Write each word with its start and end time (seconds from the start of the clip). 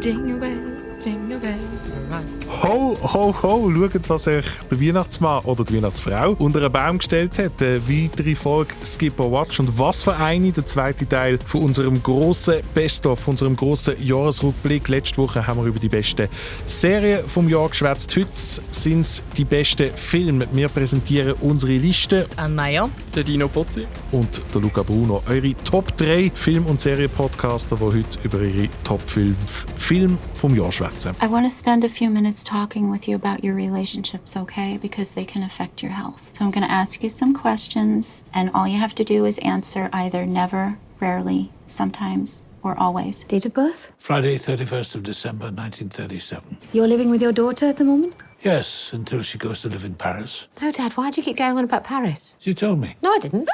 Jingle 0.00 0.38
bell, 0.38 1.00
jingle 1.00 1.38
bell. 1.40 1.67
Ho, 2.62 2.96
ho, 3.02 3.34
ho, 3.42 3.70
schaut, 3.70 4.08
was 4.08 4.24
sich 4.24 4.44
der 4.70 4.80
Weihnachtsmann 4.80 5.44
oder 5.44 5.64
die 5.64 5.76
Weihnachtsfrau 5.76 6.34
unter 6.38 6.60
einen 6.60 6.72
Baum 6.72 6.98
gestellt 6.98 7.38
hat. 7.38 7.60
Eine 7.60 7.80
weitere 7.88 8.34
Folge 8.34 8.74
Skipper 8.84 9.30
Watch 9.30 9.60
und 9.60 9.78
was 9.78 10.02
für 10.02 10.16
eine, 10.16 10.50
der 10.50 10.66
zweite 10.66 11.08
Teil 11.08 11.38
von 11.44 11.62
unserem 11.62 12.02
grossen 12.02 12.60
Best-of, 12.74 13.28
unserem 13.28 13.56
grossen 13.56 13.94
Jahresrückblick. 14.02 14.88
Letzte 14.88 15.18
Woche 15.18 15.46
haben 15.46 15.60
wir 15.60 15.66
über 15.66 15.78
die 15.78 15.88
besten 15.88 16.28
Serien 16.66 17.28
vom 17.28 17.48
Jahr 17.48 17.68
geschwätzt. 17.68 18.16
Heute 18.16 18.30
sind 18.70 19.02
es 19.02 19.22
die 19.36 19.44
besten 19.44 19.90
Filme. 19.94 20.48
Wir 20.52 20.68
präsentieren 20.68 21.34
unsere 21.40 21.72
Liste 21.74 22.26
Anne 22.36 22.54
Meyer. 22.54 22.90
Der 23.14 23.24
Dino 23.24 23.48
Pozzi. 23.48 23.86
und 24.12 24.42
der 24.54 24.60
Luca 24.60 24.82
Bruno, 24.82 25.22
eure 25.28 25.54
Top 25.64 25.96
3 25.96 26.32
Film- 26.34 26.66
und 26.66 26.80
Serienpodcaster, 26.80 27.76
die 27.76 27.84
heute 27.84 28.18
über 28.22 28.40
ihre 28.40 28.68
Top 28.84 29.00
5 29.08 29.36
Filme 29.76 30.18
vom 30.34 30.56
Jahr 30.56 30.72
schwätzen. 30.72 31.12
I 31.22 31.30
want 31.30 31.44
to 31.44 31.56
spend 31.56 31.84
a 31.84 31.88
few 31.98 32.10
minutes 32.10 32.44
talking 32.44 32.90
with 32.90 33.08
you 33.08 33.16
about 33.16 33.42
your 33.42 33.56
relationships, 33.56 34.36
okay? 34.36 34.76
Because 34.76 35.14
they 35.14 35.24
can 35.24 35.42
affect 35.42 35.82
your 35.82 35.90
health. 35.90 36.30
So 36.36 36.44
I'm 36.44 36.52
going 36.52 36.64
to 36.64 36.70
ask 36.70 37.02
you 37.02 37.08
some 37.08 37.34
questions, 37.34 38.22
and 38.32 38.50
all 38.54 38.68
you 38.68 38.78
have 38.78 38.94
to 38.94 39.02
do 39.02 39.24
is 39.24 39.38
answer 39.40 39.90
either 39.92 40.24
never, 40.24 40.78
rarely, 41.00 41.50
sometimes, 41.66 42.42
or 42.62 42.78
always. 42.78 43.24
Date 43.24 43.46
of 43.46 43.54
birth? 43.54 43.92
Friday, 43.98 44.38
31st 44.38 44.94
of 44.94 45.02
December, 45.02 45.46
1937. 45.46 46.58
You're 46.72 46.86
living 46.86 47.10
with 47.10 47.20
your 47.20 47.32
daughter 47.32 47.66
at 47.66 47.78
the 47.78 47.84
moment? 47.84 48.14
Yes, 48.42 48.92
until 48.92 49.22
she 49.22 49.36
goes 49.36 49.62
to 49.62 49.68
live 49.68 49.84
in 49.84 49.96
Paris. 49.96 50.46
No, 50.62 50.70
Dad, 50.70 50.92
why 50.92 51.10
do 51.10 51.20
you 51.20 51.24
keep 51.24 51.36
going 51.36 51.58
on 51.58 51.64
about 51.64 51.82
Paris? 51.82 52.36
You 52.42 52.54
told 52.54 52.78
me. 52.78 52.94
No, 53.02 53.10
I 53.10 53.18
didn't. 53.18 53.48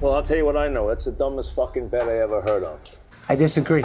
Well, 0.00 0.12
I'll 0.14 0.22
tell 0.22 0.36
you 0.38 0.44
what 0.46 0.56
I 0.56 0.68
know. 0.68 0.88
That's 0.88 1.04
the 1.04 1.12
dumbest 1.12 1.52
fucking 1.54 1.88
bet 1.88 2.02
I 2.04 2.20
ever 2.22 2.40
heard 2.42 2.62
of. 2.62 2.78
I 3.28 3.36
disagree. 3.36 3.84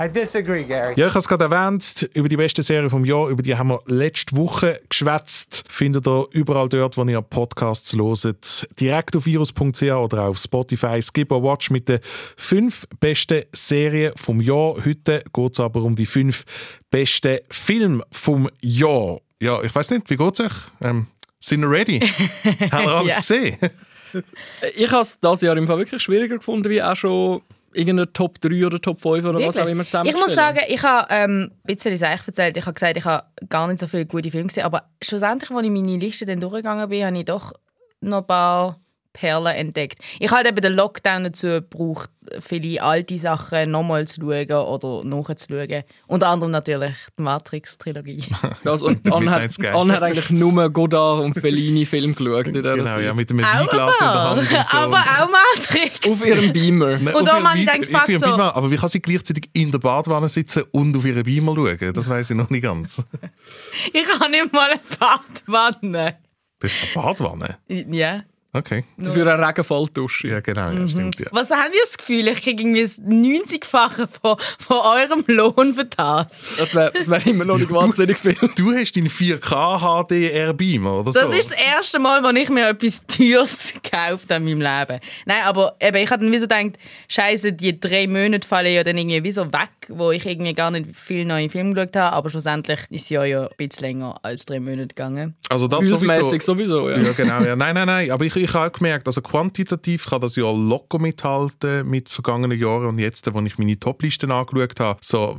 I 0.00 0.06
disagree, 0.06 0.62
Gary. 0.64 0.94
Ja, 0.96 1.06
ich 1.08 1.14
habe 1.14 1.18
es 1.20 1.26
gerade 1.26 1.44
erwähnt, 1.44 2.08
über 2.14 2.28
die 2.28 2.36
beste 2.36 2.62
Serie 2.62 2.88
vom 2.88 3.04
Jahr, 3.04 3.28
über 3.30 3.42
die 3.42 3.56
haben 3.56 3.68
wir 3.70 3.80
letzte 3.86 4.36
Woche 4.36 4.80
geschwätzt. 4.88 5.64
Findet 5.68 6.06
ihr 6.06 6.26
überall 6.30 6.68
dort, 6.68 6.96
wo 6.96 7.02
ihr 7.04 7.20
Podcasts 7.20 7.94
loset. 7.94 8.68
Direkt 8.78 9.16
auf 9.16 9.26
virus.ch 9.26 9.82
oder 9.82 10.24
auf 10.28 10.38
Spotify. 10.38 11.00
Skip 11.02 11.32
or 11.32 11.42
Watch 11.42 11.70
mit 11.70 11.88
den 11.88 11.98
fünf 12.36 12.86
besten 13.00 13.42
Serien 13.52 14.12
vom 14.16 14.40
Jahr. 14.40 14.76
Heute 14.84 15.24
geht 15.32 15.52
es 15.54 15.58
aber 15.58 15.82
um 15.82 15.96
die 15.96 16.06
fünf 16.06 16.44
besten 16.90 17.38
Filme 17.50 18.04
vom 18.12 18.48
Jahr. 18.60 19.18
Ja, 19.40 19.62
ich 19.64 19.74
weiß 19.74 19.90
nicht, 19.90 20.08
wie 20.10 20.16
geht 20.16 20.34
es 20.34 20.40
euch? 20.40 20.52
Ähm, 20.80 21.08
sind 21.40 21.62
ihr 21.62 21.70
ready? 21.70 21.98
Haben 22.70 22.84
ihr 22.84 22.92
alles 22.92 23.10
Ja. 23.10 23.16
gesehen? 23.16 23.56
Ich 24.76 24.90
habe 24.90 25.02
es 25.02 25.18
dieses 25.20 25.40
Jahr 25.42 25.56
im 25.56 25.66
Fall 25.66 25.78
wirklich 25.78 26.02
schwieriger 26.02 26.36
gefunden, 26.38 26.68
wie 26.70 26.82
auch 26.82 26.96
schon 26.96 27.42
irgendeine 27.72 28.12
Top 28.12 28.40
3 28.40 28.66
oder 28.66 28.80
Top 28.80 29.00
5 29.00 29.24
oder 29.24 29.40
was 29.46 29.58
auch 29.58 29.66
immer 29.66 29.82
Ich 29.82 29.88
zusammenzustellen. 29.88 30.26
muss 30.26 30.34
sagen, 30.34 30.60
ich 30.68 30.82
habe 30.82 31.06
ähm, 31.10 31.50
ein 31.52 31.66
bisschen 31.66 31.92
das 31.92 32.02
Eich 32.02 32.26
erzählt. 32.26 32.56
Ich 32.56 32.64
habe 32.64 32.74
gesagt, 32.74 32.96
ich 32.96 33.04
habe 33.04 33.24
gar 33.48 33.68
nicht 33.68 33.78
so 33.78 33.86
viele 33.86 34.06
gute 34.06 34.30
Filme 34.30 34.48
gesehen. 34.48 34.64
Aber 34.64 34.84
schlussendlich, 35.02 35.50
als 35.50 35.64
ich 35.64 35.70
meine 35.70 35.96
Liste 35.96 36.24
dann 36.26 36.40
durchgegangen 36.40 36.88
bin, 36.88 37.04
habe 37.04 37.18
ich 37.18 37.24
doch 37.24 37.52
noch 38.00 38.18
ein 38.18 38.26
paar 38.26 38.80
Perlen 39.12 39.54
entdeckt. 39.54 39.98
Ich 40.20 40.28
habe 40.28 40.38
halt 40.38 40.48
eben 40.48 40.60
den 40.60 40.74
Lockdown 40.74 41.24
dazu 41.24 41.46
gebraucht, 41.46 42.10
viele 42.40 42.82
alte 42.82 43.16
Sachen 43.18 43.70
nochmal 43.70 44.06
zu 44.06 44.20
schauen 44.20 44.50
oder 44.50 45.02
nachzuschauen. 45.04 45.82
Unter 46.06 46.28
anderem 46.28 46.52
natürlich 46.52 46.94
die 47.18 47.22
Matrix-Trilogie. 47.22 48.22
Also, 48.64 48.86
und 48.86 49.10
Anne 49.10 49.30
hat. 49.30 49.64
Anne 49.74 49.94
hat 49.94 50.02
eigentlich 50.02 50.30
nur 50.30 50.70
Godard 50.70 51.24
und 51.24 51.34
Fellini-Film 51.34 52.14
geschaut. 52.14 52.46
Genau, 52.46 52.76
Zeit. 52.84 53.04
ja, 53.04 53.14
mit 53.14 53.30
einem 53.30 53.44
auch 53.44 53.60
Weinglas 53.60 53.94
in 54.00 54.06
der 54.06 54.14
aber, 54.14 54.30
Hand. 54.30 54.38
Und 54.38 54.68
so. 54.68 54.76
aber 54.76 54.96
auch 54.98 55.30
Matrix. 55.30 56.10
Auf 56.10 56.26
ihrem 56.26 56.52
Beamer. 56.52 56.98
Nein, 56.98 57.14
Und 57.14 57.24
gedacht, 57.24 57.46
auf 57.46 58.08
ihrem 58.08 58.20
fuck 58.20 58.30
so. 58.30 58.36
Beamer, 58.36 58.56
Aber 58.56 58.70
wie 58.70 58.76
kann 58.76 58.88
sie 58.88 59.00
gleichzeitig 59.00 59.48
in 59.54 59.72
der 59.72 59.78
Badwanne 59.78 60.28
sitzen 60.28 60.64
und 60.72 60.96
auf 60.96 61.04
ihren 61.04 61.22
Beamer 61.22 61.54
schauen? 61.54 61.92
Das 61.94 62.08
weiß 62.08 62.30
ich 62.30 62.36
noch 62.36 62.50
nicht 62.50 62.62
ganz. 62.62 63.02
Ich 63.92 64.06
habe 64.20 64.30
nicht 64.30 64.52
mal 64.52 64.70
eine 64.70 64.80
Badwanne. 64.98 66.16
Das 66.60 66.72
ist 66.72 66.82
eine 66.96 67.04
Badwanne? 67.04 67.58
Ja. 67.68 68.22
Okay. 68.52 68.84
Für 68.98 69.30
eine 69.30 69.46
Regenfalldusche. 69.46 70.28
Ja, 70.28 70.40
genau, 70.40 70.70
Mhm. 70.70 70.80
ja, 70.80 70.88
stimmt. 70.88 71.20
Ja. 71.20 71.26
Was 71.32 71.50
haben 71.50 71.70
ihr 71.72 71.80
das 71.84 71.98
Gefühl? 71.98 72.28
Ich 72.28 72.40
kriege 72.42 72.62
irgendwie 72.62 72.80
das 72.82 72.98
90-fache 73.00 74.08
von, 74.08 74.36
von 74.58 74.76
eurem 74.78 75.22
Lohn 75.26 75.74
für 75.74 75.84
das. 75.84 76.56
Das 76.56 76.74
wäre 76.74 76.90
das 76.94 77.10
wär 77.10 77.24
immer 77.26 77.44
noch 77.44 77.58
nicht 77.58 77.70
wahnsinnig 77.72 78.16
viel. 78.18 78.34
Du 78.56 78.72
hast 78.72 78.96
deinen 78.96 79.08
4K 79.10 79.78
HDR 80.06 80.54
Beamer, 80.54 81.00
oder 81.00 81.12
so? 81.12 81.20
Das 81.20 81.36
ist 81.36 81.50
das 81.50 81.58
erste 81.58 81.98
Mal, 81.98 82.22
wo 82.24 82.28
ich 82.30 82.48
mir 82.48 82.68
etwas 82.68 83.06
Teures 83.06 83.74
gekauft 83.82 84.32
habe 84.32 84.36
in 84.50 84.58
meinem 84.58 84.78
Leben. 84.88 85.00
Nein, 85.26 85.42
aber 85.44 85.76
eben, 85.80 85.96
ich 85.98 86.10
habe 86.10 86.24
dann 86.24 86.32
wie 86.32 86.38
so 86.38 86.44
gedacht, 86.48 86.78
Scheiße, 87.08 87.52
die 87.52 87.78
drei 87.78 88.06
Monate 88.06 88.48
fallen 88.48 88.72
ja 88.72 88.82
dann 88.82 88.96
irgendwie 88.96 89.22
wie 89.24 89.30
so 89.32 89.44
weg, 89.52 89.68
wo 89.88 90.10
ich 90.10 90.24
irgendwie 90.24 90.54
gar 90.54 90.70
nicht 90.70 90.94
viel 90.96 91.26
neue 91.26 91.50
Filme 91.50 91.74
geschaut 91.74 91.96
habe. 91.96 92.16
Aber 92.16 92.30
schlussendlich 92.30 92.80
ist 92.90 93.02
es 93.02 93.08
ja, 93.10 93.24
ja 93.24 93.42
ein 93.42 93.48
bisschen 93.58 93.82
länger 93.84 94.16
als 94.22 94.46
drei 94.46 94.58
Monate 94.58 94.88
gegangen. 94.88 95.36
also 95.50 95.68
das 95.68 95.80
Gefühlsmäßig 95.80 96.42
sowieso, 96.42 96.88
ja. 96.88 96.96
Ja, 96.98 97.12
genau. 97.12 97.42
Ja. 97.42 97.54
Nein, 97.54 97.74
nein, 97.74 97.86
nein. 97.86 98.10
Aber 98.10 98.24
ich, 98.24 98.34
ich 98.36 98.47
habe 98.54 98.68
auch 98.68 98.72
gemerkt, 98.72 99.06
also 99.06 99.20
quantitativ 99.20 100.06
kann 100.06 100.20
das 100.20 100.36
ja 100.36 100.50
locker 100.50 100.98
mithalten 100.98 101.88
mit 101.88 102.08
vergangenen 102.08 102.58
Jahren 102.58 102.86
und 102.86 102.98
jetzt, 102.98 103.32
wo 103.32 103.40
ich 103.40 103.58
meine 103.58 103.78
Toplisten 103.78 104.30
angeschaut 104.30 104.80
habe, 104.80 104.98
so 105.02 105.38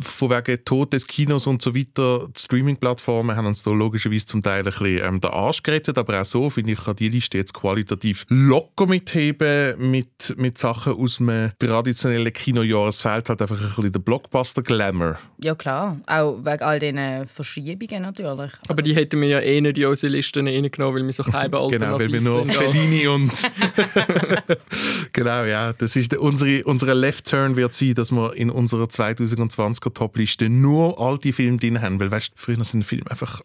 von 0.00 0.30
wegen 0.30 0.64
Tod 0.64 0.92
des 0.92 1.06
Kinos 1.06 1.46
und 1.46 1.62
so 1.62 1.74
weiter, 1.74 2.28
die 2.28 2.40
Streaming-Plattformen 2.40 3.36
haben 3.36 3.46
uns 3.46 3.62
da 3.62 3.70
logischerweise 3.70 4.26
zum 4.26 4.42
Teil 4.42 4.60
ein 4.60 4.64
bisschen 4.64 5.00
ähm, 5.02 5.20
den 5.20 5.30
Arsch 5.30 5.62
gerettet, 5.62 5.98
aber 5.98 6.20
auch 6.20 6.24
so 6.24 6.50
finde 6.50 6.72
ich, 6.72 6.84
kann 6.84 6.96
die 6.96 7.08
Liste 7.08 7.38
jetzt 7.38 7.54
qualitativ 7.54 8.26
locker 8.28 8.86
mitheben 8.86 9.90
mit, 9.90 10.34
mit 10.36 10.58
Sachen 10.58 10.94
aus 10.94 11.16
dem 11.16 11.50
traditionellen 11.58 12.32
Kinojahr. 12.32 12.88
Es 12.88 13.02
fehlt 13.02 13.28
halt 13.28 13.42
einfach 13.42 13.60
ein 13.60 13.74
bisschen 13.74 13.92
der 13.92 14.00
Blockbuster-Glamour. 14.00 15.18
Ja 15.42 15.54
klar, 15.54 15.98
auch 16.06 16.38
wegen 16.44 16.62
all 16.62 16.78
diesen 16.78 17.26
Verschiebungen 17.28 18.02
natürlich. 18.02 18.52
Aber 18.68 18.82
die 18.82 18.94
hätten 18.94 19.20
wir 19.20 19.28
ja 19.28 19.40
eh 19.40 19.60
nicht 19.60 19.78
in 19.78 19.86
unsere 19.86 20.12
Listen 20.12 20.46
reingenommen, 20.46 21.00
weil 21.00 21.04
wir 21.04 21.12
so 21.12 21.22
keine 21.22 21.50
Genau, 21.56 21.66
Alternative 21.66 21.98
weil 21.98 22.12
wir 22.12 22.20
nur 22.20 22.35
sind. 22.44 22.54
Fellini 22.54 23.06
und 23.06 23.32
genau, 25.12 25.44
ja, 25.44 25.72
das 25.72 25.96
ist 25.96 26.16
unsere 26.16 26.64
unsere 26.64 26.94
Left 26.94 27.26
Turn 27.26 27.56
wird 27.56 27.74
sein, 27.74 27.94
dass 27.94 28.12
wir 28.12 28.34
in 28.34 28.50
unserer 28.50 28.84
2020er 28.84 29.92
Topliste 29.92 30.48
nur 30.48 31.00
alte 31.00 31.32
Filme 31.32 31.58
drin 31.58 31.80
haben, 31.80 32.00
weil 32.00 32.10
weißt, 32.10 32.32
früher 32.36 32.62
sind 32.64 32.84
Filme 32.84 33.10
einfach 33.10 33.40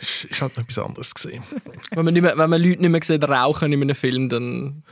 ist 0.00 0.24
ist 0.24 0.42
halt 0.42 0.56
noch 0.56 0.64
etwas 0.64 0.78
anderes 0.78 1.14
gesehen. 1.14 1.42
Wenn 1.90 2.04
man, 2.04 2.14
nicht 2.14 2.22
mehr, 2.22 2.36
wenn 2.36 2.50
man 2.50 2.62
Leute 2.62 2.80
nicht 2.80 2.90
mehr 2.90 3.02
sieht 3.02 3.24
rauchen 3.24 3.72
in 3.72 3.82
einem 3.82 3.94
Film, 3.94 4.28
dann 4.28 4.82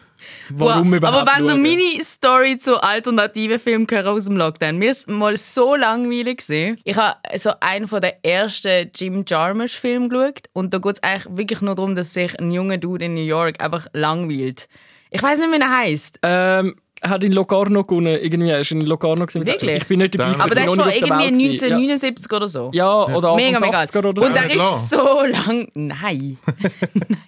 warum 0.50 0.90
Wow. 0.90 0.96
überhaupt 0.98 1.28
Aber 1.28 1.38
wenn 1.38 1.48
schauen? 1.48 1.62
meine 1.62 2.04
Story 2.04 2.58
zu 2.58 2.82
alternativen 2.82 3.58
Filmen 3.58 3.86
aus 4.06 4.24
dem 4.26 4.36
Lockdown, 4.36 4.76
mir 4.78 4.90
ist 4.90 5.08
mal 5.08 5.36
so 5.36 5.76
langweilig 5.76 6.38
gesehen. 6.38 6.78
Ich 6.84 6.96
habe 6.96 7.16
so 7.36 7.52
einen 7.60 7.88
von 7.88 8.00
der 8.00 8.24
ersten 8.24 8.90
Jim 8.94 9.24
Jarmusch 9.26 9.78
Filme 9.78 10.08
geschaut 10.08 10.44
und 10.52 10.72
da 10.74 10.78
geht 10.78 10.96
es 10.96 11.02
eigentlich 11.02 11.36
wirklich 11.36 11.60
nur 11.60 11.74
darum, 11.74 11.94
dass 11.94 12.14
sich 12.14 12.38
ein 12.38 12.50
junger 12.50 12.78
Dude 12.78 13.04
in 13.06 13.14
New 13.14 13.20
York 13.24 13.62
einfach 13.62 13.86
langweilt. 13.92 14.68
Ich 15.10 15.22
weiß 15.22 15.38
nicht, 15.38 15.52
wie 15.52 15.60
er 15.60 15.70
heißt. 15.78 16.18
Ähm, 16.22 16.74
hat 17.08 17.22
in 17.24 17.32
Locarno 17.32 17.84
gewonnen. 17.84 18.18
Irgendwie 18.20 18.50
ist 18.50 18.70
in 18.72 18.80
Locarno 18.80 19.26
gewesen. 19.26 19.46
Wirklich? 19.46 19.76
Ich 19.76 19.86
bin 19.86 20.00
nicht 20.00 20.18
dabei. 20.18 20.34
Aber 20.40 20.56
von 20.66 20.80
auf 20.80 20.86
der 20.88 20.96
irgendwie 20.96 21.10
Welt 21.12 21.34
gewesen. 21.34 21.72
1979 21.72 22.32
oder 22.32 22.48
so. 22.48 22.70
Ja, 22.72 23.08
ja 23.08 23.14
oder 23.16 23.36
Mega, 23.36 23.60
mega. 23.60 23.80
80er 23.82 24.06
oder 24.06 24.22
so. 24.22 24.28
Und 24.28 24.34
der 24.34 24.50
ist 24.50 24.90
so 24.90 25.24
lang. 25.24 25.68
Nein. 25.74 26.38
Nein. 26.94 27.18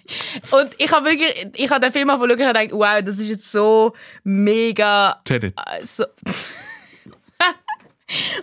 Und 0.51 0.69
ich 0.77 0.91
habe 0.91 1.05
wirklich, 1.05 1.47
ich 1.53 1.69
habe 1.69 1.81
den 1.81 1.91
Film 1.91 2.09
angeschaut 2.09 2.31
und 2.31 2.37
gedacht, 2.37 2.69
wow, 2.71 3.01
das 3.03 3.19
ist 3.19 3.29
jetzt 3.29 3.51
so 3.51 3.93
mega. 4.23 5.17
Tenet. 5.23 5.53
äh, 5.57 5.83
So. 5.83 6.03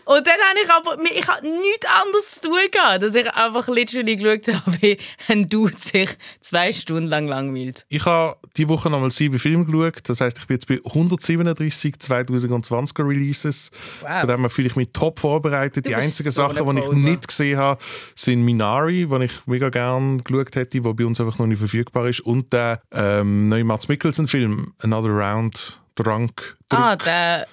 Und 0.05 0.27
dann 0.27 0.35
habe 0.35 0.59
ich 0.63 0.71
aber 0.71 1.03
ich 1.03 1.29
habe 1.29 1.43
nichts 1.43 1.87
anderes 1.87 2.41
zu 2.41 2.49
tun 2.49 2.59
gehabt, 2.71 3.03
dass 3.03 3.15
ich 3.15 3.31
einfach 3.31 3.69
literally 3.69 4.17
geschaut 4.17 4.49
habe, 4.49 4.83
wie 4.83 4.99
ein 5.29 5.49
Dude 5.49 5.79
sich 5.79 6.11
zwei 6.41 6.73
Stunden 6.73 7.09
lang 7.09 7.27
langweilt. 7.27 7.87
Ich 7.88 8.05
habe 8.05 8.37
die 8.56 8.69
Woche 8.69 8.91
nochmal 8.91 9.11
sieben 9.11 9.38
Filme 9.38 9.65
geschaut. 9.65 10.09
Das 10.09 10.21
heißt, 10.21 10.38
ich 10.38 10.47
bin 10.47 10.56
jetzt 10.56 10.69
bei 10.69 10.81
137 10.85 11.94
2020er 11.94 13.09
Releases. 13.09 13.71
Wow. 14.03 14.21
Von 14.21 14.29
dem 14.29 14.41
her 14.41 14.50
fühle 14.50 14.69
ich 14.69 14.77
mich 14.77 14.88
top 14.93 15.19
vorbereitet. 15.19 15.87
Du 15.87 15.88
die 15.88 15.97
einzigen 15.97 16.31
so 16.31 16.43
Sachen, 16.43 16.77
die 16.77 16.81
ich 16.81 16.88
nicht 16.91 17.29
gesehen 17.29 17.59
habe, 17.59 17.83
sind 18.15 18.43
Minari, 18.43 19.06
die 19.06 19.25
ich 19.25 19.47
mega 19.47 19.71
gerne 19.71 20.23
geschaut 20.23 20.55
hätte, 20.56 20.81
die 20.81 20.81
bei 20.81 21.06
uns 21.06 21.21
einfach 21.21 21.38
noch 21.38 21.47
nicht 21.47 21.59
verfügbar 21.59 22.09
ist. 22.09 22.21
Und 22.21 22.53
der 22.53 22.81
ähm, 22.93 23.49
neue 23.49 23.65
Mats 23.65 23.88
Mikkelsen-Film, 23.88 24.75
Another 24.83 25.11
Round, 25.11 25.81
Drunk. 25.94 26.56
Ah, 26.71 26.97
der 26.97 27.47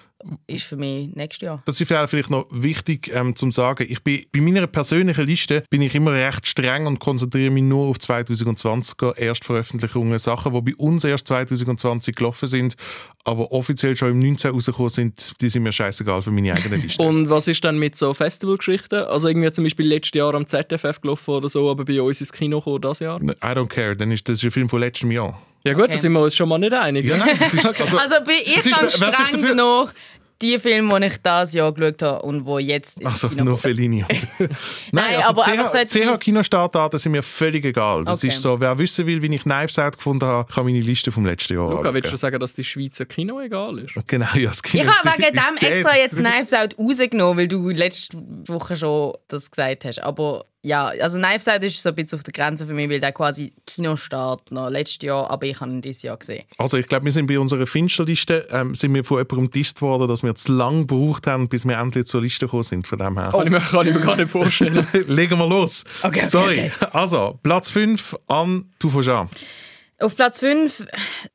ist 0.47 0.63
für 0.63 0.77
mich 0.77 1.15
nächstes 1.15 1.45
Jahr. 1.45 1.63
Das 1.65 1.79
ist 1.79 1.87
vielleicht 1.87 2.29
noch 2.29 2.47
wichtig 2.51 3.11
ähm, 3.13 3.35
zum 3.35 3.51
sagen. 3.51 3.85
Ich 3.89 4.03
bin, 4.03 4.25
bei 4.31 4.41
meiner 4.41 4.67
persönlichen 4.67 5.25
Liste 5.25 5.63
bin 5.69 5.81
ich 5.81 5.95
immer 5.95 6.13
recht 6.13 6.47
streng 6.47 6.87
und 6.87 6.99
konzentriere 6.99 7.51
mich 7.51 7.63
nur 7.63 7.87
auf 7.87 7.97
2020er 7.97 9.17
Erstveröffentlichungen, 9.17 10.19
Sachen, 10.19 10.53
die 10.53 10.73
bei 10.73 10.75
uns 10.75 11.03
erst 11.03 11.27
2020 11.27 12.15
gelaufen 12.15 12.47
sind, 12.47 12.75
aber 13.23 13.51
offiziell 13.51 13.95
schon 13.95 14.11
im 14.11 14.19
19 14.19 14.51
rausgekommen 14.51 14.89
sind, 14.89 15.33
die 15.41 15.49
sind 15.49 15.63
mir 15.63 15.71
scheißegal 15.71 16.21
für 16.21 16.31
meine 16.31 16.53
eigene 16.53 16.75
Liste. 16.81 17.03
Und 17.03 17.29
was 17.29 17.47
ist 17.47 17.63
dann 17.63 17.77
mit 17.77 17.95
so 17.95 18.13
Festivalgeschichten? 18.13 19.03
Also 19.05 19.27
irgendwie 19.27 19.51
zum 19.51 19.63
Beispiel 19.63 19.87
letztes 19.87 20.17
Jahr 20.17 20.33
am 20.33 20.47
ZFF 20.47 21.01
gelaufen 21.01 21.31
oder 21.31 21.49
so, 21.49 21.69
aber 21.69 21.85
bei 21.85 22.01
uns 22.01 22.19
ins 22.21 22.33
Kino 22.33 22.59
gekommen 22.59 22.81
das 22.81 22.99
Jahr? 22.99 23.21
I 23.21 23.31
don't 23.31 23.67
care, 23.67 23.95
dann 23.95 24.11
ist 24.11 24.27
das 24.27 24.39
ist 24.39 24.45
ein 24.45 24.51
Film 24.51 24.69
von 24.69 24.79
letztem 24.79 25.11
Jahr. 25.11 25.41
Ja 25.63 25.73
gut, 25.73 25.83
Okay. 25.83 25.93
da 25.93 25.97
sind 25.99 26.13
wir 26.13 26.21
uns 26.21 26.35
schon 26.35 26.49
mal 26.49 26.57
nicht 26.57 26.73
einig. 26.73 27.05
Ja, 27.05 27.17
nein, 27.17 27.37
ist, 27.39 27.65
also, 27.65 27.97
Also 27.97 28.15
bin 28.25 28.35
ich 28.43 28.61
sich 28.63 28.75
streng 28.75 29.41
genug, 29.41 29.93
die 30.41 30.57
Filme, 30.57 30.99
die 30.99 31.05
ich 31.05 31.17
dieses 31.21 31.53
Jahr 31.53 31.71
geschaut 31.71 32.01
habe 32.01 32.21
und 32.23 32.43
die 32.45 32.63
jetzt 32.65 32.97
also 33.05 33.29
Kino 33.29 33.43
nur. 33.43 33.57
Fellini. 33.59 34.03
Nein, 34.91 35.21
aber 35.23 35.45
einfach 35.45 35.69
so 35.71 35.77
CH, 35.77 36.15
CH 36.15 36.19
Kinostartdaten 36.19 36.97
sind 36.97 37.11
mir 37.11 37.21
völlig 37.21 37.63
egal. 37.63 38.05
Das 38.05 38.17
Okay. 38.23 38.29
ist 38.33 38.41
so, 38.41 38.59
wer 38.59 38.75
wissen 38.79 39.05
will, 39.05 39.21
wie 39.21 39.35
ich 39.35 39.43
Knives 39.43 39.77
Out 39.77 39.97
gefunden 39.97 40.25
habe, 40.25 40.51
kann 40.51 40.65
meine 40.65 40.79
Liste 40.81 41.11
vom 41.11 41.27
letzten 41.27 41.53
Jahr 41.53 41.69
Luca, 41.69 41.93
willst 41.93 42.11
du 42.11 42.17
sagen, 42.17 42.39
dass 42.39 42.55
die 42.55 42.63
Schweizer 42.63 43.05
Kino 43.05 43.39
egal 43.39 43.77
ist? 43.79 43.93
Genau, 44.07 44.25
ja, 44.33 44.49
das 44.49 44.63
Kino 44.63 44.83
Ich 44.83 44.89
habe 44.89 45.21
wegen 45.21 45.31
dem 45.33 45.57
extra 45.69 45.95
jetzt 45.95 46.15
Knives 46.17 46.53
Out 46.53 46.75
rausgenommen, 46.79 47.37
weil 47.37 47.47
du 47.47 47.69
letzte 47.69 48.17
Woche 48.47 48.75
schon 48.75 49.13
das 49.27 49.51
gesagt 49.51 49.85
hast. 49.85 49.99
Aber 49.99 50.45
ja, 50.63 50.87
also 50.87 51.17
Knives 51.17 51.47
Out 51.47 51.63
ist 51.63 51.81
so 51.81 51.89
ein 51.89 51.95
bisschen 51.95 52.19
auf 52.19 52.23
der 52.23 52.33
Grenze 52.33 52.67
für 52.67 52.73
mich, 52.73 52.89
weil 52.89 52.99
der 52.99 53.11
quasi 53.11 53.51
Kinostart 53.65 54.51
noch 54.51 54.69
letztes 54.69 55.01
Jahr, 55.01 55.29
aber 55.29 55.47
ich 55.47 55.59
habe 55.59 55.71
ihn 55.71 55.81
dieses 55.81 56.03
Jahr 56.03 56.17
gesehen. 56.17 56.43
Also 56.57 56.77
ich 56.77 56.87
glaube, 56.87 57.05
wir 57.05 57.11
sind 57.11 57.25
bei 57.25 57.39
unserer 57.39 57.65
Finsterliste 57.65 58.47
ähm, 58.51 58.75
sind 58.75 58.93
wir 58.93 59.03
von 59.03 59.17
jemandem 59.17 59.49
disst 59.49 59.81
worden, 59.81 60.07
dass 60.07 60.21
wir 60.21 60.35
zu 60.35 60.53
lange 60.53 60.85
gebraucht 60.85 61.25
haben, 61.25 61.49
bis 61.49 61.65
wir 61.65 61.79
endlich 61.79 62.05
zur 62.05 62.21
Liste 62.21 62.45
gekommen 62.45 62.63
sind. 62.63 62.85
Von 62.85 62.99
dem 62.99 63.17
her. 63.17 63.29
Kann, 63.31 63.45
ich 63.45 63.51
mir, 63.51 63.59
kann 63.59 63.87
ich 63.87 63.93
mir 63.95 64.01
gar 64.01 64.15
nicht 64.15 64.29
vorstellen. 64.29 64.85
Legen 65.07 65.39
wir 65.39 65.47
los. 65.47 65.83
Okay, 66.03 66.19
okay, 66.19 66.27
Sorry. 66.27 66.71
okay. 66.75 66.87
Also, 66.91 67.39
Platz 67.41 67.71
5 67.71 68.17
an 68.27 68.65
Du 68.77 68.89
fängst 68.89 69.09
an. 69.09 69.29
Auf 69.99 70.15
Platz 70.15 70.39
5 70.39 70.85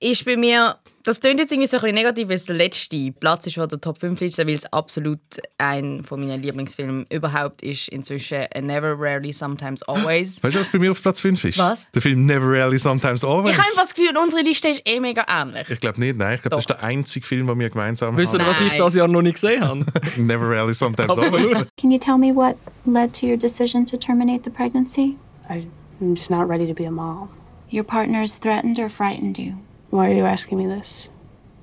ist 0.00 0.24
bei 0.24 0.36
mir, 0.36 0.76
das 1.06 1.20
klingt 1.20 1.38
jetzt 1.38 1.52
irgendwie 1.52 1.68
so 1.68 1.76
ein 1.76 1.82
bisschen 1.82 1.94
negativ, 1.94 2.28
weil 2.28 2.34
es 2.34 2.46
der 2.46 2.56
letzte 2.56 3.12
Platz 3.12 3.46
ist 3.46 3.54
von 3.54 3.68
der 3.68 3.80
Top 3.80 3.98
5 4.00 4.18
Liste, 4.20 4.44
weil 4.44 4.54
es 4.54 4.70
absolut 4.72 5.20
ein 5.56 6.02
von 6.02 6.20
meinen 6.20 6.42
Lieblingsfilmen 6.42 7.06
überhaupt 7.10 7.62
ist. 7.62 7.88
Inzwischen 7.88 8.44
A 8.52 8.60
Never, 8.60 8.98
Rarely, 8.98 9.32
Sometimes, 9.32 9.84
Always. 9.84 10.42
Weißt 10.42 10.56
du, 10.56 10.60
was 10.60 10.68
bei 10.68 10.80
mir 10.80 10.90
auf 10.90 11.00
Platz 11.00 11.20
5 11.20 11.44
ist? 11.44 11.58
Was? 11.58 11.86
Der 11.92 12.02
Film 12.02 12.22
Never 12.22 12.46
Rarely 12.46 12.78
Sometimes 12.78 13.24
Always. 13.24 13.52
Ich 13.52 13.58
habe 13.58 13.68
einfach 13.68 13.82
das 13.82 13.94
Gefühl, 13.94 14.16
unsere 14.18 14.42
Liste 14.42 14.68
ist 14.68 14.82
eh 14.84 14.98
mega 14.98 15.24
ähnlich. 15.28 15.70
Ich 15.70 15.78
glaube 15.78 16.00
nicht, 16.00 16.18
nein. 16.18 16.34
Ich 16.34 16.42
glaube, 16.42 16.56
das 16.56 16.64
ist 16.64 16.70
der 16.70 16.82
einzige 16.82 17.24
Film, 17.24 17.46
den 17.46 17.58
wir 17.60 17.70
gemeinsam 17.70 18.16
Wisst 18.16 18.34
ihr, 18.34 18.40
haben. 18.40 18.48
was 18.48 18.60
ich 18.60 18.74
das 18.74 18.94
Jahr 18.96 19.06
noch 19.06 19.22
nicht 19.22 19.34
gesehen 19.34 19.62
habe? 19.62 19.86
Never 20.16 20.48
Rarely 20.50 20.74
Sometimes. 20.74 21.16
Always. 21.16 21.66
Can 21.80 21.92
you 21.92 21.98
tell 21.98 22.18
me 22.18 22.34
what 22.34 22.56
led 22.84 23.12
to 23.14 23.26
your 23.26 23.36
decision 23.36 23.86
to 23.86 23.96
terminate 23.96 24.42
the 24.42 24.50
pregnancy? 24.50 25.16
I, 25.48 25.68
I'm 26.00 26.16
just 26.16 26.30
not 26.30 26.48
ready 26.48 26.66
to 26.66 26.74
be 26.74 26.84
a 26.84 26.90
mom. 26.90 27.28
Your 27.70 27.84
partners 27.84 28.38
threatened 28.38 28.80
or 28.80 28.88
frightened 28.88 29.38
you? 29.38 29.54
Why 29.96 30.08
are 30.08 30.12
you 30.12 30.26
asking 30.26 30.58
me 30.58 30.66
this? 30.66 31.08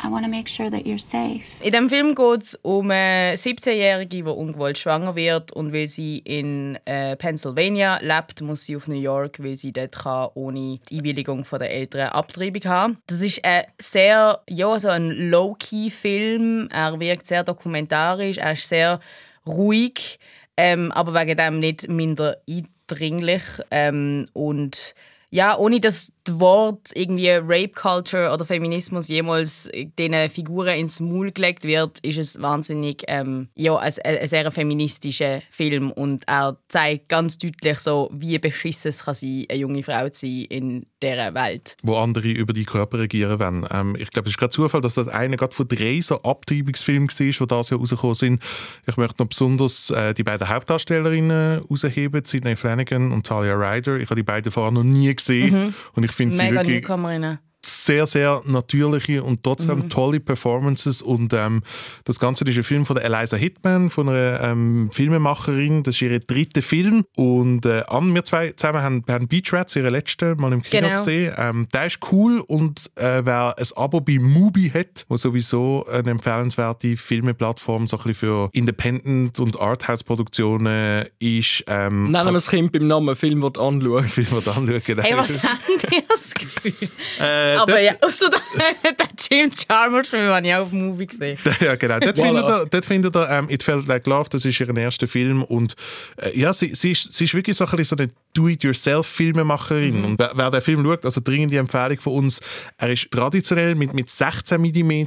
I 0.03 0.09
want 0.09 0.25
to 0.25 0.31
make 0.31 0.49
sure 0.49 0.67
that 0.71 0.87
you're 0.87 0.97
safe. 0.97 1.63
In 1.63 1.71
dem 1.71 1.87
Film 1.87 2.15
geht 2.15 2.41
es 2.41 2.55
um 2.63 2.89
eine 2.89 3.35
17-Jährige, 3.35 4.07
die 4.07 4.23
ungewollt 4.23 4.79
schwanger 4.79 5.15
wird 5.15 5.51
und 5.51 5.71
weil 5.71 5.87
sie 5.87 6.17
in 6.17 6.79
äh, 6.85 7.15
Pennsylvania 7.15 7.99
lebt, 8.01 8.41
muss 8.41 8.65
sie 8.65 8.75
auf 8.75 8.87
New 8.87 8.99
York, 8.99 9.37
weil 9.43 9.55
sie 9.55 9.71
dort 9.71 9.91
kann, 9.99 10.29
ohne 10.33 10.79
die 10.89 10.97
Einwilligung 10.97 11.45
von 11.45 11.59
der 11.59 11.69
Eltern 11.69 12.09
Abtreibung 12.09 12.63
haben. 12.65 12.97
Das 13.05 13.21
ist 13.21 13.45
ein 13.45 13.65
sehr, 13.79 14.41
ja, 14.49 14.79
so 14.79 14.87
ein 14.87 15.11
Low-Key-Film. 15.11 16.69
Er 16.71 16.99
wirkt 16.99 17.27
sehr 17.27 17.43
dokumentarisch, 17.43 18.39
er 18.39 18.53
ist 18.53 18.67
sehr 18.67 18.99
ruhig, 19.45 20.17
ähm, 20.57 20.91
aber 20.91 21.13
wegen 21.13 21.37
dem 21.37 21.59
nicht 21.59 21.87
minder 21.87 22.37
eindringlich 22.49 23.43
ähm, 23.69 24.25
und 24.33 24.95
ja, 25.33 25.57
ohne 25.57 25.79
dass 25.79 26.11
das 26.23 26.39
Wort 26.39 26.91
irgendwie 26.95 27.29
Rape 27.29 27.69
Culture 27.69 28.31
oder 28.31 28.45
Feminismus 28.45 29.07
jemals 29.07 29.69
diesen 29.73 30.29
Figuren 30.29 30.79
ins 30.79 30.99
Maul 30.99 31.31
gelegt 31.31 31.63
wird, 31.65 31.99
ist 31.99 32.17
es 32.17 32.41
wahnsinnig 32.41 33.03
ähm, 33.07 33.49
ja, 33.55 33.77
ein, 33.77 33.93
ein 34.03 34.27
sehr 34.27 34.51
feministischer 34.51 35.41
Film 35.49 35.91
und 35.91 36.23
er 36.27 36.57
zeigt 36.67 37.09
ganz 37.09 37.37
deutlich 37.37 37.79
so, 37.79 38.09
wie 38.13 38.39
beschissen 38.39 38.89
es 38.89 39.03
kann 39.03 39.15
sein, 39.15 39.45
eine 39.49 39.59
junge 39.59 39.83
Frau 39.83 40.07
zu 40.09 40.27
sein 40.27 40.45
in 40.49 40.85
dieser 41.01 41.33
Welt. 41.33 41.75
wo 41.83 41.97
andere 41.97 42.29
über 42.29 42.53
die 42.53 42.65
Körper 42.65 42.99
regieren 42.99 43.39
wollen. 43.39 43.67
Ähm, 43.71 43.95
ich 43.99 44.09
glaube, 44.09 44.29
es 44.29 44.35
ist 44.35 44.39
gerade 44.39 44.51
Zufall, 44.51 44.81
dass 44.81 44.93
das 44.93 45.07
einer 45.07 45.35
gerade 45.35 45.53
von 45.53 45.67
drei 45.67 45.99
so 46.01 46.21
Abtreibungsfilmen 46.21 47.09
war, 47.09 47.15
die 47.17 47.31
dieses 47.31 47.39
Jahr 47.39 47.79
rausgekommen 47.79 48.15
sind. 48.15 48.43
Ich 48.87 48.97
möchte 48.97 49.21
noch 49.21 49.27
besonders 49.27 49.89
äh, 49.89 50.13
die 50.13 50.23
beiden 50.23 50.47
Hauptdarstellerinnen 50.47 51.61
herausheben, 51.61 52.23
Sidney 52.23 52.55
Flanagan 52.55 53.11
und 53.11 53.25
Talia 53.25 53.53
Ryder. 53.53 53.97
Ich 53.97 54.05
habe 54.05 54.15
die 54.15 54.23
beiden 54.23 54.51
vorher 54.51 54.71
noch 54.71 54.83
nie 54.83 55.13
gesehen 55.13 55.75
und 55.93 56.03
ich 56.03 56.12
finde 56.13 56.35
sie 56.35 56.43
Mega 56.43 56.55
wirklich 56.61 56.81
Newcomerinnen. 56.81 57.39
Sehr, 57.65 58.05
sehr 58.07 58.41
natürliche 58.45 59.23
und 59.23 59.43
trotzdem 59.43 59.89
tolle 59.89 60.19
Performances. 60.19 61.01
Und 61.01 61.33
ähm, 61.33 61.63
das 62.03 62.19
Ganze 62.19 62.43
ist 62.45 62.57
ein 62.57 62.63
Film 62.63 62.85
von 62.85 62.95
der 62.95 63.05
Eliza 63.05 63.37
Hitman, 63.37 63.89
von 63.89 64.09
einer 64.09 64.41
ähm, 64.41 64.89
Filmemacherin. 64.91 65.83
Das 65.83 65.95
ist 65.95 66.01
ihr 66.01 66.19
dritter 66.19 66.61
Film. 66.61 67.05
Und 67.15 67.65
äh, 67.65 67.83
Anne, 67.87 68.13
wir 68.13 68.23
zwei 68.23 68.51
zusammen 68.51 68.81
haben, 68.81 69.03
haben 69.09 69.27
Beach 69.27 69.51
Rats, 69.53 69.75
ihren 69.75 69.91
letzten, 69.91 70.37
mal 70.39 70.51
im 70.53 70.61
Kino 70.61 70.81
Genau. 70.83 70.95
gesehen. 70.95 71.33
Ähm, 71.37 71.67
der 71.73 71.85
ist 71.85 71.99
cool 72.11 72.39
und 72.41 72.91
äh, 72.95 73.21
wer 73.25 73.55
ein 73.57 73.65
Abo 73.75 74.01
bei 74.01 74.19
Mubi 74.19 74.69
hat, 74.69 75.05
wo 75.07 75.17
sowieso 75.17 75.85
eine 75.91 76.11
empfehlenswerte 76.11 76.97
Filmeplattform 76.97 77.87
so 77.87 77.97
ein 77.97 78.03
bisschen 78.03 78.15
für 78.29 78.49
Independent- 78.53 79.39
und 79.39 79.59
Arthouse-Produktionen 79.59 81.05
ist, 81.19 81.63
ähm, 81.67 82.11
Nennen 82.11 82.25
wir 82.27 82.33
das 82.33 82.49
Kind 82.49 82.71
beim 82.71 82.87
Namen, 82.87 83.15
Film 83.15 83.41
wird 83.41 83.57
anschauen. 83.57 84.03
Film, 84.07 84.27
den 84.29 84.37
anschauen. 84.37 84.81
Hey, 85.01 85.17
was 85.17 85.41
haben 85.43 85.59
die 85.91 86.03
das 86.07 86.33
Gefühl? 86.33 86.89
Äh, 87.19 87.52
Aber 87.57 87.71
dort- 87.73 87.83
ja, 87.83 87.91
also 88.01 88.25
der, 88.29 88.91
der 88.93 89.07
Jim 89.17 89.51
Chalmers 89.51 90.07
Film 90.07 90.29
habe 90.29 90.47
ich 90.47 90.53
auch 90.53 90.61
auf 90.61 90.69
dem 90.69 90.87
Movie 90.87 91.07
gesehen. 91.07 91.37
Ja, 91.59 91.75
genau. 91.75 91.99
Dort 91.99 92.17
Voilà. 92.17 92.23
findet 92.23 92.45
ihr, 92.49 92.65
dort 92.69 92.85
findet 92.85 93.15
ihr 93.15 93.29
ähm, 93.29 93.49
«It 93.49 93.63
Felt 93.63 93.87
Like 93.87 94.05
Love», 94.07 94.29
das 94.29 94.43
ist 94.45 94.59
ihr 94.59 94.75
erster 94.77 95.07
Film. 95.07 95.43
Und 95.43 95.75
äh, 96.17 96.37
ja, 96.37 96.51
sie, 96.51 96.73
sie, 96.75 96.91
ist, 96.91 97.13
sie 97.13 97.25
ist 97.25 97.33
wirklich 97.33 97.55
so, 97.57 97.65
ein 97.65 97.71
bisschen 97.77 97.97
so 97.97 98.03
eine 98.03 98.11
Do-it-yourself-Filmemacherin. 98.33 100.03
Und 100.03 100.19
wer, 100.19 100.31
wer 100.35 100.51
den 100.51 100.61
Film 100.61 100.83
schaut, 100.83 101.05
also 101.05 101.21
dringende 101.23 101.57
Empfehlung 101.57 101.99
von 101.99 102.13
uns, 102.13 102.39
er 102.77 102.89
ist 102.91 103.09
traditionell 103.11 103.75
mit, 103.75 103.93
mit 103.93 104.09
16 104.09 104.59
mm 104.61 105.05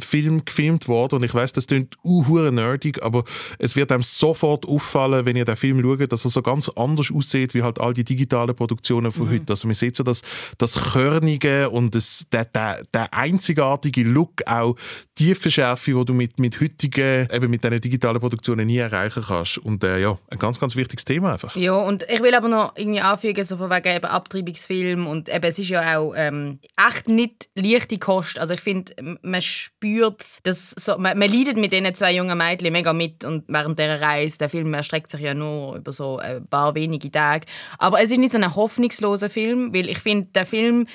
Film 0.00 0.44
gefilmt 0.44 0.88
worden. 0.88 1.16
Und 1.16 1.24
ich 1.24 1.34
weiß, 1.34 1.52
das 1.52 1.66
klingt 1.66 1.96
uhuere 2.04 2.52
nerdig, 2.52 3.02
aber 3.02 3.24
es 3.58 3.76
wird 3.76 3.92
einem 3.92 4.02
sofort 4.02 4.66
auffallen, 4.66 5.24
wenn 5.26 5.36
ihr 5.36 5.44
den 5.44 5.56
Film 5.56 5.82
schaut, 5.82 6.12
dass 6.12 6.24
er 6.24 6.30
so 6.30 6.42
ganz 6.42 6.68
anders 6.70 7.12
aussieht, 7.12 7.54
wie 7.54 7.62
halt 7.62 7.80
all 7.80 7.92
die 7.92 8.04
digitalen 8.04 8.54
Produktionen 8.54 9.10
von 9.12 9.30
heute. 9.30 9.44
Also 9.50 9.66
man 9.68 9.74
sieht 9.74 9.96
so 9.96 10.02
das, 10.02 10.22
das 10.58 10.92
Körnige 10.92 11.70
und 11.74 11.94
das, 11.94 12.26
der, 12.32 12.44
der, 12.44 12.82
der 12.94 13.12
einzigartige 13.12 14.04
Look, 14.04 14.46
auch 14.46 14.76
die 15.18 15.24
Tiefenschärfe, 15.24 15.92
die 15.92 16.04
du 16.04 16.14
mit, 16.14 16.38
mit 16.38 16.60
heutigen, 16.60 17.28
eben 17.32 17.50
mit 17.50 17.64
diesen 17.64 17.80
digitalen 17.80 18.20
Produktionen 18.20 18.66
nie 18.66 18.78
erreichen 18.78 19.24
kannst. 19.26 19.58
Und 19.58 19.82
äh, 19.82 19.98
ja, 19.98 20.16
ein 20.30 20.38
ganz, 20.38 20.60
ganz 20.60 20.76
wichtiges 20.76 21.04
Thema 21.04 21.32
einfach. 21.32 21.56
Ja, 21.56 21.74
und 21.74 22.04
ich 22.08 22.22
will 22.22 22.34
aber 22.34 22.48
noch 22.48 22.76
irgendwie 22.76 23.00
anfügen, 23.00 23.44
so 23.44 23.56
von 23.56 23.70
wegen 23.70 23.96
eben 23.96 24.06
Abtreibungsfilm 24.06 25.06
und 25.06 25.28
eben, 25.28 25.44
es 25.44 25.58
ist 25.58 25.68
ja 25.68 25.98
auch 25.98 26.12
ähm, 26.16 26.60
echt 26.76 27.08
nicht 27.08 27.48
leichte 27.56 27.98
Kost. 27.98 28.38
Also 28.38 28.54
ich 28.54 28.60
finde, 28.60 28.94
man 29.22 29.42
spürt, 29.42 30.46
dass 30.46 30.70
so, 30.70 30.96
man, 30.96 31.18
man 31.18 31.30
leidet 31.30 31.56
mit 31.56 31.72
diesen 31.72 31.92
zwei 31.94 32.14
jungen 32.14 32.38
Mädchen 32.38 32.72
mega 32.72 32.92
mit 32.92 33.24
und 33.24 33.44
während 33.48 33.80
dieser 33.80 34.00
Reise, 34.00 34.38
der 34.38 34.48
Film 34.48 34.72
erstreckt 34.74 35.10
sich 35.10 35.20
ja 35.20 35.34
nur 35.34 35.76
über 35.76 35.90
so 35.90 36.18
ein 36.18 36.46
paar 36.46 36.76
wenige 36.76 37.10
Tage. 37.10 37.46
Aber 37.78 38.00
es 38.00 38.12
ist 38.12 38.18
nicht 38.18 38.32
so 38.32 38.38
ein 38.38 38.54
hoffnungsloser 38.54 39.28
Film, 39.28 39.74
weil 39.74 39.88
ich 39.88 39.98
finde, 39.98 40.28
der 40.34 40.46
Film 40.46 40.86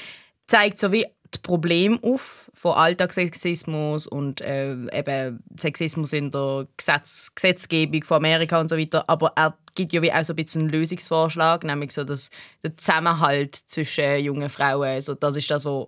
zeigt 0.50 0.80
so 0.80 0.92
wie 0.92 1.06
das 1.32 1.42
Problem 1.42 2.00
auf 2.04 2.50
von 2.54 2.74
Alltagssexismus 2.74 4.08
und 4.08 4.42
äh, 4.42 4.74
eben 4.92 5.44
Sexismus 5.58 6.12
in 6.12 6.32
der 6.32 6.68
Gesetz 6.76 7.34
Gesetzgebung 7.34 8.04
von 8.04 8.18
Amerika 8.18 8.60
und 8.60 8.68
so 8.68 8.78
weiter. 8.78 9.08
Aber 9.08 9.32
er 9.36 9.58
gibt 9.76 9.94
ja 9.94 10.02
wie 10.02 10.12
auch 10.12 10.24
so 10.24 10.34
ein 10.34 10.36
bisschen 10.36 10.64
einen 10.64 10.72
Lösungsvorschlag, 10.72 11.64
nämlich 11.64 11.94
so 11.94 12.04
dass 12.04 12.30
der 12.64 12.76
Zusammenhalt 12.76 13.56
zwischen 13.56 14.20
jungen 14.20 14.50
Frauen, 14.50 14.88
also 14.90 15.14
das 15.14 15.38
ist 15.38 15.50
das, 15.52 15.66
was 15.66 15.88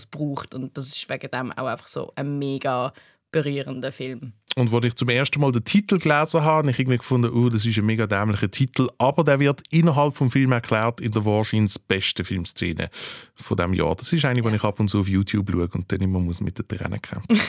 es 0.00 0.06
braucht 0.06 0.54
und 0.54 0.76
das 0.76 0.88
ist 0.88 1.08
wegen 1.08 1.30
dem 1.30 1.52
auch 1.52 1.66
einfach 1.66 1.88
so 1.88 2.12
ein 2.14 2.38
mega 2.38 2.92
berührender 3.32 3.90
Film. 3.90 4.34
Und 4.56 4.72
als 4.72 4.84
ich 4.84 4.94
zum 4.96 5.08
ersten 5.08 5.40
Mal 5.40 5.50
den 5.50 5.64
Titel 5.64 5.98
gelesen 5.98 6.42
habe, 6.42 6.62
habe 6.62 6.70
ich 6.70 6.78
irgendwie 6.78 6.98
gefunden, 6.98 7.30
oh, 7.32 7.48
das 7.48 7.64
ist 7.64 7.78
ein 7.78 7.86
mega 7.86 8.06
dämlicher 8.06 8.50
Titel. 8.50 8.88
Aber 8.98 9.24
der 9.24 9.40
wird 9.40 9.62
innerhalb 9.70 10.16
des 10.18 10.32
Films 10.32 10.52
erklärt 10.52 11.00
in 11.00 11.12
der 11.12 11.24
wahrscheinlich 11.24 11.74
besten 11.88 12.24
Filmszene 12.24 12.90
von 13.34 13.56
diesem 13.56 13.74
Jahr. 13.74 13.94
Das 13.96 14.12
ist 14.12 14.24
eine, 14.24 14.42
die 14.42 14.54
ich 14.54 14.64
ab 14.64 14.78
und 14.78 14.88
zu 14.88 15.00
auf 15.00 15.08
YouTube 15.08 15.50
schaue 15.50 15.68
und 15.68 15.90
dann 15.90 16.00
immer 16.00 16.20
muss 16.20 16.40
mit 16.40 16.58
den 16.58 16.68
Tränen 16.68 17.00
kämpfen. 17.00 17.40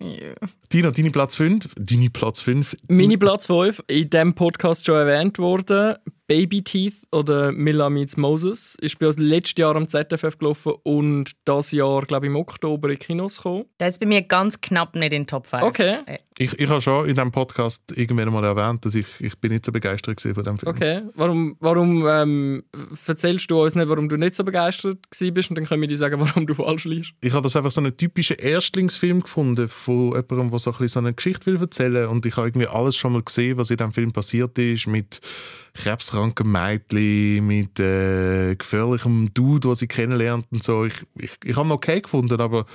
Dino, 0.72 0.90
deine 0.90 1.10
Platz 1.10 1.36
5? 1.36 1.68
Deine 1.76 2.10
Platz 2.10 2.40
5? 2.42 2.76
Meine 2.88 3.16
Platz 3.16 3.46
5, 3.46 3.82
in 3.86 4.10
diesem 4.10 4.34
Podcast 4.34 4.84
schon 4.84 4.96
erwähnt 4.96 5.38
worden, 5.38 5.96
Baby 6.30 6.62
Teeth 6.62 6.94
oder 7.10 7.50
Milla 7.50 7.90
Meets 7.90 8.16
Moses, 8.16 8.76
ist 8.80 9.00
bei 9.00 9.08
uns 9.08 9.18
letztes 9.18 9.58
Jahr 9.58 9.74
am 9.74 9.88
ZFF 9.88 10.38
gelaufen 10.38 10.74
und 10.84 11.32
das 11.44 11.72
Jahr, 11.72 12.02
glaube 12.02 12.26
ich, 12.26 12.30
im 12.30 12.36
Oktober 12.36 12.88
in 12.88 13.00
Kinos 13.00 13.38
gekommen. 13.38 13.64
Der 13.80 13.88
ist 13.88 13.98
bei 13.98 14.06
mir 14.06 14.22
ganz 14.22 14.60
knapp 14.60 14.94
nicht 14.94 15.12
in 15.12 15.22
den 15.22 15.26
Top 15.26 15.48
5. 15.48 15.64
Okay. 15.64 15.98
Ich, 16.38 16.56
ich 16.56 16.70
habe 16.70 16.80
schon 16.80 17.08
in 17.08 17.16
diesem 17.16 17.32
Podcast 17.32 17.82
irgendwann 17.96 18.32
mal 18.32 18.44
erwähnt, 18.44 18.86
dass 18.86 18.94
ich, 18.94 19.06
ich 19.18 19.36
bin 19.40 19.50
nicht 19.50 19.66
so 19.66 19.72
begeistert 19.72 20.18
gewesen 20.18 20.34
von 20.36 20.44
diesem 20.44 20.58
Film. 20.58 20.70
Okay, 20.70 21.02
warum, 21.16 21.56
warum 21.58 22.06
ähm, 22.06 22.62
erzählst 23.08 23.50
du 23.50 23.64
uns 23.64 23.74
nicht, 23.74 23.88
warum 23.88 24.08
du 24.08 24.16
nicht 24.16 24.36
so 24.36 24.44
begeistert 24.44 25.10
gewesen 25.10 25.34
bist 25.34 25.50
und 25.50 25.56
dann 25.58 25.66
können 25.66 25.80
wir 25.80 25.88
dir 25.88 25.96
sagen, 25.96 26.20
warum 26.20 26.46
du 26.46 26.54
falsch 26.54 26.84
liegst? 26.84 27.12
Ich 27.22 27.32
habe 27.32 27.42
das 27.42 27.56
einfach 27.56 27.72
so 27.72 27.80
einen 27.80 27.96
typischen 27.96 28.36
Erstlingsfilm 28.36 29.22
gefunden 29.22 29.66
von 29.66 30.12
jemandem, 30.12 30.50
der 30.50 30.58
so, 30.60 30.70
ein 30.70 30.78
bisschen 30.78 30.88
so 30.88 30.98
eine 31.00 31.12
Geschichte 31.12 31.46
will 31.46 31.60
erzählen 31.60 32.06
und 32.06 32.24
ich 32.24 32.36
habe 32.36 32.46
irgendwie 32.46 32.68
alles 32.68 32.94
schon 32.94 33.14
mal 33.14 33.22
gesehen, 33.22 33.58
was 33.58 33.70
in 33.70 33.78
diesem 33.78 33.92
Film 33.92 34.12
passiert 34.12 34.56
ist, 34.60 34.86
mit 34.86 35.20
kranken 35.74 36.50
Mädchen, 36.50 37.46
mit 37.46 37.78
äh, 37.80 38.54
gefährlichem 38.56 39.32
Dude, 39.34 39.68
den 39.68 39.74
sie 39.74 39.86
kennenlernt 39.86 40.46
und 40.50 40.62
so. 40.62 40.84
Ich, 40.84 40.94
ich, 41.16 41.32
ich 41.44 41.56
habe 41.56 41.68
ihn 41.68 41.72
okay 41.72 42.00
gefunden, 42.00 42.40
aber 42.40 42.66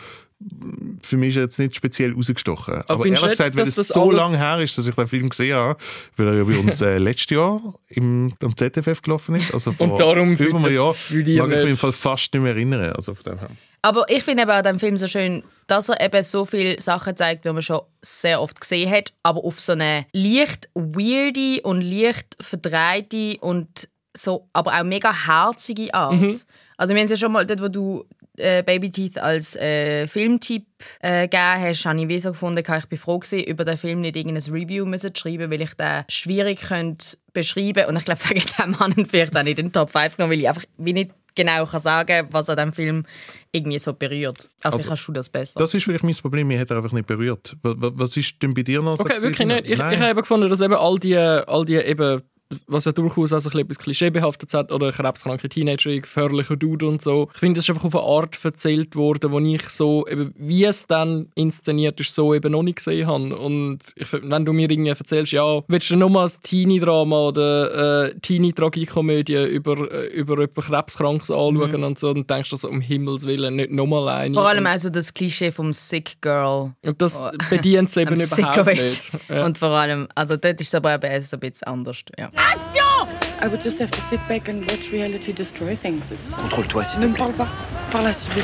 für 1.02 1.18
mich 1.18 1.30
ist 1.30 1.36
er 1.38 1.44
jetzt 1.44 1.60
nicht 1.60 1.76
speziell 1.76 2.14
rausgestochen. 2.14 2.74
Aber, 2.74 2.94
aber 2.94 3.06
ehrlich 3.06 3.22
gesagt, 3.22 3.56
weil 3.56 3.64
es 3.64 3.76
so 3.76 4.12
lange 4.12 4.38
her 4.38 4.60
ist, 4.60 4.78
dass 4.78 4.88
ich 4.88 4.96
den 4.96 5.08
Film 5.08 5.30
gesehen 5.30 5.56
habe, 5.56 5.80
weil 6.18 6.28
er 6.28 6.34
ja 6.36 6.44
bei 6.44 6.58
uns 6.58 6.82
äh, 6.82 6.98
letztes 6.98 7.30
Jahr 7.30 7.62
im, 7.88 8.34
am 8.44 8.56
ZFF 8.56 9.02
gelaufen 9.02 9.36
ist, 9.36 9.54
also 9.54 9.72
vor 9.72 9.92
Und 9.92 10.00
darum 10.00 10.34
über 10.34 10.58
einem 10.58 10.74
Jahr, 10.74 10.94
mag 10.94 11.12
ich 11.12 11.40
mich 11.40 11.70
im 11.70 11.78
Fall 11.78 11.94
fast 11.94 12.34
nicht 12.34 12.44
mehr 12.44 12.54
erinnern. 12.54 12.92
Also 12.94 13.16
von 13.16 13.24
dem 13.24 13.40
her. 13.40 13.50
Aber 13.86 14.10
ich 14.10 14.24
finde 14.24 14.42
eben 14.42 14.52
an 14.52 14.64
diesem 14.64 14.80
Film 14.80 14.98
so 14.98 15.06
schön, 15.06 15.44
dass 15.68 15.90
er 15.90 16.02
eben 16.02 16.24
so 16.24 16.48
viele 16.48 16.82
Sachen 16.82 17.16
zeigt, 17.16 17.46
die 17.46 17.52
man 17.52 17.62
schon 17.62 17.82
sehr 18.02 18.42
oft 18.42 18.60
gesehen 18.60 18.90
hat, 18.90 19.14
aber 19.22 19.44
auf 19.44 19.60
so 19.60 19.74
eine 19.74 20.08
leicht 20.12 20.70
weirde 20.74 21.62
und 21.62 21.82
leicht 21.82 22.36
verdrehte 22.42 23.38
und 23.42 23.88
so, 24.18 24.48
aber 24.54 24.74
auch 24.74 24.84
mega 24.84 25.14
herzige 25.28 25.94
Art. 25.94 26.14
Mhm. 26.14 26.42
Also 26.78 26.94
wir 26.94 27.00
haben 27.00 27.06
es 27.06 27.12
ja 27.12 27.18
schon 27.18 27.32
mal 27.32 27.46
dort, 27.46 27.62
wo 27.62 27.68
du 27.68 28.06
äh, 28.38 28.64
Baby 28.64 28.92
Teeth 28.92 29.18
als 29.18 29.56
äh, 29.56 30.08
Filmtipp 30.08 30.66
äh, 31.00 31.28
gegeben 31.28 31.62
hast, 31.62 31.86
habe 31.86 32.02
ich 32.02 32.08
wie 32.08 32.20
so 32.20 32.32
gefunden, 32.32 32.60
ich 32.60 32.86
bin 32.86 33.00
froh 33.00 33.20
gewesen, 33.20 33.44
über 33.46 33.64
den 33.64 33.78
Film 33.78 34.02
nicht 34.02 34.16
irgendein 34.16 34.54
Review 34.54 34.86
müssen 34.86 35.16
schreiben, 35.16 35.52
weil 35.52 35.62
ich 35.62 35.74
den 35.76 36.04
schwierig 36.10 36.62
könnte 36.62 37.18
beschreiben 37.34 37.86
und 37.86 37.96
ich 37.96 38.06
glaube, 38.06 38.22
wegen 38.30 38.46
dem 38.60 38.80
habe 38.80 39.02
ich 39.02 39.08
vielleicht 39.08 39.36
auch 39.36 39.44
nicht 39.44 39.60
in 39.60 39.68
den 39.68 39.74
Top 39.74 39.90
5 39.90 40.18
genommen, 40.18 40.34
weil 40.34 40.40
ich 40.40 40.50
einfach 40.50 40.66
wie 40.78 40.94
nicht 40.94 41.12
genau 41.36 41.66
kann 41.66 41.82
sagen 41.82 42.28
was 42.32 42.50
an 42.50 42.56
diesem 42.56 42.74
Film 42.74 43.06
irgendwie 43.52 43.80
so 43.80 43.94
berührt. 43.94 44.50
Also, 44.64 44.78
also 44.78 44.90
kannst 44.90 45.08
du 45.08 45.12
das 45.12 45.30
besser. 45.30 45.60
Das 45.60 45.74
ist 45.74 45.84
vielleicht 45.84 46.04
mein 46.04 46.16
Problem, 46.16 46.48
mich 46.48 46.60
hat 46.60 46.72
er 46.72 46.78
einfach 46.78 46.94
nicht 46.94 47.08
berührt. 47.08 47.56
Was, 47.62 47.76
was 47.80 48.18
ist 48.18 48.42
denn 48.42 48.54
bei 48.54 48.64
dir 48.64 48.82
noch? 48.82 49.00
Okay, 49.00 49.22
wirklich 49.22 49.48
nicht. 49.48 49.66
Ich, 49.66 49.74
ich 49.74 49.80
habe 49.82 50.10
eben 50.10 50.20
gefunden, 50.20 50.50
dass 50.50 50.62
eben 50.62 50.74
all 50.74 50.98
die, 50.98 51.18
all 51.18 51.66
die 51.66 51.76
eben 51.76 52.22
was 52.68 52.86
ja 52.86 52.92
durchaus 52.92 53.34
auch 53.34 53.40
so 53.40 53.50
etwas 53.58 53.80
klischeebehaftet 53.80 54.54
hat, 54.54 54.72
oder 54.72 54.92
krebskranke 54.92 55.50
Teenager, 55.50 55.92
gefährlicher 56.00 56.56
Dude 56.56 56.88
und 56.88 57.02
so. 57.02 57.30
Ich 57.34 57.40
finde, 57.40 57.58
das 57.58 57.66
ist 57.66 57.70
einfach 57.70 57.86
auf 57.86 57.96
eine 57.96 58.04
Art 58.04 58.44
erzählt 58.44 58.96
worden, 58.96 59.32
wo 59.32 59.40
ich 59.40 59.68
so, 59.70 60.08
eben, 60.08 60.34
wie 60.38 60.64
es 60.64 60.86
dann 60.86 61.30
inszeniert 61.36 62.00
ist, 62.00 62.14
so 62.14 62.34
eben 62.34 62.52
noch 62.52 62.64
nicht 62.64 62.78
gesehen 62.78 63.08
habe. 63.08 63.36
Und 63.36 63.80
ich, 63.96 64.08
wenn 64.14 64.46
du 64.46 64.54
mir 64.54 64.70
irgendwie 64.70 64.90
erzählst, 64.90 65.32
ja, 65.32 65.62
willst 65.68 65.90
du 65.90 65.96
nochmal 65.96 66.28
ein 66.28 66.34
Teenie-Drama 66.44 67.28
oder 67.28 68.06
äh, 68.06 68.20
Teenie-Tragikomödie 68.20 69.46
über, 69.46 69.92
äh, 69.92 70.08
über 70.08 70.40
jemanden 70.40 70.62
Krebskrankes 70.62 71.32
anschauen 71.32 71.72
mhm. 71.72 71.84
und 71.84 72.00
so, 72.00 72.14
dann 72.14 72.28
denkst 72.28 72.52
du 72.52 72.58
so, 72.58 72.70
um 72.70 72.82
Himmels 72.82 73.26
Willen, 73.26 73.56
nicht 73.56 73.72
nochmal 73.72 74.08
eine. 74.10 74.36
Vor 74.36 74.48
allem 74.48 74.68
also 74.68 74.90
das 74.90 75.14
Klischee 75.14 75.52
vom 75.52 75.74
Sick 75.74 76.22
Girl. 76.22 76.74
Und 76.84 77.02
das 77.02 77.24
oh. 77.24 77.32
bedient 77.50 77.90
es 77.90 77.98
eben 77.98 78.16
überhaupt 78.22 78.68
nicht. 78.68 79.12
Ja. 79.30 79.46
Und 79.46 79.58
vor 79.58 79.70
allem, 79.70 80.08
also 80.14 80.38
dort 80.38 80.62
ist 80.62 80.68
es 80.68 80.76
aber 80.76 80.94
eben 80.94 81.22
so 81.24 81.38
ein 81.38 81.40
bisschen 81.40 81.68
anders. 81.68 82.04
Ja. 82.18 82.30
Action 82.38 83.08
I 83.42 83.48
would 83.48 83.62
just 83.62 83.80
have 83.80 83.92
to 83.92 84.02
sit 84.02 84.20
back 84.28 84.50
and 84.50 84.62
watch 84.62 84.92
reality 84.92 85.34
destroy 85.34 85.76
things. 85.76 86.14
Contrôle-toi, 86.42 86.84
s'il 86.84 86.96
te 86.96 87.00
plaît. 87.00 87.08
Ne 87.08 87.14
me 87.14 87.18
parle 87.18 87.34
pas. 87.34 87.48
Parle 87.92 88.08
à 88.08 88.14
Sibyl. 88.14 88.44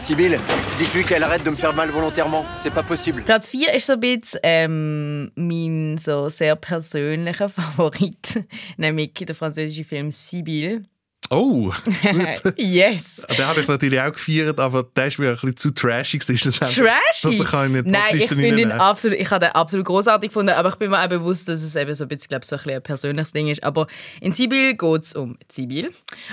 Sibyl, 0.00 0.38
dites-lui 0.78 1.04
qu'elle 1.04 1.24
arrête 1.24 1.42
de 1.42 1.50
me 1.50 1.56
faire 1.56 1.74
mal 1.74 1.90
volontairement. 1.90 2.44
C'est 2.58 2.72
pas 2.72 2.84
possible. 2.84 3.22
Platz 3.24 3.48
4 3.48 3.74
ist 3.74 3.86
so 3.86 3.94
ein 3.94 4.00
bisschen 4.00 4.40
ähm, 4.44 5.32
mein 5.34 5.98
so 5.98 6.28
sehr 6.28 6.54
persönlicher 6.54 7.48
Favorit, 7.48 8.44
nämlich 8.78 9.14
der 9.14 9.34
französische 9.34 9.84
Film 9.84 10.10
Sibyl. 10.10 10.82
Oh, 11.30 11.72
yes. 12.56 13.26
Den 13.36 13.46
habe 13.46 13.60
ich 13.60 13.68
natürlich 13.68 14.00
auch 14.00 14.12
gefeiert, 14.12 14.58
aber 14.60 14.84
der 14.84 15.06
ist 15.06 15.18
mir 15.18 15.30
ein 15.30 15.34
bisschen 15.34 15.56
zu 15.56 15.70
trashig. 15.72 16.24
Trashy? 16.24 16.82
Also 17.24 17.44
kann 17.44 17.74
ich 17.74 17.84
Nein, 17.84 18.16
ich 18.16 18.28
finde 18.28 18.60
ihn 18.60 18.70
absolut, 18.70 19.18
ich 19.18 19.30
habe 19.30 19.46
den 19.46 19.54
absolut 19.54 19.86
großartig 19.86 20.30
gefunden, 20.30 20.50
aber 20.52 20.68
ich 20.68 20.76
bin 20.76 20.90
mir 20.90 21.02
auch 21.02 21.08
bewusst, 21.08 21.48
dass 21.48 21.62
es 21.62 21.74
eben 21.74 21.94
so 21.94 22.04
ein 22.04 22.08
bisschen, 22.08 22.28
glaube 22.28 22.44
so 22.44 22.56
ein, 22.56 22.70
ein 22.70 22.82
persönliches 22.82 23.32
Ding 23.32 23.48
ist. 23.48 23.64
Aber 23.64 23.86
in 24.20 24.32
Sibyl 24.32 24.74
geht 24.74 25.02
es 25.02 25.14
um 25.14 25.36
Sibyl, 25.50 25.90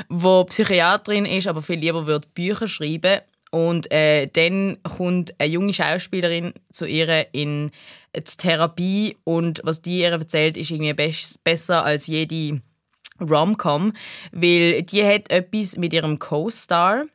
wo 0.10 0.44
Psychiaterin 0.46 1.26
ist, 1.26 1.48
aber 1.48 1.62
viel 1.62 1.80
lieber 1.80 2.06
wird 2.06 2.34
Bücher 2.34 2.68
schreiben 2.68 3.22
und 3.54 3.92
äh, 3.92 4.28
dann 4.34 4.78
kommt 4.82 5.40
eine 5.40 5.50
junge 5.52 5.74
Schauspielerin 5.74 6.54
zu 6.72 6.86
ihr 6.86 7.28
in 7.34 7.70
die 8.16 8.22
Therapie 8.22 9.18
und 9.24 9.62
was 9.64 9.82
die 9.82 10.00
ihr 10.00 10.12
erzählt, 10.12 10.58
ist 10.58 10.72
irgendwie 10.72 11.14
besser 11.44 11.84
als 11.84 12.08
jede 12.08 12.62
Rom-Com, 13.24 13.94
weil 14.32 14.84
die 14.84 15.04
hat 15.04 15.30
etwas 15.30 15.78
mit 15.78 15.94
ihrem 15.94 16.20
Co-Star. 16.20 17.06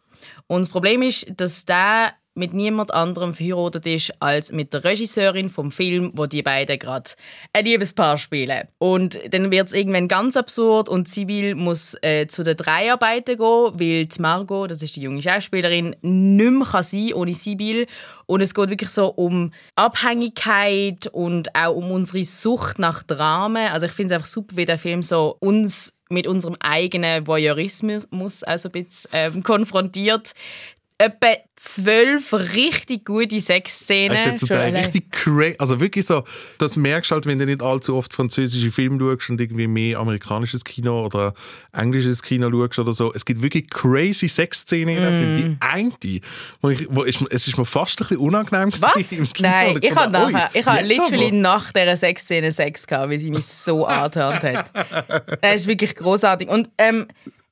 Und 0.47 0.63
das 0.63 0.69
Problem 0.69 1.03
ist, 1.03 1.27
dass 1.37 1.65
der 1.65 2.15
mit 2.39 2.55
niemand 2.55 2.95
anderem 2.95 3.35
verheiratet 3.35 3.87
ist 3.87 4.13
als 4.23 4.53
mit 4.53 4.73
der 4.73 4.85
Regisseurin 4.85 5.51
vom 5.51 5.71
Film, 5.71 6.13
wo 6.15 6.27
die 6.27 6.43
beiden 6.43 6.79
gerade 6.79 7.11
ein 7.53 7.65
Liebespaar 7.65 8.17
spielen. 8.17 8.69
Und 8.79 9.19
dann 9.31 9.51
wird 9.51 9.67
es 9.67 9.73
irgendwann 9.73 10.09
ganz 10.09 10.37
absurd 10.37 10.89
und 10.89 11.09
Civil 11.09 11.57
muss 11.57 11.97
äh, 12.03 12.27
zu 12.29 12.45
den 12.45 12.57
Dreharbeiten 12.57 13.37
gehen, 13.37 13.73
weil 13.75 14.07
die 14.07 14.21
Margot, 14.21 14.71
das 14.71 14.83
ist 14.83 14.97
die 14.97 15.03
junge 15.03 15.21
Schauspielerin, 15.21 15.97
nicht 16.01 16.51
mehr 16.53 16.67
kann 16.67 16.83
sein 16.83 17.13
ohne 17.13 17.35
Sibyl. 17.35 17.87
Und 18.27 18.41
es 18.41 18.55
geht 18.55 18.71
wirklich 18.71 18.91
so 18.91 19.09
um 19.09 19.53
Abhängigkeit 19.75 21.09
und 21.09 21.55
auch 21.55 21.75
um 21.75 21.91
unsere 21.91 22.25
Sucht 22.25 22.79
nach 22.79 23.03
Dramen. 23.03 23.69
Also 23.69 23.87
ich 23.87 23.93
finde 23.93 24.15
es 24.15 24.19
einfach 24.19 24.31
super, 24.31 24.57
wie 24.57 24.67
der 24.67 24.79
Film 24.79 25.03
so 25.03 25.37
uns 25.41 25.98
mit 26.11 26.27
unserem 26.27 26.57
eigenen 26.61 27.27
Voyeurismus 27.27 28.07
also 28.43 28.69
ein 28.69 28.73
bisschen 28.73 29.11
ähm, 29.13 29.43
konfrontiert 29.43 30.33
etwa 30.99 31.37
zwölf 31.55 32.33
richtig 32.33 33.05
gute 33.05 33.41
Sexszenen. 33.41 34.17
Es 34.17 34.27
ist 34.27 34.41
total 34.41 34.75
richtig 34.77 35.11
crazy. 35.13 35.55
Also 35.59 35.79
wirklich 35.79 36.07
so, 36.07 36.25
das 36.59 36.77
merkst 36.77 37.11
du 37.11 37.15
halt, 37.15 37.27
wenn 37.27 37.39
du 37.39 37.47
nicht 37.47 37.63
allzu 37.63 37.97
oft 37.97 38.13
französische 38.13 38.73
Filme 38.73 38.99
schaust 38.99 39.31
und 39.31 39.41
irgendwie 39.41 39.69
mehr 39.69 39.99
amerikanisches 39.99 40.65
Kino 40.65 41.05
oder 41.05 41.35
englisches 41.73 42.23
Kino 42.23 42.51
schaust 42.51 42.81
oder 42.81 42.93
so. 42.93 43.13
Es 43.15 43.25
gibt 43.25 43.43
wirklich 43.43 43.71
crazy 43.71 44.29
Sexszenen 44.29 44.97
in 44.97 45.03
dem 45.03 45.13
mm. 45.13 45.37
Film. 45.37 45.59
Die 46.03 46.21
eine, 46.21 46.21
wo 46.63 46.71
ich, 46.71 46.87
wo 46.91 47.05
ich, 47.05 47.21
es 47.31 47.47
ist 47.47 47.59
mir 47.59 47.65
fast 47.65 48.01
ein 48.01 48.09
bisschen 48.09 48.19
unangenehm 48.19 48.73
Was? 48.73 49.13
Im 49.13 49.33
Kino. 49.33 49.49
Nein, 49.49 49.79
ich 49.81 49.95
habe 49.95 50.13
nachher, 50.13 50.51
ich 50.53 50.67
habe 50.67 50.83
literally 50.83 51.31
nach 51.31 51.73
dieser 51.73 51.97
Sexszene 51.97 52.53
Sex 52.53 52.87
gehabt, 52.87 53.11
weil 53.11 53.19
sie 53.19 53.31
mich 53.31 53.47
so 53.47 53.87
angehört 53.87 54.43
hat. 54.43 54.71
Das 55.41 55.55
ist 55.55 55.67
wirklich 55.67 55.95
großartig. 55.95 56.49
Und 56.49 56.71
ähm, 56.79 57.07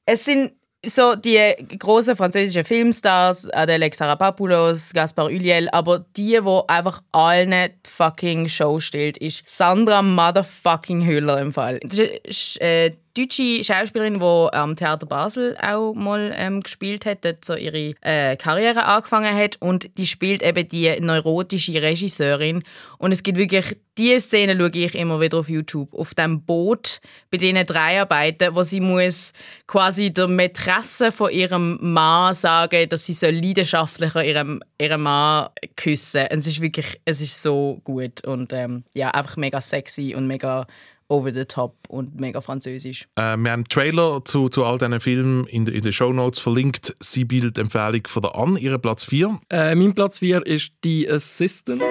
es 0.04 0.24
sind 0.24 0.52
so 0.86 1.14
die 1.14 1.38
großen 1.78 2.16
französischen 2.16 2.64
Filmstars, 2.64 3.48
Adele 3.50 3.90
Xarapapoulos, 3.90 4.92
Gaspar 4.92 5.26
Ulliel, 5.26 5.68
aber 5.70 6.04
die, 6.16 6.42
wo 6.42 6.64
einfach 6.68 7.02
allen 7.12 7.50
die 7.50 7.90
fucking 7.90 8.48
Show 8.48 8.80
stellt, 8.80 9.18
ist 9.18 9.48
Sandra 9.48 10.02
Motherfucking 10.02 11.04
Hüller 11.04 11.40
im 11.40 11.52
Fall. 11.52 11.80
Das 11.82 11.98
ist 11.98 12.60
äh, 12.60 12.90
deutsche 13.16 13.64
Schauspielerin, 13.64 14.20
die 14.20 14.48
am 14.52 14.76
Theater 14.76 15.06
Basel 15.06 15.56
auch 15.60 15.94
mal 15.94 16.32
ähm, 16.34 16.60
gespielt 16.60 17.06
hat, 17.06 17.24
dort 17.24 17.44
so 17.44 17.54
ihre 17.54 17.94
äh, 18.02 18.36
Karriere 18.36 18.84
angefangen 18.84 19.34
hat 19.34 19.56
und 19.60 19.96
die 19.98 20.06
spielt 20.06 20.42
eben 20.42 20.68
die 20.68 21.00
neurotische 21.00 21.80
Regisseurin 21.80 22.62
und 22.98 23.12
es 23.12 23.22
gibt 23.22 23.38
wirklich 23.38 23.76
diese 23.98 24.20
Szene 24.20 24.56
schaue 24.56 24.70
ich 24.70 24.94
immer 24.94 25.20
wieder 25.20 25.38
auf 25.38 25.48
YouTube 25.48 25.94
auf 25.94 26.14
dem 26.14 26.42
Boot 26.42 27.00
bei 27.30 27.38
diesen 27.38 27.64
Dreharbeiten, 27.64 28.54
wo 28.54 28.62
sie 28.62 28.80
muss 28.80 29.32
quasi 29.66 30.12
der 30.12 30.28
Mätresse 30.28 31.12
von 31.12 31.30
ihrem 31.30 31.78
Mann 31.80 32.34
sagen, 32.34 32.88
dass 32.88 33.06
sie 33.06 33.14
so 33.14 33.26
leidenschaftlicher 33.26 34.24
ihrem 34.24 34.62
ihrem 34.80 35.02
Mann 35.02 35.48
küssen. 35.76 36.26
Und 36.30 36.38
es 36.38 36.46
ist 36.46 36.60
wirklich, 36.60 37.00
es 37.04 37.20
ist 37.20 37.42
so 37.42 37.80
gut 37.84 38.24
und 38.26 38.52
ähm, 38.52 38.84
ja 38.94 39.10
einfach 39.10 39.36
mega 39.36 39.60
sexy 39.60 40.14
und 40.14 40.26
mega 40.26 40.66
over 41.08 41.32
the 41.32 41.44
top 41.44 41.76
und 41.88 42.18
mega 42.20 42.40
französisch. 42.40 43.06
Äh, 43.14 43.22
wir 43.22 43.30
haben 43.32 43.46
einen 43.46 43.64
Trailer 43.64 44.24
zu, 44.24 44.48
zu 44.48 44.64
all 44.64 44.78
diesen 44.78 45.00
Filmen 45.00 45.46
in, 45.46 45.66
in 45.66 45.82
den 45.82 45.92
Show 45.92 46.12
Notes 46.12 46.40
verlinkt. 46.40 46.96
Sie 47.00 47.24
bildet 47.24 47.58
Empfehlung 47.58 48.02
von 48.06 48.22
der 48.22 48.34
An, 48.34 48.56
ihre 48.56 48.78
Platz 48.78 49.04
4. 49.04 49.38
Äh, 49.50 49.74
mein 49.74 49.94
Platz 49.94 50.18
4 50.18 50.44
ist 50.44 50.72
The 50.82 51.08
Assistant. 51.08 51.82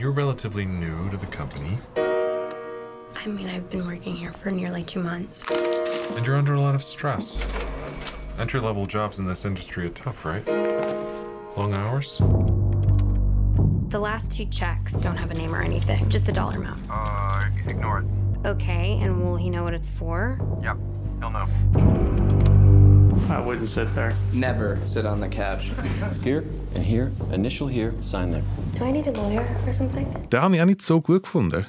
You're 0.00 0.12
relatively 0.12 0.64
new 0.64 1.10
to 1.10 1.18
the 1.18 1.26
company. 1.26 1.76
I 1.94 3.26
mean, 3.26 3.50
I've 3.50 3.68
been 3.68 3.86
working 3.86 4.16
here 4.16 4.32
for 4.32 4.50
nearly 4.50 4.82
two 4.82 5.02
months. 5.02 5.44
And 5.50 6.26
you're 6.26 6.36
under 6.36 6.54
a 6.54 6.60
lot 6.62 6.74
of 6.74 6.82
stress. 6.82 7.46
Entry 8.38 8.60
level 8.60 8.86
jobs 8.86 9.18
in 9.18 9.26
this 9.26 9.44
industry 9.44 9.84
are 9.84 9.90
tough, 9.90 10.24
right? 10.24 10.46
Long 11.54 11.74
hours? 11.74 12.16
The 13.90 14.00
last 14.00 14.32
two 14.32 14.46
checks 14.46 14.94
don't 14.94 15.18
have 15.18 15.32
a 15.32 15.34
name 15.34 15.54
or 15.54 15.60
anything, 15.60 16.08
just 16.08 16.24
the 16.24 16.32
dollar 16.32 16.56
amount. 16.56 16.82
Uh, 16.88 17.50
ignore 17.66 17.98
it. 17.98 18.46
Okay, 18.46 18.98
and 19.02 19.22
will 19.22 19.36
he 19.36 19.50
know 19.50 19.64
what 19.64 19.74
it's 19.74 19.90
for? 19.90 20.40
Yep, 20.62 20.78
he'll 21.18 21.30
know. 21.30 21.46
I 23.28 23.38
wouldn't 23.38 23.68
sit 23.68 23.94
there. 23.94 24.14
Never 24.32 24.78
sit 24.86 25.04
on 25.04 25.20
the 25.20 25.28
couch. 25.28 25.70
here 26.22 26.46
and 26.76 26.84
here, 26.86 27.10
initial 27.32 27.68
here, 27.68 27.92
sign 28.00 28.30
there. 28.30 28.42
Do 28.78 28.84
I 28.84 28.92
need 28.92 29.06
a 29.06 29.10
lawyer 29.12 29.44
or 29.66 29.72
something? 29.72 30.06
Den 30.30 30.40
habe 30.40 30.54
ich 30.56 30.62
auch 30.62 30.66
nicht 30.66 30.82
so 30.82 31.00
gut 31.00 31.22
gefunden. 31.24 31.66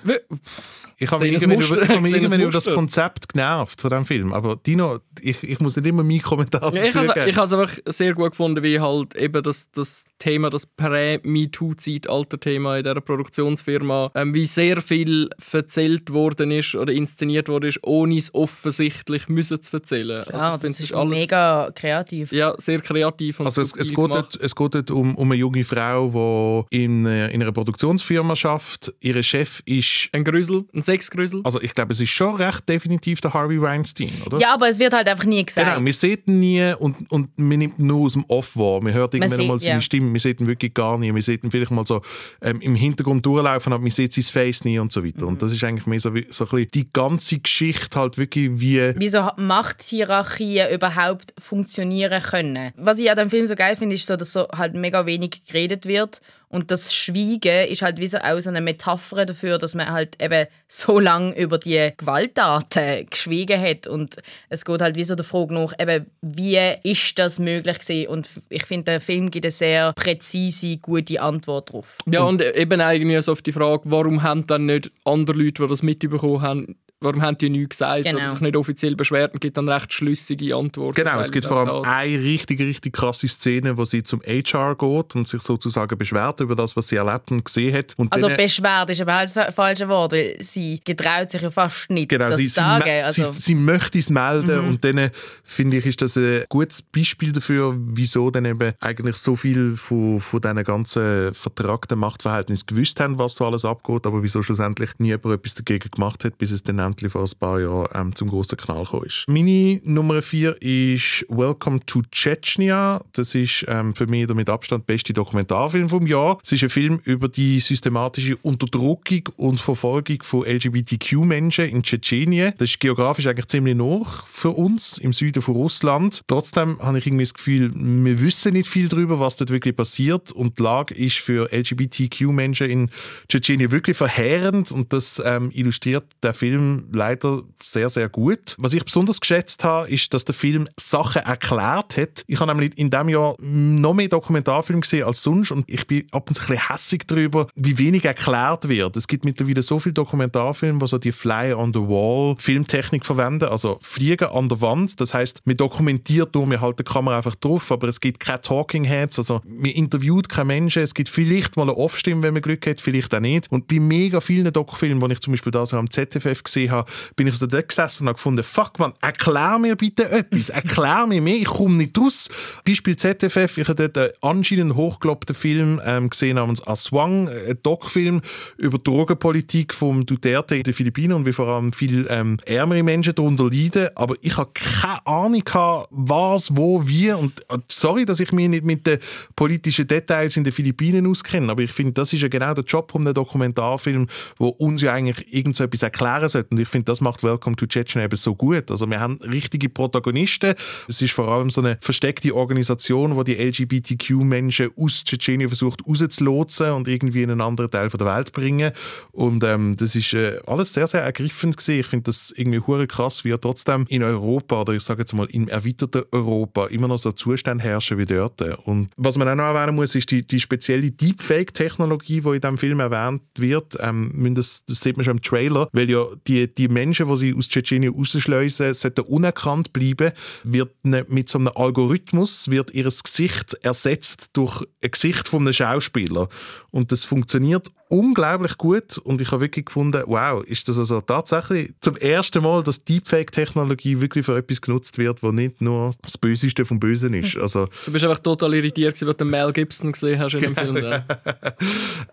Ich 0.98 1.10
habe 1.10 1.24
mich 1.25 1.48
Muster- 1.48 1.75
über, 1.77 1.84
ich 1.84 1.89
habe 1.89 2.01
mich 2.01 2.13
über 2.43 2.51
das. 2.51 2.65
Konzept 2.65 3.29
genervt 3.34 3.81
von 3.81 3.89
diesem 3.89 4.05
Film. 4.05 4.34
Aber 4.34 4.55
Dino, 4.55 5.00
ich, 5.20 5.41
ich 5.41 5.60
muss 5.60 5.75
nicht 5.75 5.88
immer 5.88 6.03
meinen 6.03 6.22
Kommentar 6.22 6.72
Ja, 6.75 6.84
ich 6.84 6.93
dazu 6.93 7.08
habe 7.10 7.20
geben. 7.20 7.29
ich 7.31 7.38
has 7.38 7.51
einfach 7.51 7.75
sehr 7.88 8.13
gut 8.13 8.31
gefunden, 8.31 8.62
wie 8.62 8.79
halt 8.79 9.15
eben 9.15 9.41
das, 9.41 9.72
das 9.72 10.05
Thema, 10.20 10.51
das 10.51 10.67
Prä-MeToo-Zeitalter-Thema 10.67 12.77
in 12.77 12.84
dieser 12.84 13.01
Produktionsfirma, 13.01 14.12
ähm, 14.13 14.36
wie 14.36 14.46
sehr 14.46 14.79
viel 14.81 15.31
erzählt 15.51 16.13
worden 16.13 16.51
ist 16.51 16.75
oder 16.75 16.93
inszeniert 16.93 17.50
worden 17.50 17.70
ist, 17.70 17.79
ohne 17.84 18.17
es 18.17 18.31
offensichtlich 18.36 19.27
müssen 19.27 19.60
zu 19.60 19.77
erzählen. 19.77 20.24
Klar, 20.24 20.51
Also 20.53 20.67
das 20.67 20.77
finde, 20.77 21.13
ist 21.15 21.20
mega 21.20 21.72
kreativ. 21.74 22.31
Ja, 22.31 22.53
sehr 22.60 22.79
kreativ 22.79 23.39
und 23.39 23.48
Also 23.48 23.62
es, 23.62 23.74
es, 23.75 23.89
geht 23.89 23.98
dort, 23.98 24.36
es 24.39 24.55
geht 24.55 24.75
dort 24.75 24.90
um, 24.91 25.15
um 25.15 25.31
eine 25.31 25.39
junge 25.39 25.63
Frau, 25.63 26.67
die 26.71 26.83
in, 26.83 27.05
äh, 27.05 27.29
in 27.29 27.41
einer 27.41 27.51
Produktionsfirma 27.51 28.36
schafft. 28.36 28.93
Ihr 29.00 29.21
Chef 29.24 29.62
ist... 29.65 30.10
Ein 30.12 30.24
Grüsel, 30.24 30.65
ein 30.74 30.81
Sexgrüsel. 30.81 31.41
Also 31.43 31.62
ich 31.62 31.74
glaube, 31.74 31.93
es 31.93 32.01
ist 32.01 32.10
schon 32.10 32.36
recht 32.36 32.67
definitiv 32.67 33.21
der 33.21 33.33
Harvey 33.33 33.62
Weinstein, 33.62 34.12
oder? 34.25 34.39
Ja, 34.39 34.53
aber 34.53 34.69
es 34.69 34.79
wird 34.79 34.93
halt 34.93 35.07
einfach 35.07 35.25
nie 35.25 35.45
gesagt. 35.45 35.67
Genau, 35.67 35.86
wir 35.86 35.93
sehen 35.93 36.19
ihn 36.27 36.39
nie 36.39 36.74
und, 36.79 37.12
und 37.12 37.38
man 37.39 37.60
nimmt 37.60 37.79
ihn 37.79 37.88
nur 37.88 38.01
aus 38.01 38.13
dem 38.13 38.25
Off 38.27 38.55
wahr. 38.55 38.81
Man 38.81 38.93
hört 38.93 39.13
irgendwann 39.13 39.38
sieht- 39.38 39.48
mal 39.48 39.60
seine 39.60 39.75
ja. 39.75 39.81
Stimme, 39.81 40.12
wir 40.13 40.19
sehen 40.19 40.38
ihn 40.39 40.48
wirklich 40.48 40.74
gar 40.74 40.98
nie. 40.98 41.13
Wir 41.13 41.21
sehen 41.21 41.39
ihn 41.43 41.51
vielleicht 41.51 41.71
mal 41.71 41.86
so 41.86 42.01
ähm, 42.41 42.62
im 42.62 42.75
Hintergrund 42.75 43.25
durchlaufen, 43.25 43.74
aber 43.74 43.81
man 43.81 43.91
sieht 43.91 44.13
sein 44.13 44.24
Face 44.24 44.63
nie 44.65 44.79
und 44.79 44.91
so 44.91 45.03
weiter. 45.03 45.24
Mhm. 45.24 45.27
Und 45.27 45.41
das 45.41 45.51
ist 45.51 45.63
eigentlich 45.63 45.86
mehr 45.86 46.00
so, 46.00 46.13
wie, 46.13 46.27
so 46.29 46.45
ein 46.45 46.50
bisschen 46.50 46.71
die 46.74 46.93
ganze 46.93 47.39
Geschichte 47.39 48.00
halt 48.00 48.17
wirklich 48.17 48.50
wie... 48.53 48.93
wie 48.98 49.10
so 49.10 49.27
Machthierarchien 49.38 50.69
überhaupt 50.71 51.33
funktionieren 51.39 52.21
können. 52.21 52.71
Was 52.77 53.00
ich 53.00 53.10
an 53.10 53.17
dem 53.17 53.29
Film 53.29 53.45
so 53.45 53.55
geil 53.55 53.75
finde, 53.75 53.95
ist 53.95 54.05
so, 54.05 54.15
dass 54.15 54.33
so 54.33 54.48
halt 54.50 54.74
mega 54.81 55.05
wenig 55.05 55.45
geredet 55.45 55.85
wird 55.85 56.21
und 56.51 56.69
das 56.69 56.93
Schweigen 56.93 57.69
ist 57.69 57.81
halt 57.81 57.97
wie 57.97 58.07
so 58.07 58.17
auch 58.17 58.39
so 58.41 58.50
eine 58.50 58.59
Metapher 58.59 59.25
dafür, 59.25 59.57
dass 59.57 59.73
man 59.73 59.89
halt 59.89 60.21
eben 60.21 60.47
so 60.67 61.00
lange 61.00 61.33
über 61.38 61.57
die 61.57 61.93
Gewalttaten 61.95 63.05
geschwiegen 63.09 63.59
hat 63.59 63.88
und 63.88 64.17
es 64.50 64.65
geht 64.65 64.81
halt 64.81 64.97
wie 64.97 65.05
so 65.05 65.15
der 65.15 65.23
Frage 65.23 65.53
nach, 65.53 65.71
eben, 65.79 66.07
wie 66.21 66.59
ist 66.83 67.17
das 67.17 67.39
möglich 67.39 67.79
gewesen? 67.79 68.09
Und 68.09 68.29
ich 68.50 68.65
finde, 68.65 68.91
der 68.91 69.00
Film 69.00 69.31
gibt 69.31 69.45
eine 69.45 69.51
sehr 69.51 69.93
präzise, 69.93 70.77
gute 70.77 71.21
Antwort 71.21 71.69
darauf. 71.69 71.95
Ja, 72.05 72.23
und 72.23 72.41
eben 72.41 72.81
eigentlich 72.81 73.23
so 73.23 73.31
auf 73.31 73.41
die 73.41 73.53
Frage, 73.53 73.83
warum 73.85 74.21
haben 74.21 74.45
dann 74.45 74.65
nicht 74.65 74.91
andere 75.05 75.38
Leute, 75.38 75.63
die 75.63 75.69
das 75.69 75.83
mitbekommen 75.83 76.41
haben, 76.41 76.75
warum 77.01 77.22
haben 77.22 77.38
die 77.38 77.50
nichts 77.50 77.77
gesagt 77.79 78.03
Genau. 78.03 78.20
oder 78.20 78.29
sich 78.29 78.41
nicht 78.41 78.55
offiziell 78.55 78.96
beschwert 78.96 79.34
und 79.34 79.39
gibt 79.41 79.58
dann 79.58 79.67
recht 79.67 79.91
schlüssige 79.91 80.55
Antworten. 80.55 80.93
Genau, 80.96 81.20
es 81.20 81.31
gibt 81.31 81.46
vor 81.48 81.58
allem 81.67 81.84
eine 81.84 82.24
richtig, 82.24 82.60
richtig 82.60 82.93
krasse 82.93 83.27
Szene, 83.27 83.75
wo 83.77 83.86
sie 83.86 84.03
zum 84.03 84.22
HR 84.22 84.75
geht 84.75 85.15
und 85.15 85.27
sich 85.27 85.41
sozusagen 85.41 85.98
beschwert 85.98 86.39
über 86.39 86.55
das, 86.55 86.75
was 86.77 86.88
sie 86.88 86.98
erlebt 86.98 87.31
und 87.31 87.43
gesehen 87.43 87.74
hat. 87.75 87.93
Und 87.98 88.13
Also 88.13 88.29
Beschwerde 88.29 88.93
ist 88.93 89.01
aber 89.01 89.17
auch 89.17 89.22
das 89.34 89.55
falsche 89.55 89.88
Wort, 89.89 90.13
weil 90.13 90.36
sie 90.39 90.79
getraut 90.86 91.29
sich 91.31 91.41
ja 91.41 91.50
fast 91.50 91.89
nicht, 91.89 92.10
Genau, 92.10 92.27
das 92.27 92.38
sie, 92.38 92.43
zu 92.46 92.50
sie, 92.50 92.55
sagen. 92.55 92.84
me- 92.86 93.03
Also, 93.03 93.31
sie, 93.34 93.39
sie 93.39 93.55
möchte 93.55 93.98
es 93.98 94.10
melden 94.10 94.62
Mhm. 94.62 94.67
und 94.70 94.84
dann 94.84 94.98
äh, 95.00 95.10
finde 95.43 95.77
ich, 95.77 95.86
ist 95.88 96.01
das 96.01 96.15
ein 96.17 96.43
gutes 96.50 96.81
Beispiel 96.84 97.31
dafür, 97.31 97.75
wieso 97.77 98.29
dann 98.29 98.46
eben 98.46 98.74
eigentlich 98.79 99.15
so 99.15 99.36
viel 99.36 99.72
von, 99.72 100.20
von 100.20 100.39
diesen 100.39 100.63
ganzen 100.63 101.34
vertragten 101.34 101.98
Machtverhältnissen 101.98 102.67
gewusst 102.67 103.00
haben, 103.00 103.17
was 103.17 103.36
da 103.36 103.46
alles 103.46 103.65
abgeht, 103.65 104.05
aber 104.05 104.22
wieso 104.22 104.41
schlussendlich 104.43 104.91
nie 105.00 105.08
jemand 105.08 105.25
etwas 105.39 105.55
dagegen 105.55 105.89
gemacht 105.89 106.24
hat, 106.24 106.38
bis 106.38 106.51
es 106.51 106.62
dann 106.63 106.79
endlich 106.91 107.12
vor 107.12 107.24
ein 107.24 107.39
paar 107.39 107.60
Jahren 107.60 107.88
ähm, 107.93 108.15
zum 108.15 108.29
grossen 108.29 108.57
Knall 108.57 108.83
gekommen 108.83 109.05
ist. 109.05 109.25
Meine 109.27 109.79
Nummer 109.83 110.21
vier 110.21 110.62
ist 110.62 111.25
Welcome 111.29 111.79
to 111.86 112.01
Chechnya. 112.12 113.01
Das 113.13 113.33
ist 113.33 113.65
ähm, 113.67 113.95
für 113.95 114.07
mich 114.07 114.27
der 114.27 114.36
mit 114.36 114.50
Abstand 114.50 114.86
beste 114.86 115.13
Dokumentarfilm 115.13 115.89
vom 115.89 116.05
Jahr. 116.05 116.38
Es 116.43 116.51
ist 116.51 116.63
ein 116.63 116.69
Film 116.69 117.00
über 117.05 117.29
die 117.29 117.60
systematische 117.60 118.36
Unterdrückung 118.38 119.29
und 119.38 119.60
Verfolgung 119.60 120.21
von 120.21 120.45
LGBTQ-Menschen 120.45 121.69
in 121.69 121.83
Tschetschenien. 121.83 122.53
Das 122.57 122.69
ist 122.69 122.79
geografisch 122.79 123.27
eigentlich 123.27 123.48
ziemlich 123.48 123.75
nah 123.75 124.01
für 124.27 124.51
uns 124.51 124.98
im 124.98 125.13
Süden 125.13 125.41
von 125.41 125.55
Russland. 125.55 126.21
Trotzdem 126.27 126.77
habe 126.79 126.98
ich 126.98 127.07
irgendwie 127.07 127.24
das 127.24 127.33
Gefühl, 127.33 127.71
wir 127.74 128.21
wissen 128.21 128.53
nicht 128.53 128.67
viel 128.67 128.89
darüber, 128.89 129.19
was 129.19 129.38
dort 129.38 129.50
wirklich 129.50 129.75
passiert 129.75 130.31
und 130.31 130.60
die 130.60 130.63
Lage 130.63 130.93
ist 130.93 131.19
für 131.19 131.51
LGBTQ-Menschen 131.51 132.69
in 132.69 132.89
Tschetschenien 133.29 133.71
wirklich 133.71 133.95
verheerend 133.95 134.71
und 134.71 134.91
das 134.91 135.21
ähm, 135.24 135.51
illustriert 135.53 136.05
der 136.24 136.33
Film 136.33 136.80
leider 136.91 137.41
sehr, 137.61 137.89
sehr 137.89 138.09
gut. 138.09 138.55
Was 138.57 138.73
ich 138.73 138.83
besonders 138.83 139.19
geschätzt 139.19 139.63
habe, 139.63 139.89
ist, 139.89 140.13
dass 140.13 140.25
der 140.25 140.35
Film 140.35 140.67
Sachen 140.77 141.23
erklärt 141.23 141.97
hat. 141.97 142.23
Ich 142.27 142.39
habe 142.39 142.53
nämlich 142.53 142.77
in 142.77 142.89
diesem 142.89 143.09
Jahr 143.09 143.35
noch 143.39 143.94
mehr 143.94 144.07
Dokumentarfilme 144.07 144.81
gesehen 144.81 145.05
als 145.05 145.24
sonst 145.24 145.51
und 145.51 145.70
ich 145.70 145.85
bin 145.87 146.07
ab 146.11 146.29
und 146.29 146.35
zu 146.35 146.41
ein 146.41 146.48
bisschen 146.48 146.70
hässig 146.70 147.03
darüber, 147.07 147.48
wie 147.55 147.77
wenig 147.77 148.05
erklärt 148.05 148.67
wird. 148.67 148.98
Es 148.98 149.07
gibt 149.07 149.25
mittlerweile 149.25 149.61
so 149.61 149.79
viele 149.79 149.94
Dokumentarfilme, 149.94 150.79
die 150.79 150.87
so 150.87 150.98
die 150.98 151.11
Fly 151.11 151.53
on 151.53 151.74
the 151.74 151.79
Wall 151.79 152.35
Filmtechnik 152.39 153.05
verwenden, 153.05 153.46
also 153.46 153.77
Fliegen 153.81 154.29
an 154.29 154.50
der 154.50 154.61
Wand. 154.61 155.00
Das 155.00 155.13
heißt, 155.13 155.41
man 155.46 155.57
dokumentiert 155.57 156.33
nur, 156.33 156.46
man 156.46 156.59
hält 156.59 156.79
die 156.79 156.83
Kamera 156.83 157.17
einfach 157.17 157.35
drauf, 157.35 157.72
aber 157.72 157.87
es 157.87 158.00
gibt 158.00 158.20
keine 158.20 158.41
Talking 158.41 158.83
Heads, 158.83 159.20
also 159.20 159.41
man 159.46 159.72
interviewt 159.72 160.29
keine 160.29 160.46
Menschen. 160.46 160.83
Es 160.83 160.94
gibt 160.94 161.09
vielleicht 161.09 161.55
mal 161.57 161.63
eine 161.63 161.75
Off-Stimme, 161.75 162.24
wenn 162.24 162.33
man 162.33 162.41
Glück 162.41 162.65
hat, 162.67 162.81
vielleicht 162.81 163.13
auch 163.13 163.20
nicht. 163.20 163.51
Und 163.51 163.67
bei 163.67 163.79
mega 163.79 164.20
vielen 164.20 164.51
Dokufilmen, 164.51 165.07
die 165.07 165.13
ich 165.13 165.22
zum 165.22 165.33
Beispiel 165.33 165.51
da 165.51 165.65
so 165.65 165.77
am 165.77 165.89
ZFF 165.89 166.44
gesehen 166.44 166.71
habe, 166.72 166.90
bin 167.16 167.27
ich 167.27 167.36
so 167.36 167.46
dort 167.46 167.70
gesessen 167.70 168.03
und 168.03 168.07
habe 168.10 168.16
gefunden, 168.16 168.44
fuck 168.44 168.79
man, 168.79 168.94
erklär 169.01 169.60
mir 169.60 169.75
bitte 169.75 170.10
etwas, 170.10 170.50
erklär 170.50 171.05
mir 171.07 171.22
mehr, 171.22 171.36
ich 171.36 171.46
komme 171.46 171.75
nicht 171.75 171.98
raus. 171.98 172.29
Beispiel 172.66 172.96
ZFF, 172.96 173.57
ich 173.57 173.68
habe 173.68 173.88
dort 173.88 173.98
einen 173.98 174.12
anscheinend 174.22 174.75
hochgelobten 174.75 175.36
Film 175.36 175.81
ähm, 175.86 176.10
gesehen 176.10 176.36
namens 176.36 176.66
Aswang, 176.66 177.29
ein 177.29 177.57
Doc-Film 177.64 178.22
über 178.57 178.77
die 178.77 178.84
Drogenpolitik 178.84 179.74
vom 179.74 180.05
Duterte 180.05 180.55
in 180.55 180.64
den 180.64 180.74
Philippinen 180.74 181.14
und 181.14 181.25
wie 181.25 181.34
vor 181.34 181.48
allem 181.48 181.74
viele 181.74 182.10
ähm, 182.10 182.38
ärmere 182.46 182.84
Menschen 182.84 183.16
darunter 183.16 183.50
leiden. 183.50 183.90
Aber 183.96 184.16
ich 184.22 184.38
habe 184.38 184.51
keine 184.53 185.05
Ahnung 185.05 185.44
was, 185.90 186.55
wo, 186.55 186.88
wie 186.88 187.12
und 187.12 187.40
äh, 187.50 187.57
sorry, 187.68 188.05
dass 188.05 188.20
ich 188.20 188.31
mich 188.31 188.50
nicht 188.50 188.66
mit 188.66 188.88
den 188.88 189.00
politischen 189.36 189.88
Details 189.88 190.38
in 190.38 190.44
den 190.44 190.53
Philippinen 190.53 191.07
auskenne, 191.07 191.51
aber 191.51 191.62
ich 191.62 191.72
finde, 191.72 191.94
das 191.94 192.14
ist 192.14 192.22
ja 192.22 192.27
genau 192.27 192.53
der 192.53 192.64
Job 192.64 192.92
von 192.92 193.01
einem 193.01 193.14
Dokumentarfilm, 193.14 194.07
wo 194.38 194.50
uns 194.50 194.81
ja 194.81 194.94
eigentlich 194.94 195.34
irgend 195.34 195.55
so 195.55 195.64
etwas 195.64 195.84
erklären 195.84 196.29
sollte 196.29 196.50
und 196.51 196.60
ich 196.61 196.69
finde, 196.69 196.85
das 196.85 197.01
macht 197.01 197.24
Welcome 197.24 197.55
to 197.55 197.65
Chechnya 197.65 198.03
eben 198.03 198.15
so 198.15 198.35
gut. 198.35 198.71
Also 198.71 198.89
wir 198.89 199.00
haben 199.00 199.19
richtige 199.21 199.69
Protagonisten. 199.69 200.55
Es 200.87 201.01
ist 201.01 201.13
vor 201.13 201.27
allem 201.27 201.50
so 201.50 201.61
eine 201.61 201.77
versteckte 201.81 202.33
Organisation, 202.35 203.15
wo 203.15 203.24
die 203.24 203.35
LGBTQ-Menschen 203.35 204.71
aus 204.77 205.03
Tschetschenien 205.03 205.50
versucht 205.50 205.81
rauszulotsen 205.87 206.71
und 206.71 206.87
irgendwie 206.87 207.24
in 207.24 207.31
einen 207.31 207.41
anderen 207.41 207.71
Teil 207.71 207.89
der 207.89 208.07
Welt 208.07 208.31
bringen. 208.31 208.71
Und 209.11 209.43
ähm, 209.43 209.75
das 209.77 209.95
ist 209.95 210.13
äh, 210.13 210.39
alles 210.45 210.74
sehr, 210.74 210.87
sehr 210.87 211.01
ergriffend 211.01 211.57
gesehen. 211.57 211.81
Ich 211.81 211.87
finde 211.87 212.03
das 212.03 212.33
irgendwie 212.35 212.59
hure 212.59 212.87
krass, 212.87 213.25
wie 213.25 213.35
trotzdem 213.39 213.85
in 213.89 214.03
Europa 214.03 214.61
oder 214.61 214.74
ich 214.74 214.83
sage 214.83 215.01
jetzt 215.01 215.13
mal 215.13 215.27
im 215.31 215.47
erweiterten 215.47 216.03
Europa 216.11 216.67
immer 216.67 216.87
noch 216.87 216.97
so 216.97 217.11
Zustände 217.11 217.63
herrschen 217.63 217.97
wie 217.97 218.05
dort. 218.05 218.41
Und 218.65 218.89
was 218.97 219.17
man 219.17 219.27
auch 219.27 219.35
noch 219.35 219.43
erwähnen 219.43 219.75
muss, 219.75 219.95
ist 219.95 220.11
die, 220.11 220.25
die 220.25 220.39
spezielle 220.39 220.91
Deepfake-Technologie, 220.91 222.21
die 222.21 222.29
in 222.29 222.41
diesem 222.41 222.57
Film 222.57 222.79
erwähnt 222.79 223.21
wird. 223.37 223.77
Ähm, 223.79 224.33
das, 224.35 224.63
das 224.65 224.81
sieht 224.81 224.97
man 224.97 225.03
schon 225.03 225.17
im 225.17 225.21
Trailer, 225.21 225.67
weil 225.71 225.89
ja 225.89 226.05
die, 226.27 226.41
die 226.48 226.68
Menschen, 226.68 227.08
die 227.08 227.18
sie 227.18 227.36
aus 227.36 227.50
Tschetschenien 227.50 227.94
rausschleusen, 227.94 228.74
sollten 228.74 229.01
unerkannt 229.01 229.74
bleiben, 229.74 230.12
wird 230.44 230.72
mit 230.84 231.30
so 231.30 231.40
einem 231.40 231.51
Algorithmus 231.56 232.50
wird 232.50 232.72
ihr 232.72 232.84
Gesicht 232.84 233.54
ersetzt 233.62 234.30
durch 234.34 234.66
ein 234.84 234.92
Gesicht 234.92 235.27
von 235.27 235.42
einem 235.42 235.54
Schauspieler. 235.54 236.30
Und 236.72 236.92
das 236.92 237.04
funktioniert 237.04 237.72
unglaublich 237.92 238.58
gut 238.58 238.98
und 239.00 239.20
ich 239.20 239.32
habe 239.32 239.42
wirklich 239.42 239.66
gefunden, 239.66 240.01
wow, 240.06 240.42
ist 240.46 240.70
das 240.70 240.77
also 240.77 241.01
tatsächlich 241.01 241.74
zum 241.82 241.98
ersten 241.98 242.42
Mal, 242.42 242.64
dass 242.64 242.86
Deepfake-Technologie 242.86 244.00
wirklich 244.00 244.25
für 244.25 244.38
etwas 244.38 244.62
genutzt 244.62 244.98
wird, 244.98 245.22
wo 245.22 245.32
nicht 245.32 245.62
nur 245.62 245.92
das 246.01 246.18
Böseste 246.18 246.64
vom 246.64 246.80
Bösen 246.80 247.14
ist. 247.14 247.36
Also 247.36 247.68
Du 247.86 247.92
bist 247.92 248.06
einfach 248.06 248.20
total 248.20 248.54
irritiert, 248.54 249.01
als 249.04 249.18
du 249.18 249.25
Mel 249.25 249.51
Gibson 249.51 249.92
gesehen 249.92 250.18
hast 250.20 250.36
in 250.36 250.42
dem 250.42 250.56
Film. 250.56 250.77
Ja. 250.77 251.00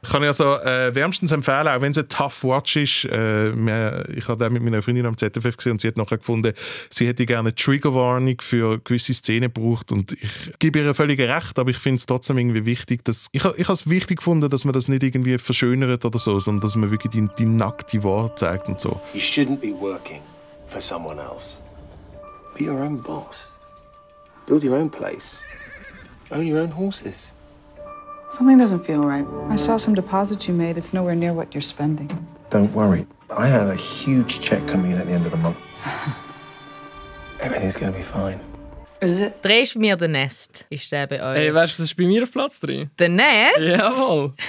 kann 0.03 0.23
ich 0.23 0.29
also 0.29 0.57
äh, 0.57 0.93
wärmstens 0.95 1.31
empfehlen, 1.31 1.69
auch 1.69 1.81
wenn 1.81 1.93
es 1.93 1.99
ein 1.99 2.09
Tough 2.09 2.43
Watch 2.43 2.75
ist. 2.75 3.05
Äh, 3.05 4.12
ich 4.12 4.27
habe 4.27 4.37
den 4.37 4.53
mit 4.55 4.64
meiner 4.64 4.83
Freundin 4.83 5.07
am 5.07 5.17
ZFF 5.17 5.57
gesehen 5.57 5.73
und 5.73 5.81
sie 5.81 5.88
hat 5.88 5.97
nachher 5.97 6.19
gefunden, 6.19 6.55
sie 6.91 7.07
hätte 7.07 7.25
gerne 7.25 7.51
eine 7.51 7.55
Triggerwarnung 7.55 8.41
für 8.41 8.81
gewisse 8.81 9.14
Szenen 9.14 9.53
gebraucht 9.53 9.93
und 9.93 10.12
ich 10.12 10.59
gebe 10.59 10.81
ihr 10.81 10.93
völlig 10.95 11.21
recht, 11.21 11.57
aber 11.57 11.71
ich 11.71 11.79
finde 11.79 11.99
es 11.99 12.07
trotzdem 12.07 12.37
irgendwie 12.37 12.67
wichtig, 12.67 13.05
dass 13.05 13.29
ich, 13.31 13.45
ich 13.45 13.64
habe 13.64 13.73
es 13.73 13.88
wichtig 13.88 14.19
gefunden, 14.19 14.51
dass 14.51 14.64
man 14.64 14.73
das 14.73 14.88
nicht 14.88 15.05
irgendwie 15.05 15.38
verschönert 15.38 15.67
oder 16.04 16.18
so, 16.18 16.38
sondern 16.38 16.61
dass 16.62 16.76
man 16.76 16.90
wirklich 16.90 17.12
die, 17.12 17.28
die 17.38 17.46
nackte 17.46 18.02
Wahrheit 18.04 18.38
zeigt 18.38 18.68
und 18.68 18.81
so. 18.81 19.00
You 19.12 19.20
shouldn't 19.20 19.61
be 19.61 19.72
working 19.72 20.20
for 20.66 20.81
someone 20.81 21.20
else. 21.20 21.59
Be 22.57 22.64
your 22.64 22.83
own 22.83 23.00
boss. 23.02 23.48
Build 24.46 24.64
your 24.64 24.76
own 24.76 24.90
place. 24.90 25.40
Own 26.31 26.46
your 26.46 26.61
own 26.61 26.70
horses. 26.70 27.33
Something 28.31 28.59
doesn't 28.59 28.85
feel 28.85 29.04
right. 29.04 29.26
I 29.48 29.57
saw 29.57 29.78
some 29.78 29.94
deposits 29.94 30.46
you 30.48 30.54
made. 30.54 30.76
It's 30.76 30.92
nowhere 30.92 31.14
near 31.14 31.33
what 31.33 31.54
you're 31.54 31.62
spending. 31.62 32.11
Don't 32.50 32.72
worry. 32.74 33.07
I 33.31 33.46
have 33.46 33.68
a 33.68 33.74
huge 33.74 34.40
check 34.40 34.66
coming 34.66 34.92
in 34.92 34.98
at 34.98 35.07
the 35.07 35.12
end 35.12 35.24
of 35.24 35.33
the 35.33 35.38
month. 35.38 35.57
Everything's 37.40 37.76
gonna 37.76 37.92
be 37.92 38.02
fine. 38.02 38.40
Drei 39.00 39.61
ist 39.61 39.74
bei 39.74 39.80
mir 39.80 39.96
The 39.98 40.08
Nest. 40.08 40.66
Ist 40.70 40.90
der 40.90 41.06
bei 41.06 41.22
euch? 41.22 41.38
Ey, 41.38 41.54
weißt 41.54 41.74
du, 41.74 41.82
das 41.82 41.90
ist 41.90 41.96
bei 41.96 42.04
mir 42.04 42.24
auf 42.24 42.32
Platz 42.32 42.58
3. 42.61 42.88
The 42.98 43.08
Nest? 43.08 43.61
Jawohl. 43.61 44.34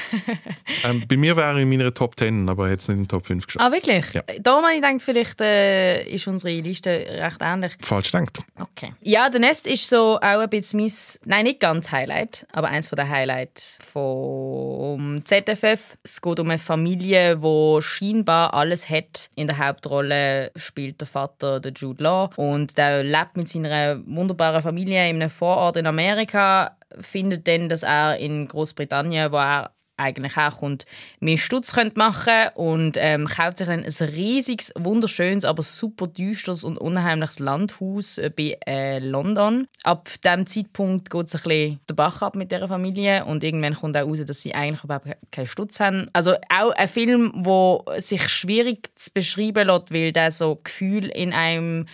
Ähm, 0.86 1.04
bei 1.08 1.18
mir 1.18 1.36
wäre 1.36 1.54
er 1.54 1.58
in 1.58 1.68
meiner 1.68 1.94
Top 1.94 2.18
10, 2.18 2.48
aber 2.48 2.70
jetzt 2.70 2.88
nicht 2.88 2.96
in 2.96 3.04
den 3.04 3.08
Top 3.08 3.26
5 3.26 3.46
geschafft. 3.48 3.66
Ah, 3.66 3.72
wirklich? 3.72 4.14
Ja. 4.14 4.22
Da 4.40 4.62
habe 4.62 4.68
ich 4.72 4.82
gedacht, 4.82 5.02
vielleicht 5.02 5.42
äh, 5.42 6.04
ist 6.04 6.28
unsere 6.28 6.54
Liste 6.62 6.90
recht 6.90 7.38
ähnlich. 7.42 7.74
Falsch 7.82 8.12
denkt. 8.12 8.38
Okay. 8.58 8.94
Ja, 9.02 9.30
The 9.32 9.40
Nest 9.40 9.66
ist 9.66 9.90
so 9.90 10.18
auch 10.18 10.22
ein 10.22 10.50
bisschen 10.50 10.80
mein, 10.80 10.92
nein, 11.26 11.44
nicht 11.46 11.60
ganz 11.60 11.92
Highlight, 11.92 12.46
aber 12.54 12.68
eins 12.68 12.90
der 12.92 13.10
Highlights 13.10 13.80
vom 13.92 15.26
ZFF. 15.26 15.98
Es 16.04 16.22
geht 16.22 16.40
um 16.40 16.50
eine 16.50 16.60
Familie, 16.60 17.42
wo 17.42 17.82
scheinbar 17.82 18.54
alles 18.54 18.90
hat. 18.90 19.30
In 19.36 19.48
der 19.48 19.58
Hauptrolle 19.58 20.52
spielt 20.56 21.02
der 21.02 21.08
Vater, 21.08 21.60
der 21.60 21.74
Jude 21.74 22.04
Law, 22.04 22.30
und 22.38 22.78
der 22.78 23.04
lebt 23.04 23.36
mit 23.36 23.50
seiner 23.50 24.00
wunderbaren 24.06 24.39
Familie 24.62 25.10
in 25.10 25.18
einem 25.18 25.30
Vorort 25.30 25.78
in 25.78 25.88
Amerika, 25.88 26.78
findet 27.00 27.48
dann, 27.48 27.70
dass 27.70 27.84
er 27.84 28.18
in 28.18 28.48
Großbritannien, 28.48 29.32
wo 29.32 29.38
er 29.38 29.72
eigentlich 30.00 30.38
auch 30.38 30.60
kommt, 30.60 30.86
mehr 31.20 31.38
Stutz 31.38 31.74
könnte 31.74 32.00
machen 32.00 32.50
und 32.56 32.96
ähm, 32.98 33.28
kauft 33.28 33.58
sich 33.58 33.68
dann 33.68 33.84
ein 33.84 34.10
riesiges, 34.16 34.72
wunderschönes, 34.78 35.46
aber 35.46 35.62
super 35.62 36.08
düsteres 36.08 36.64
und 36.64 36.78
unheimliches 36.78 37.40
Landhaus 37.40 38.18
äh, 38.18 38.32
bei 38.36 38.58
äh, 38.66 39.00
London. 39.00 39.68
Ab 39.84 40.10
diesem 40.24 40.48
Zeitpunkt 40.48 41.10
geht 41.10 41.28
es 41.28 41.36
ein 41.36 41.42
bisschen 41.44 41.80
den 41.90 41.96
Bach 41.96 42.22
ab 42.22 42.36
mit 42.36 42.52
dieser 42.52 42.68
Familie 42.68 43.26
und 43.26 43.44
irgendwann 43.44 43.76
kommt 43.76 43.98
auch 43.98 44.08
raus, 44.08 44.24
dass 44.26 44.42
sie 44.42 44.56
eigentlich 44.56 44.84
überhaupt 44.84 45.08
keinen 45.32 45.48
Stutz 45.48 45.80
haben. 45.80 46.10
Also 46.14 46.36
auch 46.50 46.72
ein 46.72 46.88
Film, 46.88 47.32
wo 47.36 47.84
sich 47.98 48.28
schwierig 48.30 48.90
zu 48.96 49.12
beschreiben 49.12 49.68
lässt, 49.68 49.94
weil 49.94 50.14
der 50.14 50.32
so 50.32 50.56
Gefühl 50.64 51.06
in 51.08 51.34
einem 51.34 51.88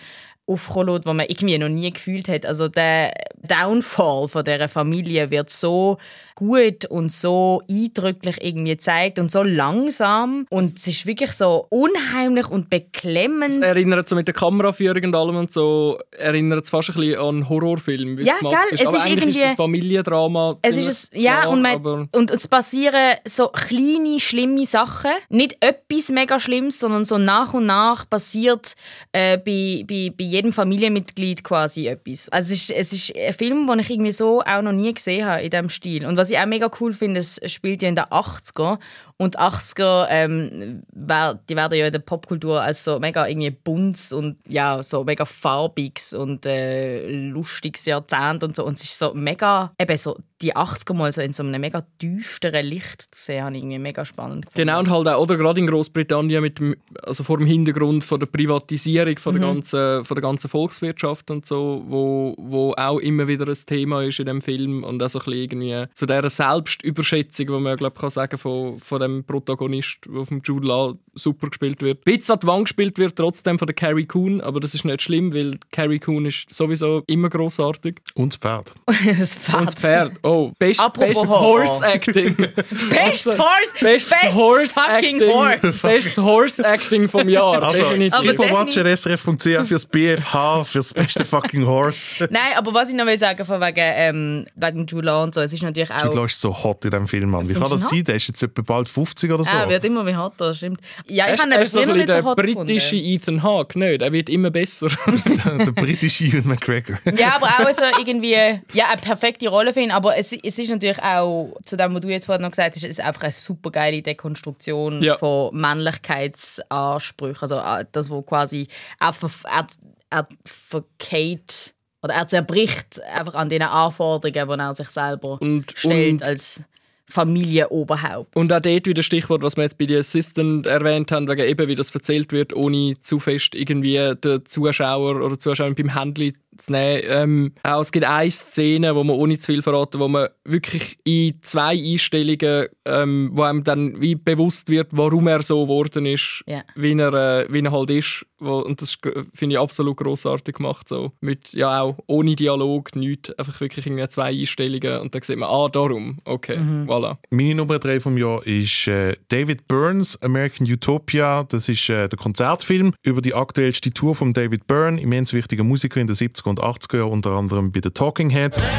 aufkommen 0.46 1.04
wo 1.04 1.12
man 1.12 1.26
irgendwie 1.28 1.58
noch 1.58 1.68
nie 1.68 1.90
gefühlt 1.90 2.28
hat. 2.28 2.46
Also 2.46 2.68
der 2.68 3.12
Downfall 3.42 4.28
von 4.28 4.44
dieser 4.44 4.68
Familie 4.68 5.30
wird 5.30 5.50
so 5.50 5.98
gut 6.36 6.84
und 6.86 7.10
so 7.10 7.62
eindrücklich 7.68 8.36
irgendwie 8.40 8.70
gezeigt 8.72 9.18
und 9.18 9.30
so 9.32 9.42
langsam 9.42 10.46
und 10.50 10.76
es 10.78 10.86
ist 10.86 11.06
wirklich 11.06 11.32
so 11.32 11.66
unheimlich 11.70 12.48
und 12.48 12.70
beklemmend. 12.70 13.54
Es 13.54 13.58
erinnert 13.58 14.08
so 14.08 14.14
mit 14.14 14.28
der 14.28 14.34
Kameraführung 14.34 15.02
und 15.02 15.14
allem 15.16 15.36
und 15.36 15.52
so, 15.52 15.98
erinnert 16.12 16.62
es 16.64 16.70
fast 16.70 16.90
ein 16.90 16.94
bisschen 16.96 17.18
an 17.18 17.28
einen 17.36 17.48
Horrorfilm. 17.48 18.18
Ja, 18.20 18.34
gell, 18.40 18.50
ist. 18.70 18.80
es 18.82 18.86
Aber 18.86 18.96
ist 18.98 19.04
eigentlich 19.06 19.16
irgendwie- 19.24 19.38
ist 19.38 19.44
es 19.44 19.50
ein 19.52 19.56
Familiendrama. 19.56 20.58
Es 20.62 20.76
ist 20.76 20.86
es, 20.88 21.10
ja, 21.14 21.40
klar, 21.40 21.50
und, 21.52 21.62
man, 21.62 21.72
aber- 21.74 22.08
und 22.12 22.30
es 22.30 22.46
passieren 22.46 23.16
so 23.26 23.48
kleine, 23.48 24.20
schlimme 24.20 24.66
Sachen. 24.66 25.10
Nicht 25.30 25.56
etwas 25.60 26.10
mega 26.10 26.38
Schlimmes, 26.38 26.78
sondern 26.78 27.04
so 27.04 27.18
nach 27.18 27.54
und 27.54 27.66
nach 27.66 28.08
passiert 28.08 28.74
äh, 29.12 29.38
bei, 29.38 29.84
bei, 29.88 30.12
bei 30.16 30.24
jedem 30.24 30.52
Familienmitglied 30.52 31.42
quasi 31.42 31.86
etwas. 31.86 32.28
Also 32.28 32.52
es 32.52 32.68
ist, 32.68 32.70
es 32.70 32.92
ist 32.92 33.16
ein 33.16 33.32
Film, 33.32 33.66
den 33.66 33.78
ich 33.78 33.90
irgendwie 33.90 34.12
so 34.12 34.42
auch 34.42 34.62
noch 34.62 34.72
nie 34.72 34.92
gesehen 34.92 35.24
habe 35.26 35.42
in 35.42 35.50
diesem 35.50 35.70
Stil. 35.70 36.04
Und 36.06 36.16
was 36.16 36.25
ich 36.30 36.38
auch 36.38 36.46
mega 36.46 36.70
cool 36.80 36.92
finde, 36.92 37.20
es 37.20 37.40
spielt 37.46 37.82
ja 37.82 37.88
in 37.88 37.96
den 37.96 38.04
80er. 38.04 38.78
Und 39.18 39.38
80er, 39.38 40.06
ähm, 40.10 40.82
die 40.92 41.56
werden 41.56 41.78
ja 41.78 41.86
in 41.86 41.92
der 41.92 42.00
Popkultur 42.00 42.60
als 42.60 42.84
so 42.84 42.98
mega 42.98 43.26
irgendwie 43.26 43.50
bunt 43.50 44.12
und 44.12 44.36
ja, 44.46 44.82
so 44.82 45.04
mega 45.04 45.24
farbiges 45.24 46.12
und 46.12 46.44
äh, 46.44 47.08
lustiges 47.08 47.86
Jahrzehnt 47.86 48.44
und 48.44 48.54
so. 48.54 48.64
Und 48.64 48.74
es 48.74 48.84
ist 48.84 48.98
so 48.98 49.14
mega, 49.14 49.72
eben 49.80 49.96
so 49.96 50.18
die 50.42 50.54
80er 50.54 50.92
mal 50.94 51.10
so 51.12 51.22
in 51.22 51.32
so 51.32 51.42
einem 51.42 51.60
mega 51.60 51.86
düsteren 52.02 52.66
Licht 52.66 53.02
zu 53.14 53.24
sehen, 53.24 53.44
habe 53.44 53.56
ich 53.56 53.62
irgendwie 53.62 53.78
mega 53.78 54.04
spannend 54.04 54.46
gefunden. 54.46 54.66
Genau, 54.68 54.78
und 54.80 54.90
halt 54.90 55.08
auch, 55.08 55.22
oder 55.22 55.36
gerade 55.36 55.60
in 55.60 55.66
Großbritannien 55.66 56.42
mit 56.42 56.58
dem, 56.58 56.76
also 57.02 57.24
vor 57.24 57.38
dem 57.38 57.46
Hintergrund 57.46 58.04
von 58.04 58.20
der 58.20 58.26
Privatisierung 58.26 59.18
von 59.18 59.34
der, 59.34 59.42
Mhm. 59.42 59.54
ganzen, 59.54 60.04
von 60.04 60.14
der 60.14 60.22
ganzen 60.22 60.48
Volkswirtschaft 60.48 61.30
und 61.30 61.46
so, 61.46 61.82
wo, 61.88 62.34
wo 62.38 62.74
auch 62.76 62.98
immer 62.98 63.28
wieder 63.28 63.46
ein 63.48 63.54
Thema 63.66 64.02
ist 64.02 64.18
in 64.20 64.26
dem 64.26 64.42
Film 64.42 64.84
und 64.84 65.02
auch 65.02 65.08
so 65.08 65.20
ein 65.20 65.24
bisschen 65.24 65.40
irgendwie 65.60 65.84
zu 65.94 66.06
dieser 66.06 66.28
Selbstüberschätzung, 66.30 67.46
die 67.46 67.52
man 67.52 67.66
ja, 67.66 67.74
glaub, 67.76 67.98
kann 67.98 68.10
sagen 68.10 68.36
von, 68.38 68.78
von 68.80 69.00
dem 69.00 69.24
Protagonist, 69.24 70.00
der 70.06 70.24
vom 70.26 70.40
Jude 70.44 70.66
Law 70.66 70.94
super 71.14 71.48
gespielt 71.48 71.80
wird. 71.80 72.04
Witz 72.04 72.28
an 72.28 72.40
die 72.40 72.46
Wand 72.46 72.64
gespielt 72.64 72.98
wird 72.98 73.16
trotzdem 73.16 73.58
von 73.58 73.66
der 73.66 73.74
Carrie 73.74 74.06
Coon, 74.06 74.40
aber 74.40 74.60
das 74.60 74.74
ist 74.74 74.84
nicht 74.84 75.02
schlimm, 75.02 75.32
weil 75.32 75.58
Carrie 75.72 75.98
Coon 75.98 76.26
ist 76.26 76.52
sowieso 76.52 77.02
immer 77.06 77.28
großartig. 77.30 78.00
Und 78.14 78.34
das 78.34 78.38
Pferd. 78.38 78.74
das 79.18 79.36
Pferd. 79.36 79.60
Und 79.60 79.66
das 79.66 79.74
Pferd. 79.76 80.12
Oh, 80.26 80.50
best, 80.58 80.80
Apropos 80.80 81.24
Horror. 81.24 81.66
Horse 81.66 81.84
Acting. 81.84 82.34
Best 82.90 83.28
Also, 83.28 83.38
Horse! 83.38 83.74
Bestes 83.80 84.10
Best 84.10 84.34
Horse 84.34 84.72
fucking 84.72 85.22
Acting. 85.22 85.30
Horse! 85.30 85.86
Bestes 85.86 86.18
Horse 86.18 86.64
Acting 86.64 87.08
vom 87.08 87.28
Jahr. 87.28 87.62
Also. 87.62 87.86
Aber 87.86 88.24
Skipperwatcher 88.24 88.84
SRF.ch 88.96 89.68
fürs 89.68 89.86
BFH, 89.86 90.64
fürs 90.64 90.92
beste 90.92 91.24
fucking 91.24 91.64
Horse. 91.64 92.16
Nein, 92.30 92.56
aber 92.56 92.74
was 92.74 92.88
ich 92.88 92.96
noch 92.96 93.06
will 93.06 93.16
sagen 93.16 93.44
von 93.44 93.60
wegen, 93.60 93.78
ähm, 93.78 94.46
wegen 94.56 94.84
Julia 94.86 95.22
und 95.22 95.32
so, 95.32 95.42
es 95.42 95.52
ist 95.52 95.62
natürlich 95.62 95.92
auch... 95.92 96.02
Jude 96.04 96.16
Law 96.16 96.24
ist 96.24 96.40
so 96.40 96.52
hot 96.52 96.84
in 96.84 96.90
diesem 96.90 97.06
Film, 97.06 97.30
Mann. 97.30 97.48
Wie 97.48 97.54
kann 97.54 97.70
das 97.70 97.88
sein? 97.88 98.02
Der 98.02 98.16
ist 98.16 98.26
jetzt 98.26 98.42
etwa 98.42 98.62
bald 98.62 98.88
50 98.88 99.30
oder 99.30 99.44
so. 99.44 99.50
Ah, 99.52 99.60
er 99.60 99.68
wird 99.68 99.84
immer 99.84 100.04
wie 100.06 100.16
hotter, 100.16 100.54
stimmt. 100.54 100.80
Ja, 101.08 101.32
ich 101.32 101.40
habe 101.40 101.54
ihn 101.54 101.64
so 101.66 101.84
nicht 101.84 102.00
so 102.00 102.06
der 102.06 102.24
hot 102.24 102.36
britische 102.36 102.96
gefunden. 102.96 103.14
Ethan 103.14 103.42
Hawke. 103.44 103.78
Nicht, 103.78 104.02
er 104.02 104.12
wird 104.12 104.28
immer 104.28 104.50
besser. 104.50 104.88
der 105.44 105.72
britische 105.72 106.24
Ewan 106.24 106.48
McGregor. 106.48 106.98
Ja, 107.16 107.36
aber 107.36 107.46
auch 107.46 107.72
so 107.72 107.82
irgendwie 107.98 108.36
ja, 108.72 108.88
eine 108.90 109.00
perfekte 109.00 109.48
Rolle 109.48 109.72
für 109.72 109.80
ihn. 109.80 109.92
Aber 109.92 110.15
es, 110.16 110.32
es 110.32 110.58
ist 110.58 110.68
natürlich 110.70 111.02
auch, 111.02 111.54
zu 111.64 111.76
dem, 111.76 111.94
was 111.94 112.00
du 112.00 112.08
jetzt 112.08 112.26
vorhin 112.26 112.42
noch 112.42 112.50
gesagt 112.50 112.74
hast, 112.76 112.82
es 112.84 112.90
ist 112.90 113.00
einfach 113.00 113.22
eine 113.22 113.32
super 113.32 113.70
geile 113.70 114.02
Dekonstruktion 114.02 115.02
Ja. 115.02 115.16
von 115.18 115.54
Männlichkeitsansprüchen. 115.56 117.42
Also 117.42 117.56
äh, 117.56 117.84
das, 117.92 118.10
wo 118.10 118.22
quasi 118.22 118.66
er, 119.00 119.12
ver- 119.12 119.30
er, 119.50 119.66
er 120.10 120.28
verkehrt 120.44 121.74
oder 122.02 122.14
er 122.14 122.26
zerbricht 122.26 123.00
einfach 123.02 123.34
an 123.34 123.48
den 123.48 123.62
Anforderungen, 123.62 124.58
die 124.58 124.62
er 124.64 124.74
sich 124.74 124.90
selber 124.90 125.38
Und- 125.40 125.72
stellt 125.74 126.12
und- 126.14 126.22
als 126.24 126.62
Familienoberhaupt. 127.08 128.34
Und 128.34 128.52
auch 128.52 128.60
dort 128.60 128.86
wieder 128.86 129.02
Stichwort, 129.02 129.42
was 129.42 129.56
wir 129.56 129.62
jetzt 129.62 129.78
bei 129.78 129.86
den 129.86 130.00
Assistant 130.00 130.66
erwähnt 130.66 131.12
haben, 131.12 131.28
wegen 131.28 131.46
eben, 131.46 131.68
wie 131.68 131.76
das 131.76 131.94
erzählt 131.94 132.32
wird, 132.32 132.52
ohne 132.52 132.98
zu 133.00 133.20
fest 133.20 133.54
irgendwie 133.54 134.14
den 134.24 134.44
Zuschauer 134.44 135.22
oder 135.22 135.38
Zuschauerin 135.38 135.76
beim 135.76 135.94
Handy 135.96 136.34
zu 136.58 136.72
nehmen. 136.72 137.02
Ähm, 137.06 137.52
auch 137.62 137.80
es 137.80 137.92
gibt 137.92 138.06
eine 138.06 138.30
Szene, 138.30 138.94
wo 138.94 139.04
man 139.04 139.16
ohne 139.16 139.36
zu 139.38 139.52
viel 139.52 139.62
verraten, 139.62 140.00
wo 140.00 140.08
man 140.08 140.28
wirklich 140.44 140.98
in 141.04 141.34
zwei 141.42 141.76
Einstellungen, 141.76 142.66
ähm, 142.84 143.30
wo 143.32 143.42
einem 143.42 143.64
dann 143.64 144.00
wie 144.00 144.14
bewusst 144.14 144.68
wird, 144.68 144.88
warum 144.92 145.26
er 145.28 145.42
so 145.42 145.62
geworden 145.62 146.06
ist, 146.06 146.42
Ja. 146.46 146.62
wie, 146.74 146.92
er, 146.98 147.12
äh, 147.14 147.46
wie 147.52 147.60
er 147.60 147.72
halt 147.72 147.90
ist. 147.90 148.24
Wo, 148.38 148.58
und 148.58 148.82
das 148.82 148.98
finde 149.32 149.54
ich 149.54 149.58
absolut 149.58 149.96
großartig 149.96 150.56
gemacht. 150.56 150.88
So. 150.90 151.12
Mit, 151.20 151.54
ja, 151.54 151.80
auch 151.80 151.96
ohne 152.06 152.36
Dialog, 152.36 152.94
nichts. 152.94 153.30
Einfach 153.38 153.60
wirklich 153.60 153.86
irgendwie 153.86 154.06
zwei 154.08 154.28
Einstellungen 154.28 155.00
und 155.00 155.14
dann 155.14 155.22
sieht 155.22 155.38
man, 155.38 155.48
ah, 155.48 155.68
darum. 155.70 156.18
Okay, 156.24 156.58
voilà. 156.86 157.16
Meine 157.30 157.54
Nummer 157.54 157.78
3 157.78 157.98
vom 158.00 158.18
Jahr 158.18 158.46
ist 158.46 158.88
äh, 158.88 159.16
David 159.28 159.66
Burns 159.68 160.20
American 160.20 160.66
Utopia. 160.70 161.44
Das 161.48 161.68
ist 161.70 161.88
äh, 161.88 162.08
der 162.08 162.18
Konzertfilm 162.18 162.92
über 163.02 163.22
die 163.22 163.32
aktuellste 163.34 163.90
Tour 163.92 164.14
von 164.14 164.34
David 164.34 164.66
Byrne, 164.66 165.00
immens 165.00 165.32
wichtiger 165.32 165.64
Musiker 165.64 166.00
in 166.00 166.06
den 166.06 166.16
70er 166.16 166.45
und 166.46 166.60
80er 166.62 166.98
Jahren, 166.98 167.12
unter 167.12 167.30
anderem 167.30 167.72
bei 167.72 167.80
den 167.80 167.94
Talking 167.94 168.30
Heads. 168.30 168.70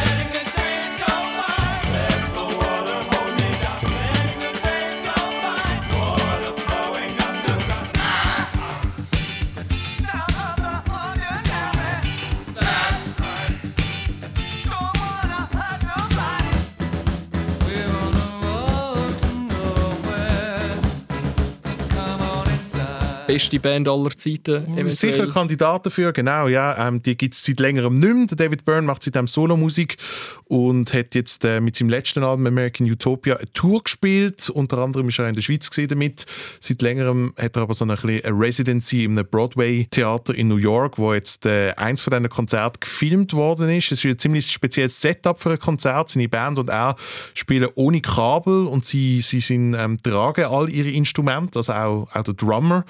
Beste 23.37 23.59
Band 23.59 23.87
aller 23.87 24.09
Zeiten. 24.09 24.63
eventuell. 24.63 24.89
Sicher 24.89 25.27
Kandidat 25.27 25.85
dafür, 25.85 26.11
genau, 26.11 26.47
ja. 26.47 26.87
Ähm, 26.87 27.03
die 27.03 27.15
gibt 27.15 27.35
es 27.35 27.45
seit 27.45 27.59
längerem 27.59 27.99
nicht 27.99 28.15
mehr. 28.15 28.25
David 28.25 28.65
Byrne 28.65 28.87
macht 28.87 29.03
seitdem 29.03 29.27
Solomusik 29.27 29.97
und 30.45 30.91
hat 30.91 31.13
jetzt 31.13 31.45
äh, 31.45 31.61
mit 31.61 31.75
seinem 31.75 31.89
letzten 31.89 32.23
Album 32.23 32.47
American 32.47 32.89
Utopia 32.89 33.35
eine 33.35 33.45
Tour 33.53 33.83
gespielt. 33.83 34.49
Unter 34.49 34.79
anderem 34.79 35.09
ist 35.09 35.19
er 35.19 35.29
in 35.29 35.35
der 35.35 35.43
Schweiz 35.43 35.69
gesehen 35.69 35.89
damit. 35.89 36.25
Seit 36.59 36.81
längerem 36.81 37.35
hat 37.37 37.55
er 37.55 37.61
aber 37.61 37.75
so 37.75 37.85
eine, 37.85 37.95
kleine 37.95 38.23
Residency 38.25 39.03
einem 39.03 39.23
Broadway-Theater 39.23 40.33
in 40.33 40.47
New 40.47 40.55
York, 40.55 40.97
wo 40.97 41.13
jetzt 41.13 41.45
äh, 41.45 41.73
eins 41.73 42.01
von 42.01 42.09
diesen 42.09 42.29
Konzerten 42.29 42.79
gefilmt 42.79 43.33
worden 43.33 43.69
ist. 43.69 43.91
Es 43.91 44.03
ist 44.03 44.05
ein 44.05 44.17
ziemlich 44.17 44.51
spezielles 44.51 44.99
Setup 44.99 45.39
für 45.39 45.51
ein 45.51 45.59
Konzert. 45.59 46.09
Seine 46.09 46.27
Band 46.27 46.57
und 46.57 46.71
er 46.71 46.95
spielen 47.35 47.69
ohne 47.75 48.01
Kabel 48.01 48.65
und 48.65 48.83
sie, 48.85 49.21
sie 49.21 49.41
sind, 49.41 49.75
ähm, 49.75 49.99
tragen 50.01 50.45
all 50.45 50.71
ihre 50.71 50.89
Instrumente, 50.89 51.59
also 51.59 51.73
auch, 51.73 52.07
auch 52.11 52.23
der 52.23 52.33
Drummer 52.33 52.83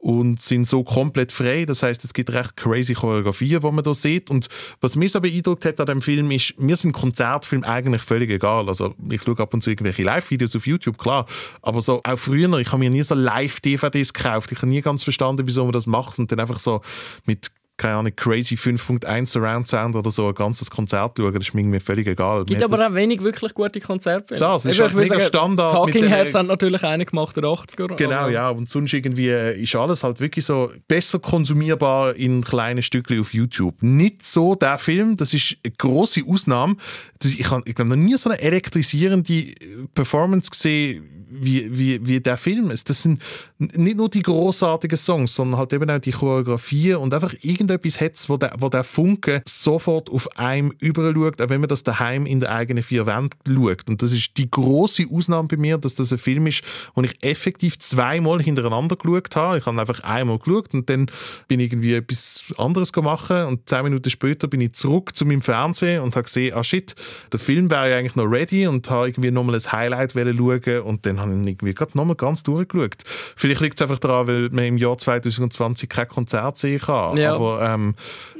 und 0.00 0.40
sind 0.40 0.66
so 0.66 0.82
komplett 0.82 1.30
frei. 1.30 1.66
Das 1.66 1.82
heißt, 1.82 2.02
es 2.04 2.14
gibt 2.14 2.32
recht 2.32 2.56
crazy 2.56 2.94
Choreografien, 2.94 3.60
die 3.60 3.70
man 3.70 3.84
da 3.84 3.92
sieht. 3.92 4.30
Und 4.30 4.48
was 4.80 4.96
mich 4.96 5.12
so 5.12 5.20
beeindruckt 5.20 5.64
hat 5.66 5.78
an 5.78 5.86
dem 5.86 6.02
Film 6.02 6.30
ist, 6.30 6.58
mir 6.58 6.76
sind 6.76 6.92
Konzertfilme 6.92 7.68
eigentlich 7.68 8.02
völlig 8.02 8.30
egal. 8.30 8.68
Also 8.68 8.94
ich 9.10 9.22
schaue 9.22 9.38
ab 9.38 9.52
und 9.52 9.62
zu 9.62 9.70
irgendwelche 9.70 10.02
Live-Videos 10.02 10.56
auf 10.56 10.66
YouTube, 10.66 10.96
klar. 10.96 11.26
Aber 11.60 11.82
so 11.82 12.00
auch 12.02 12.18
früher, 12.18 12.58
ich 12.58 12.68
habe 12.68 12.78
mir 12.78 12.90
nie 12.90 13.02
so 13.02 13.14
Live-DVDs 13.14 14.14
gekauft. 14.14 14.50
Ich 14.52 14.58
habe 14.58 14.68
nie 14.68 14.80
ganz 14.80 15.04
verstanden, 15.04 15.46
wieso 15.46 15.64
man 15.64 15.72
das 15.72 15.86
macht 15.86 16.18
und 16.18 16.32
dann 16.32 16.40
einfach 16.40 16.58
so 16.58 16.80
mit 17.26 17.50
keine 17.80 17.96
Ahnung, 17.96 18.12
crazy 18.14 18.56
5.1 18.56 19.26
Surround 19.26 19.66
Sound 19.66 19.96
oder 19.96 20.10
so 20.10 20.28
ein 20.28 20.34
ganzes 20.34 20.70
Konzert 20.70 21.16
schauen, 21.16 21.32
das 21.32 21.48
ist 21.48 21.54
mir 21.54 21.62
irgendwie 21.62 21.80
völlig 21.80 22.06
egal. 22.06 22.44
Gibt 22.44 22.60
Mir 22.60 22.66
aber 22.66 22.86
auch 22.86 22.94
wenig 22.94 23.22
wirklich 23.22 23.54
gute 23.54 23.80
Konzertfilme. 23.80 24.38
Das 24.40 24.64
ist 24.66 24.78
halt 24.80 24.94
mega 24.94 25.14
Standard 25.28 25.72
Talking 25.72 26.06
Heads 26.08 26.34
haben 26.34 26.46
natürlich 26.48 26.84
einen 26.84 27.06
gemacht 27.06 27.36
in 27.38 27.42
den 27.42 27.50
80er. 27.50 27.96
Genau, 27.96 28.28
ja. 28.28 28.50
Und 28.50 28.68
sonst 28.68 28.92
irgendwie 28.92 29.28
äh, 29.28 29.58
ist 29.62 29.74
alles 29.74 30.04
halt 30.04 30.20
wirklich 30.20 30.44
so 30.44 30.70
besser 30.88 31.18
konsumierbar 31.18 32.14
in 32.16 32.42
kleinen 32.44 32.82
Stückchen 32.82 33.18
auf 33.20 33.32
YouTube. 33.32 33.82
Nicht 33.82 34.24
so 34.26 34.54
der 34.54 34.76
Film, 34.78 35.16
das 35.16 35.32
ist 35.32 35.56
eine 35.64 35.72
grosse 35.78 36.22
Ausnahme. 36.28 36.76
Ich 37.24 37.50
habe 37.50 37.62
ich 37.64 37.74
glaub, 37.74 37.88
noch 37.88 37.96
nie 37.96 38.16
so 38.16 38.28
eine 38.30 38.40
elektrisierende 38.40 39.32
äh, 39.32 39.54
Performance 39.94 40.50
gesehen 40.50 41.04
wie, 41.32 41.70
wie, 41.78 42.06
wie 42.06 42.20
der 42.20 42.36
Film. 42.36 42.70
Es- 42.70 42.82
Das 42.84 43.02
sind 43.04 43.22
nicht 43.58 43.96
nur 43.96 44.08
die 44.08 44.22
großartigen 44.22 44.98
Songs, 44.98 45.34
sondern 45.34 45.58
halt 45.60 45.72
eben 45.72 45.88
auch 45.88 46.00
die 46.00 46.10
Choreografie 46.10 46.94
und 46.94 47.14
einfach 47.14 47.32
irgendetwas 47.70 48.00
hat 48.00 48.28
wo 48.28 48.36
der, 48.36 48.54
wo 48.58 48.68
der 48.68 48.84
Funke 48.84 49.42
sofort 49.46 50.10
auf 50.10 50.36
einem 50.36 50.72
überschaut, 50.80 51.40
auch 51.40 51.48
wenn 51.48 51.60
man 51.60 51.68
das 51.68 51.84
daheim 51.84 52.26
in 52.26 52.40
der 52.40 52.52
eigenen 52.52 52.82
vier 52.82 53.06
Wänden 53.06 53.38
schaut. 53.46 53.88
Und 53.88 54.02
das 54.02 54.12
ist 54.12 54.36
die 54.36 54.50
große 54.50 55.06
Ausnahme 55.10 55.48
bei 55.48 55.56
mir, 55.56 55.78
dass 55.78 55.94
das 55.94 56.12
ein 56.12 56.18
Film 56.18 56.46
ist, 56.46 56.62
den 56.96 57.04
ich 57.04 57.22
effektiv 57.22 57.78
zweimal 57.78 58.42
hintereinander 58.42 58.96
geschaut 58.96 59.36
habe. 59.36 59.58
Ich 59.58 59.66
habe 59.66 59.80
einfach 59.80 60.00
einmal 60.00 60.38
geschaut 60.38 60.74
und 60.74 60.90
dann 60.90 61.10
bin 61.48 61.60
ich 61.60 61.72
irgendwie 61.72 61.94
etwas 61.94 62.44
anderes 62.58 62.94
machen 62.96 63.44
und 63.46 63.68
zehn 63.68 63.84
Minuten 63.84 64.10
später 64.10 64.48
bin 64.48 64.60
ich 64.60 64.72
zurück 64.72 65.16
zu 65.16 65.24
meinem 65.24 65.40
Fernsehen 65.40 66.02
und 66.02 66.16
habe 66.16 66.24
gesehen, 66.24 66.54
ah 66.54 66.64
shit, 66.64 66.94
der 67.32 67.40
Film 67.40 67.70
wäre 67.70 67.90
ja 67.90 67.96
eigentlich 67.96 68.16
noch 68.16 68.24
ready 68.24 68.66
und 68.66 68.90
habe 68.90 69.08
irgendwie 69.08 69.30
nochmal 69.30 69.54
ein 69.54 69.72
Highlight 69.72 70.14
wollen 70.16 70.36
schauen 70.36 70.80
und 70.82 71.06
dann 71.06 71.20
habe 71.20 71.30
ich 71.30 71.38
ihn 71.38 71.46
irgendwie 71.46 71.74
gerade 71.74 71.92
nochmal 71.94 72.16
ganz 72.16 72.42
durchgeschaut. 72.42 72.96
Vielleicht 73.36 73.60
liegt 73.60 73.80
es 73.80 73.82
einfach 73.82 73.98
daran, 73.98 74.26
weil 74.26 74.48
man 74.50 74.64
im 74.64 74.76
Jahr 74.76 74.98
2020 74.98 75.88
kein 75.88 76.08
Konzert 76.08 76.58
sehen 76.58 76.80
kann. 76.80 77.16
Ja. 77.16 77.34
Aber 77.34 77.59
ähm, 77.60 77.94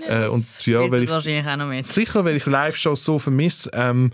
äh, 0.07 0.27
und 0.27 0.67
ja, 0.67 0.91
weil 0.91 1.05
ich 1.05 1.11
wahrscheinlich 1.11 1.47
auch 1.47 1.57
noch 1.57 1.69
mit. 1.69 1.87
Sicher, 1.87 2.25
weil 2.25 2.37
ich 2.37 2.47
Live-Shows 2.47 3.05
so 3.05 3.19
vermisse. 3.19 3.71
Ähm, 3.73 4.13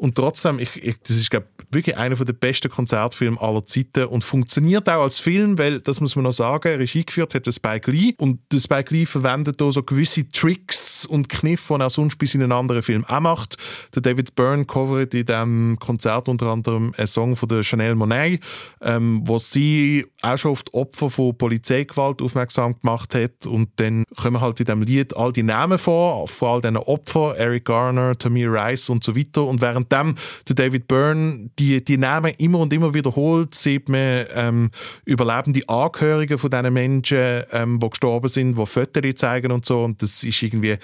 und 0.00 0.14
trotzdem, 0.14 0.60
ich, 0.60 0.80
ich, 0.80 0.94
das 1.00 1.16
ist 1.16 1.28
glaub, 1.28 1.44
wirklich 1.72 1.96
einer 1.96 2.14
der 2.14 2.32
besten 2.32 2.70
Konzertfilme 2.70 3.40
aller 3.40 3.66
Zeiten 3.66 4.04
und 4.04 4.22
funktioniert 4.22 4.88
auch 4.88 5.02
als 5.02 5.18
Film, 5.18 5.58
weil, 5.58 5.80
das 5.80 6.00
muss 6.00 6.14
man 6.14 6.22
noch 6.22 6.32
sagen, 6.32 6.76
Regie 6.76 7.04
geführt 7.04 7.34
hat 7.34 7.52
Spike 7.52 7.90
Lee 7.90 8.14
und 8.16 8.40
der 8.52 8.60
Spike 8.60 8.94
Lee 8.94 9.06
verwendet 9.06 9.60
da 9.60 9.72
so 9.72 9.82
gewisse 9.82 10.28
Tricks 10.28 11.04
und 11.04 11.28
Kniffe, 11.28 11.74
die 11.74 11.80
er 11.80 11.90
sonst 11.90 12.16
bis 12.16 12.36
in 12.36 12.42
einen 12.42 12.52
anderen 12.52 12.82
Film 12.82 13.04
auch 13.06 13.18
macht. 13.18 13.56
Der 13.92 14.02
David 14.02 14.36
Byrne 14.36 14.66
covert 14.66 15.14
in 15.14 15.26
diesem 15.26 15.76
Konzert 15.80 16.28
unter 16.28 16.46
anderem 16.46 16.94
einen 16.96 17.06
Song 17.08 17.34
von 17.34 17.48
der 17.48 17.64
Chanel 17.64 17.96
Monet, 17.96 18.40
ähm, 18.80 19.22
wo 19.24 19.38
sie 19.38 20.06
auch 20.22 20.38
schon 20.38 20.54
die 20.54 20.74
Opfer 20.74 21.10
von 21.10 21.36
Polizeigewalt 21.36 22.22
aufmerksam 22.22 22.78
gemacht 22.78 23.16
hat 23.16 23.46
und 23.48 23.70
dann 23.76 24.04
kommen 24.16 24.40
halt 24.40 24.60
in 24.60 24.66
diesem 24.66 24.82
Lied 24.82 25.16
all 25.16 25.32
die 25.32 25.42
Namen 25.42 25.78
vor, 25.78 26.28
von 26.28 26.48
all 26.48 26.60
diesen 26.60 26.76
Opfern, 26.76 27.34
Eric 27.34 27.64
Garner, 27.64 28.16
Tamir 28.16 28.52
Rice 28.52 28.90
und 28.90 29.02
so 29.02 29.16
weiter 29.16 29.44
und 29.44 29.60
währenddem 29.90 30.14
der 30.48 30.54
David 30.54 30.88
Byrne 30.88 31.50
die, 31.58 31.84
die 31.84 31.98
Namen 31.98 32.32
immer 32.38 32.60
und 32.60 32.72
immer 32.72 32.94
wiederholt, 32.94 33.54
sieht 33.54 33.88
man 33.88 34.26
ähm, 34.34 34.70
überlebende 35.04 35.68
Angehörige 35.68 36.38
von 36.38 36.50
diesen 36.50 36.72
Menschen, 36.72 37.42
ähm, 37.52 37.80
die 37.80 37.90
gestorben 37.90 38.28
sind, 38.28 38.58
die 38.58 38.66
Fotos 38.66 39.14
zeigen 39.16 39.52
und 39.52 39.64
so 39.64 39.84
und 39.84 40.02
das 40.02 40.22
ist 40.22 40.42
irgendwie 40.42 40.78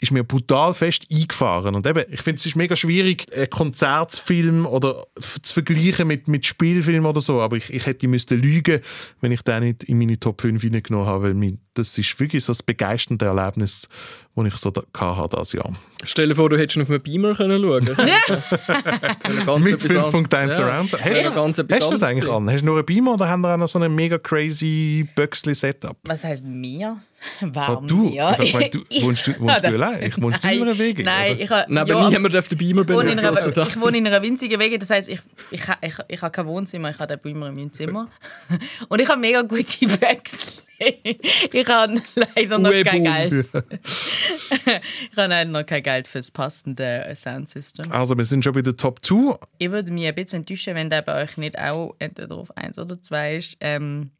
ist 0.00 0.12
mir 0.12 0.22
brutal 0.22 0.74
fest 0.74 1.06
eingefahren. 1.12 1.74
Und 1.74 1.84
eben, 1.84 2.04
ich 2.10 2.22
finde, 2.22 2.36
es 2.36 2.46
ist 2.46 2.54
mega 2.54 2.76
schwierig, 2.76 3.26
einen 3.34 3.50
Konzertfilm 3.50 4.64
oder 4.64 5.04
zu 5.18 5.54
vergleichen 5.54 6.06
mit, 6.06 6.28
mit 6.28 6.46
Spielfilm 6.46 7.04
oder 7.04 7.20
so. 7.20 7.40
Aber 7.40 7.56
ich, 7.56 7.72
ich 7.72 7.84
hätte 7.84 8.06
müssen 8.06 8.40
lügen, 8.40 8.80
wenn 9.20 9.32
ich 9.32 9.42
den 9.42 9.64
nicht 9.64 9.84
in 9.84 9.98
meine 9.98 10.20
Top 10.20 10.40
5 10.40 10.62
hineingenommen 10.62 11.08
habe, 11.08 11.24
weil 11.24 11.34
mich, 11.34 11.54
das 11.78 11.96
ist 11.96 12.18
wirklich 12.20 12.44
so 12.44 12.50
das 12.52 12.62
begeisternde 12.62 13.24
Erlebnis, 13.26 13.88
das 14.36 14.46
ich 14.46 14.54
so 14.56 14.70
da, 14.70 14.82
hatte 15.16 15.36
dieses 15.36 15.52
Jahr. 15.54 15.72
Stell 16.04 16.28
dir 16.28 16.34
vor, 16.34 16.48
du 16.48 16.56
hättest 16.58 16.76
ihn 16.76 16.82
auf 16.82 16.90
einem 16.90 17.02
Beamer 17.02 17.34
können 17.34 17.60
schauen 17.60 17.84
können. 17.84 19.62
Mit 19.64 19.80
5.1 19.80 20.52
Surround 20.52 20.90
Sound. 20.90 21.04
Hast, 21.04 21.36
du- 21.58 21.74
hast 21.74 21.86
du 21.86 21.90
das 21.90 22.02
eigentlich 22.02 22.30
an? 22.30 22.48
Hast 22.50 22.60
du 22.60 22.66
nur 22.66 22.76
einen 22.76 22.86
Beamer 22.86 23.14
oder 23.14 23.28
haben 23.28 23.40
wir 23.40 23.52
auch 23.54 23.56
noch 23.56 23.68
so 23.68 23.78
ein 23.80 23.92
mega 23.94 24.18
crazy 24.18 25.08
Böxli-Setup? 25.16 25.96
Was 26.04 26.24
heißt 26.24 26.44
mir? 26.44 26.98
Ah, 27.40 27.46
Warum 27.52 27.86
du? 27.88 28.10
mir? 28.10 28.36
Ich 28.40 28.54
meine, 28.54 28.70
du 28.70 28.78
wohnst, 29.02 29.26
du, 29.26 29.40
wohnst 29.40 29.64
du 29.64 29.68
allein? 29.68 30.04
Ich 30.04 30.22
wohnst 30.22 30.44
du 30.44 30.48
in 30.48 30.62
einer 30.62 30.78
WG? 30.78 31.02
Nein, 31.02 31.32
oder? 31.32 31.40
ich 31.42 31.50
habe 31.50 31.64
Nein, 31.74 31.90
aber 31.90 32.10
niemand 32.10 32.32
darf 32.32 32.46
den 32.46 32.58
Beamer 32.58 32.82
ich 32.82 32.88
wohne, 32.90 33.00
in 33.10 33.16
benutzen, 33.16 33.26
einer, 33.26 33.36
also 33.44 33.62
ich 33.62 33.80
wohne 33.80 33.98
in 33.98 34.06
einer 34.06 34.22
winzigen 34.22 34.60
Wege, 34.60 34.78
das 34.78 34.88
heisst, 34.90 35.08
ich, 35.08 35.18
ich, 35.50 35.66
ha- 35.66 35.78
ich, 35.82 35.94
ich 36.06 36.22
habe 36.22 36.30
kein 36.30 36.46
Wohnzimmer, 36.46 36.90
ich 36.90 36.98
habe 37.00 37.08
den 37.08 37.18
Beamer 37.20 37.48
in 37.48 37.56
meinem 37.56 37.72
Zimmer. 37.72 38.06
Und 38.88 39.00
ich 39.00 39.08
habe 39.08 39.20
mega 39.20 39.42
gute 39.42 39.64
Wechsel. 40.00 40.62
Ich 41.52 41.66
habe 41.66 42.00
leider 42.36 42.58
noch 42.58 42.70
kein 42.84 43.04
Geld. 43.04 43.32
Ich 43.32 44.66
habe 44.66 44.80
leider 45.14 45.50
noch 45.50 45.66
kein 45.66 45.82
Geld 45.82 46.08
für 46.08 46.18
das 46.18 46.30
passende 46.30 47.12
Soundsystem. 47.14 47.90
Also, 47.90 48.16
wir 48.16 48.24
sind 48.24 48.44
schon 48.44 48.52
bei 48.52 48.62
der 48.62 48.76
Top 48.76 49.04
2. 49.04 49.38
Ich 49.58 49.70
würde 49.70 49.90
mich 49.90 50.06
ein 50.06 50.14
bisschen 50.14 50.40
enttäuschen, 50.40 50.74
wenn 50.74 50.90
der 50.90 51.02
bei 51.02 51.22
euch 51.22 51.36
nicht 51.36 51.58
auch 51.58 51.94
entweder 51.98 52.36
auf 52.36 52.56
1 52.56 52.78
oder 52.78 53.00
2 53.00 53.36
ist. 53.36 53.56
Ähm, 53.60 54.10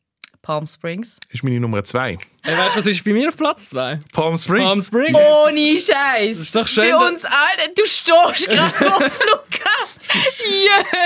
Palm 0.49 0.67
Springs. 0.67 1.19
ist 1.29 1.45
meine 1.45 1.61
Nummer 1.61 1.85
2. 1.85 2.17
Hey, 2.41 2.57
weißt 2.57 2.75
du, 2.75 2.79
was 2.79 2.87
ist 2.87 3.05
bei 3.05 3.13
mir 3.13 3.29
auf 3.29 3.37
Platz 3.37 3.69
2? 3.69 4.01
Palm 4.15 4.35
Springs. 4.39 4.65
Palm 4.65 4.81
Springs. 4.81 5.19
Ohne 5.19 5.79
Scheiß. 5.79 6.39
ist 6.39 6.57
doch 6.57 6.67
schön, 6.67 6.91
Bei 6.91 7.07
uns 7.07 7.27
alle. 7.27 7.75
Du 7.77 7.85
stehst 7.85 8.49
gerade 8.49 8.95
auf 8.95 9.21
Luca. 9.27 9.71
Ja. 10.65 11.01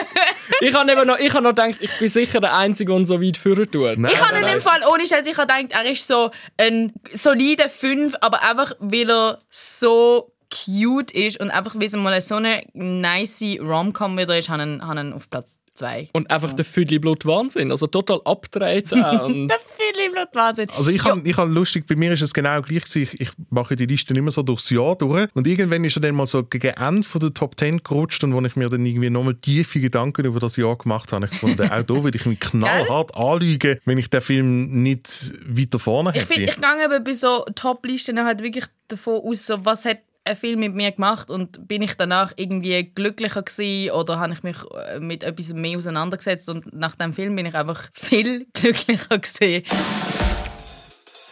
Ich 0.61 0.73
habe 0.75 0.93
eben 0.93 1.07
noch, 1.09 1.19
ich 1.19 1.35
hab 1.35 1.43
noch 1.43 1.51
gedacht, 1.51 1.75
ich 1.81 1.99
bin 1.99 2.07
sicher 2.07 2.41
der 2.41 2.55
Einzige, 2.57 2.95
der 2.95 3.05
so 3.05 3.21
weit 3.21 3.37
führen 3.37 3.69
tut. 3.69 3.99
ich 3.99 4.23
habe 4.23 4.39
in 4.39 4.47
dem 4.47 4.61
Fall, 4.61 4.81
ohne 4.89 5.09
Scheiß, 5.09 5.27
ich 5.27 5.37
habe 5.37 5.53
gedacht, 5.53 5.73
er 5.73 5.91
ist 5.91 6.07
so 6.07 6.31
ein 6.57 6.93
solider 7.13 7.69
5, 7.69 8.15
aber 8.21 8.43
einfach, 8.43 8.75
weil 8.79 9.11
er 9.11 9.41
so 9.51 10.33
cute 10.53 11.11
ist 11.11 11.41
und 11.41 11.51
einfach, 11.51 11.75
weil 11.75 11.87
es 11.87 11.97
mal 11.97 12.21
so 12.21 12.37
eine 12.37 12.63
nice 12.75 13.43
Rom-Com 13.61 14.17
wieder 14.19 14.39
ist, 14.39 14.51
habe 14.51 14.63
ich 14.63 14.69
ihn 14.69 15.13
auf 15.13 15.29
Platz 15.29 15.59
2. 15.75 16.09
Und 16.13 16.31
einfach 16.31 16.53
der 16.53 16.65
Füdli 16.65 16.99
Blut 16.99 17.25
Wahnsinn. 17.27 17.71
Also 17.71 17.87
total 17.87 18.21
abgedreht. 18.25 18.93
auch 18.93 19.25
und 19.27 19.49
Das 19.49 19.63
finde 19.65 20.07
ich 20.07 20.13
Blut 20.13 20.29
Wahnsinn. 20.35 20.69
Also 20.77 20.91
ich 20.91 21.05
habe 21.05 21.29
ich 21.29 21.37
hab 21.37 21.49
lustig, 21.49 21.87
bei 21.87 21.97
mir 21.97 22.13
ist 22.13 22.23
es 22.23 22.35
genau 22.35 22.61
gleich 22.63 22.85
gewesen. 22.85 23.03
Ich, 23.03 23.21
ich 23.21 23.31
mache 23.51 23.77
die 23.77 23.87
Liste 23.87 24.15
immer 24.15 24.31
so 24.31 24.43
durchs 24.43 24.71
Jahr 24.71 24.97
durch 24.97 25.29
und 25.35 25.47
irgendwann 25.47 25.85
ist 25.85 25.97
er 25.97 26.01
dann 26.01 26.15
mal 26.15 26.27
so 26.27 26.43
gegen 26.45 26.75
Ende 26.75 27.03
von 27.03 27.21
der 27.21 27.35
Top 27.35 27.59
10 27.59 27.83
gerutscht 27.83 28.23
und 28.25 28.35
wo 28.35 28.41
ich 28.41 28.57
mir 28.57 28.69
dann 28.69 28.85
irgendwie 28.85 29.11
nochmal 29.11 29.35
tiefe 29.35 29.81
Gedanken 29.81 30.25
über 30.25 30.41
das 30.41 30.57
Jahr 30.57 30.77
gemacht 30.77 31.13
habe, 31.13 31.27
ich 31.27 31.31
gefunden, 31.31 31.71
auch 31.71 31.83
da 31.83 32.05
würde 32.05 32.17
ich 32.17 32.27
mich 32.27 32.41
knallhart 32.41 33.17
anlügen, 33.17 33.79
wenn 33.85 33.99
ich 33.99 34.11
den 34.11 34.21
Film 34.21 34.83
nicht 34.83 35.33
weiter 35.47 35.79
vorne 35.79 36.11
Ich 36.11 36.17
hätte. 36.17 36.27
finde, 36.27 36.51
ich 36.51 36.57
gehe 36.57 36.85
eben 36.85 37.05
bei 37.05 37.15
so 37.15 37.45
Top-Listen 37.55 38.23
halt 38.25 38.43
wirklich 38.43 38.65
davon 38.89 39.21
aus, 39.25 39.47
so, 39.47 39.65
was 39.65 39.85
hat 39.85 39.99
ein 40.25 40.37
Film 40.37 40.61
mit 40.61 40.75
mir 40.75 40.93
gemacht 40.93 41.31
und 41.31 41.67
bin 41.67 41.83
ich 41.83 41.95
danach 41.95 42.33
irgendwie 42.37 42.85
glücklicher 42.85 43.43
gewesen 43.43 43.91
oder 43.93 44.21
habe 44.21 44.33
ich 44.33 44.43
mich 44.43 44.57
äh, 44.75 45.01
mit 45.01 45.25
etwas 45.25 45.53
mehr 45.53 45.77
auseinandergesetzt 45.77 46.49
und 46.49 46.73
nach 46.73 46.95
dem 46.95 47.13
Film 47.13 47.35
bin 47.35 47.47
ich 47.47 47.55
einfach 47.55 47.89
viel 47.93 48.47
glücklicher 48.53 49.19
gewesen. 49.19 49.65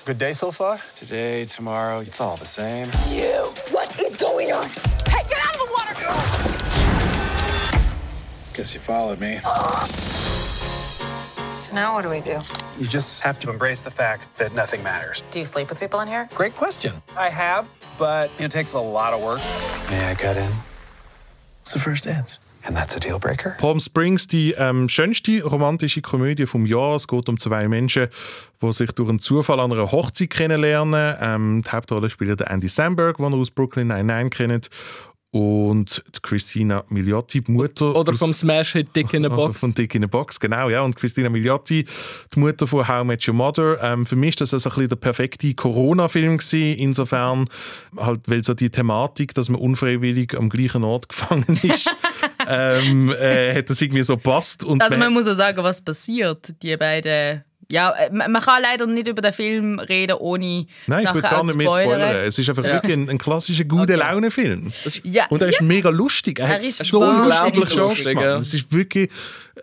Good 0.06 0.20
day 0.20 0.32
so 0.32 0.50
far? 0.50 0.78
Today, 0.98 1.46
tomorrow, 1.46 2.00
it's 2.00 2.20
all 2.20 2.36
the 2.36 2.46
same. 2.46 2.88
You! 3.10 3.52
What 3.70 3.94
is 4.00 4.16
going 4.16 4.50
on? 4.52 4.66
Hey, 5.06 5.22
get 5.28 5.38
out 5.38 5.54
of 5.54 5.60
the 5.60 5.68
water! 5.70 6.10
Guess 8.54 8.74
you 8.74 8.80
followed 8.80 9.20
me. 9.20 9.40
So 11.70 11.76
now 11.76 11.94
what 11.94 12.02
do 12.02 12.08
we 12.08 12.20
do? 12.20 12.38
You 12.80 12.88
just 12.88 13.22
have 13.22 13.38
to 13.40 13.50
embrace 13.50 13.80
the 13.80 13.92
fact 13.92 14.26
that 14.38 14.52
nothing 14.54 14.82
matters. 14.82 15.22
Do 15.30 15.38
you 15.38 15.44
sleep 15.44 15.68
with 15.68 15.78
people 15.78 16.00
in 16.00 16.08
here? 16.08 16.28
Great 16.34 16.56
question. 16.56 17.00
I 17.16 17.30
have, 17.30 17.68
but 17.96 18.28
it 18.40 18.50
takes 18.50 18.72
a 18.72 18.80
lot 18.80 19.12
of 19.12 19.22
work. 19.22 19.40
May 19.88 20.10
I 20.10 20.14
cut 20.16 20.36
in? 20.36 20.50
It's 21.60 21.72
the 21.72 21.78
first 21.78 22.04
dance. 22.04 22.38
And 22.64 22.76
that's 22.76 22.94
a 22.94 23.00
deal 23.00 23.18
breaker? 23.18 23.56
Palm 23.58 23.80
Springs, 23.80 24.26
die 24.26 24.52
ähm, 24.52 24.88
schönste 24.88 25.42
romantische 25.44 26.02
Komödie 26.02 26.46
vom 26.46 26.66
Jahr. 26.66 26.96
Es 26.96 27.06
geht 27.06 27.28
um 27.28 27.38
zwei 27.38 27.68
Menschen, 27.68 28.08
die 28.60 28.72
sich 28.72 28.90
durch 28.92 29.08
einen 29.08 29.20
Zufall 29.20 29.60
an 29.60 29.72
einer 29.72 29.90
Hochzeit 29.92 30.28
kennenlernen. 30.28 31.16
Ähm, 31.20 31.62
die 31.64 31.70
Hauptrolle 31.70 32.10
spielt 32.10 32.40
der 32.40 32.50
Andy 32.50 32.68
Samberg, 32.68 33.16
den 33.16 33.32
ihr 33.32 33.38
aus 33.38 33.50
Brooklyn 33.50 33.88
Nine-Nine 33.88 34.28
kennt. 34.28 34.70
Und 35.32 36.02
die 36.16 36.20
Christina 36.22 36.82
Milioti, 36.88 37.40
die 37.40 37.52
Mutter. 37.52 37.94
Oder 37.94 38.12
vom 38.14 38.34
Smash-Hit 38.34 38.96
Dick 38.96 39.14
in 39.14 39.24
a 39.24 39.28
Box. 39.34 39.60
Von 39.60 39.72
Dick 39.74 39.94
in 39.94 40.02
a 40.02 40.08
Box, 40.08 40.40
genau, 40.40 40.68
ja. 40.68 40.82
Und 40.82 40.96
Christina 40.96 41.28
Milioti, 41.28 41.84
die 42.34 42.38
Mutter 42.40 42.66
von 42.66 42.88
How 42.88 43.02
I 43.02 43.06
Met 43.06 43.28
Your 43.28 43.34
Mother. 43.34 43.78
Ähm, 43.80 44.06
für 44.06 44.16
mich 44.16 44.34
war 44.34 44.40
das 44.40 44.54
also 44.54 44.68
ein 44.70 44.74
bisschen 44.74 44.88
der 44.88 44.96
perfekte 44.96 45.54
Corona-Film. 45.54 46.38
Insofern, 46.52 47.48
halt, 47.96 48.22
weil 48.26 48.42
so 48.42 48.54
die 48.54 48.70
Thematik, 48.70 49.32
dass 49.34 49.48
man 49.48 49.60
unfreiwillig 49.60 50.36
am 50.36 50.48
gleichen 50.48 50.82
Ort 50.82 51.08
gefangen 51.10 51.60
ist, 51.62 51.94
ähm, 52.48 53.12
äh, 53.12 53.54
hat 53.54 53.70
das 53.70 53.80
irgendwie 53.80 54.02
so 54.02 54.16
passt. 54.16 54.64
Und 54.64 54.82
Also 54.82 54.96
man- 54.96 55.06
man 55.06 55.12
muss 55.12 55.28
auch 55.28 55.34
sagen, 55.34 55.62
was 55.62 55.80
passiert. 55.80 56.52
Die 56.62 56.76
beiden 56.76 57.44
Ja, 57.70 57.92
äh, 57.92 58.10
man 58.12 58.42
kann 58.42 58.62
leider 58.62 58.86
nicht 58.86 59.06
über 59.06 59.22
den 59.22 59.32
Film 59.32 59.78
reden, 59.78 60.16
ohne 60.18 60.66
Nein, 60.86 61.04
ich 61.06 61.14
will 61.14 61.22
gar 61.22 61.44
nicht 61.44 61.54
mehr 61.56 61.68
spoilern. 61.68 62.00
spoilern. 62.00 62.16
Es 62.26 62.38
ist 62.38 62.48
einfach 62.48 62.64
Ja. 62.64 62.74
wirklich 62.74 62.92
ein, 62.92 63.08
ein 63.08 63.18
klassischer 63.18 63.64
gute 63.64 63.94
Laune-Film. 63.96 64.72
Ja, 65.04 65.26
Und 65.30 65.40
er 65.42 65.48
ist 65.50 65.60
ja. 65.60 65.66
mega 65.66 65.88
lustig. 65.90 66.38
Er, 66.40 66.46
Er 66.48 66.54
hat 66.54 66.64
ist 66.64 66.84
so 66.84 67.02
Jokes, 67.04 67.74
lustig, 67.76 68.20
ja. 68.20 68.36
Es 68.38 68.52
ist 68.54 68.72
wirklich... 68.72 69.10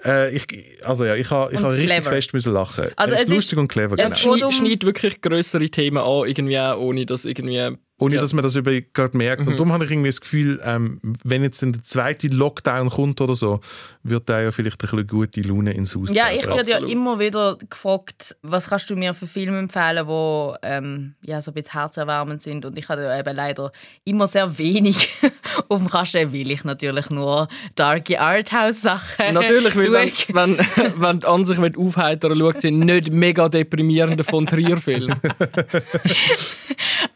Äh, 0.05 0.35
ich, 0.35 0.45
also 0.83 1.05
ja, 1.05 1.15
ich 1.15 1.29
habe 1.31 1.53
ich 1.53 1.59
ha 1.61 1.69
richtig 1.69 1.89
clever. 1.89 2.09
fest 2.11 2.33
müssen 2.33 2.53
lachen. 2.53 2.85
Also 2.95 3.13
er 3.13 3.17
es 3.17 3.23
ist 3.23 3.29
ist- 3.29 3.35
lustig 3.35 3.59
und 3.59 3.67
clever. 3.67 3.95
Es 3.97 4.21
Genau. 4.23 4.51
schneidet 4.51 4.85
wirklich 4.85 5.21
größere 5.21 5.67
Themen 5.69 5.97
an, 5.97 6.27
irgendwie 6.27 6.59
auch, 6.59 6.77
ohne 6.79 7.05
dass 7.05 7.25
irgendwie. 7.25 7.75
Ohne 7.99 8.15
Ja. 8.15 8.21
dass 8.21 8.33
man 8.33 8.43
das 8.43 8.55
über 8.55 8.71
gerade 8.79 9.17
merkt. 9.17 9.41
Mhm. 9.41 9.47
Und 9.47 9.53
darum 9.55 9.73
habe 9.73 9.85
ich 9.85 9.91
irgendwie 9.91 10.09
das 10.09 10.21
Gefühl, 10.21 10.61
ähm, 10.63 10.99
wenn 11.23 11.43
jetzt 11.43 11.61
dann 11.63 11.73
der 11.73 11.81
zweite 11.81 12.27
Lockdown 12.27 12.89
kommt 12.89 13.19
oder 13.21 13.33
so, 13.33 13.59
wird 14.03 14.29
der 14.29 14.41
ja 14.41 14.51
vielleicht 14.51 14.75
ein 14.75 14.81
bisschen 14.81 15.07
gute 15.07 15.41
Laune 15.41 15.73
ins 15.73 15.95
Haus 15.95 16.13
Ja, 16.13 16.31
ich 16.31 16.45
werde 16.45 16.69
ja 16.69 16.77
immer 16.77 17.19
wieder 17.19 17.57
gefragt, 17.69 18.35
was 18.43 18.69
kannst 18.69 18.89
du 18.91 18.95
mir 18.95 19.15
für 19.15 19.25
Filme 19.25 19.57
empfehlen, 19.57 20.05
die 20.07 20.53
ähm, 20.61 21.15
ja, 21.25 21.41
so 21.41 21.49
ein 21.49 21.55
bisschen 21.55 21.73
herzerwärmend 21.73 22.41
sind. 22.41 22.65
Und 22.65 22.77
ich 22.77 22.87
hatte 22.87 23.01
ja 23.01 23.19
eben 23.19 23.35
leider 23.35 23.71
immer 24.03 24.27
sehr 24.27 24.57
wenig 24.59 25.09
auf 25.67 25.79
dem 25.79 25.89
Kasten, 25.89 26.31
weil 26.31 26.51
ich 26.51 26.63
natürlich 26.63 27.09
nur 27.09 27.47
darke 27.73 28.21
Arthouse-Sachen 28.21 29.33
Natürlich, 29.33 29.75
weil 29.75 29.91
wenn, 29.91 30.11
wenn, 30.35 30.57
wenn 31.01 31.19
die 31.19 31.25
an 31.25 31.45
sich 31.45 31.57
aufheitern 31.59 32.37
schaut, 32.37 32.61
sind 32.61 32.79
nicht 32.79 33.11
mega 33.11 33.49
deprimierende 33.49 34.23
von 34.23 34.45
Trier-Filme. 34.45 35.19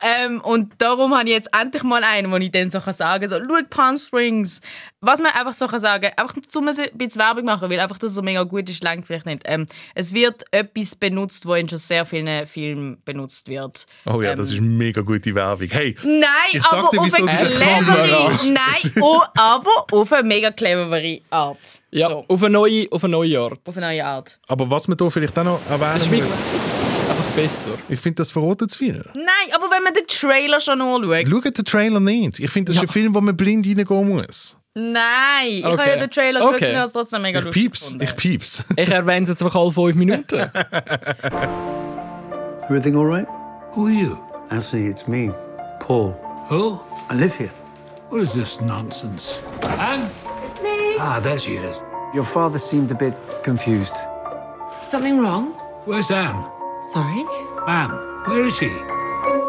Ähm, 0.01 0.41
und 0.41 0.70
darum 0.77 1.15
habe 1.15 1.29
ich 1.29 1.35
jetzt 1.35 1.49
endlich 1.53 1.83
mal 1.83 2.03
einen, 2.03 2.31
wo 2.31 2.37
ich 2.37 2.51
dann 2.51 2.69
so 2.69 2.79
sagen 2.79 3.27
kann, 3.27 3.29
so, 3.29 3.39
schau 3.47 3.63
Palm 3.69 3.97
Springs. 3.97 4.61
Was 5.03 5.19
man 5.19 5.31
einfach 5.31 5.53
so 5.53 5.65
kann 5.65 5.79
sagen, 5.79 6.11
einfach 6.15 6.35
um 6.55 6.67
ein 6.67 6.75
bisschen 6.93 7.19
Werbung 7.19 7.45
machen, 7.45 7.71
weil 7.71 7.79
einfach 7.79 7.97
das 7.97 8.13
so 8.13 8.21
mega 8.21 8.43
gut 8.43 8.69
ist, 8.69 8.83
langt 8.83 9.07
vielleicht 9.07 9.25
nicht. 9.25 9.41
Ähm, 9.45 9.65
es 9.95 10.13
wird 10.13 10.43
etwas 10.51 10.93
benutzt, 10.93 11.47
wo 11.47 11.55
in 11.55 11.67
schon 11.67 11.79
sehr 11.79 12.05
vielen 12.05 12.45
Filmen 12.45 12.99
benutzt 13.03 13.47
wird. 13.47 13.87
Oh 14.05 14.21
ja, 14.21 14.33
ähm, 14.33 14.37
das 14.37 14.51
ist 14.51 14.61
mega 14.61 15.01
gute 15.01 15.33
Werbung. 15.33 15.69
Hey, 15.71 15.95
Nein, 16.03 16.21
ich 16.51 16.61
sag 16.61 16.73
aber 16.73 16.89
dir, 16.91 17.01
auf 17.01 17.13
eine 17.15 17.31
clevere, 17.31 18.31
nein, 18.53 18.93
oh, 19.01 19.21
aber 19.35 19.85
auf 19.91 20.13
eine 20.13 20.27
mega 20.27 20.51
clevere 20.51 21.21
Art. 21.31 21.81
Ja, 21.89 22.07
So, 22.07 22.23
auf, 22.27 22.43
eine 22.43 22.51
neue, 22.51 22.85
auf 22.91 23.03
eine 23.03 23.11
neue 23.11 23.39
Art. 23.39 23.59
auf 23.65 23.77
eine 23.77 23.87
neue 23.87 24.05
Art. 24.05 24.39
Aber 24.49 24.69
was 24.69 24.87
man 24.87 24.97
da 24.97 25.09
vielleicht 25.09 25.35
auch 25.39 25.43
noch 25.43 25.59
erwähnen 25.67 25.95
Es 25.97 27.09
einfach 27.09 27.35
besser. 27.35 27.71
ich 27.89 27.99
finde, 27.99 28.17
das 28.17 28.29
verrotet 28.31 28.69
zu 28.69 28.77
viel. 28.77 29.03
Nein, 29.15 29.25
aber 29.55 29.65
wenn 29.71 29.81
man 29.81 29.95
den 29.95 30.05
Trailer 30.05 30.61
schon 30.61 30.79
anschaut. 30.79 31.27
Schaut 31.27 31.57
den 31.57 31.65
Trailer 31.65 31.99
nicht. 31.99 32.39
Ich 32.39 32.51
finde, 32.51 32.71
das 32.71 32.75
ist 32.83 32.87
ein 32.87 32.93
Film, 32.93 33.15
wo 33.15 33.21
man 33.21 33.35
blind 33.35 33.65
reingehen 33.65 34.07
muss. 34.09 34.57
Nein, 34.73 35.47
ich 35.47 35.65
Okay. 35.65 35.77
habe 35.77 35.89
ja 35.89 35.95
den 35.97 36.09
Trailer 36.11 36.45
Okay. 36.47 36.73
habe 36.75 36.85
es 36.85 36.93
trotzdem 36.93 37.21
mega 37.23 37.39
Ich 37.39 37.45
lustig 37.45 37.63
pieps, 37.63 37.81
gefunden. 37.87 38.03
ich 38.05 38.15
pieps. 38.15 38.63
Ich 38.77 38.89
erwähne 38.89 39.23
es 39.23 39.29
jetzt 39.29 39.43
einfach 39.43 39.59
alle 39.59 39.71
fünf 39.71 39.95
Minuten. 39.95 40.39
Everything 42.69 42.95
all 42.95 43.05
right? 43.05 43.27
Who 43.75 43.85
are 43.87 43.91
you? 43.93 44.17
Actually, 44.49 44.87
it's 44.87 45.07
me, 45.07 45.31
Paul. 45.79 46.15
Who? 46.49 46.79
I 47.09 47.15
live 47.15 47.35
here. 47.37 47.51
What 48.09 48.21
is 48.21 48.31
this 48.33 48.61
nonsense? 48.61 49.39
Anne? 49.79 50.09
It's 50.47 50.61
me. 50.61 50.95
Ah, 50.99 51.19
there 51.21 51.37
she 51.37 51.57
is. 51.57 51.81
Your 52.13 52.23
father 52.25 52.59
seemed 52.59 52.91
a 52.91 52.95
bit 52.95 53.13
confused. 53.43 53.95
Something 54.83 55.19
wrong? 55.19 55.53
Where's 55.85 56.11
Anne? 56.11 56.45
Sorry? 56.93 57.25
Anne, 57.67 57.91
where 58.25 58.45
is 58.45 58.55
she? 58.57 58.69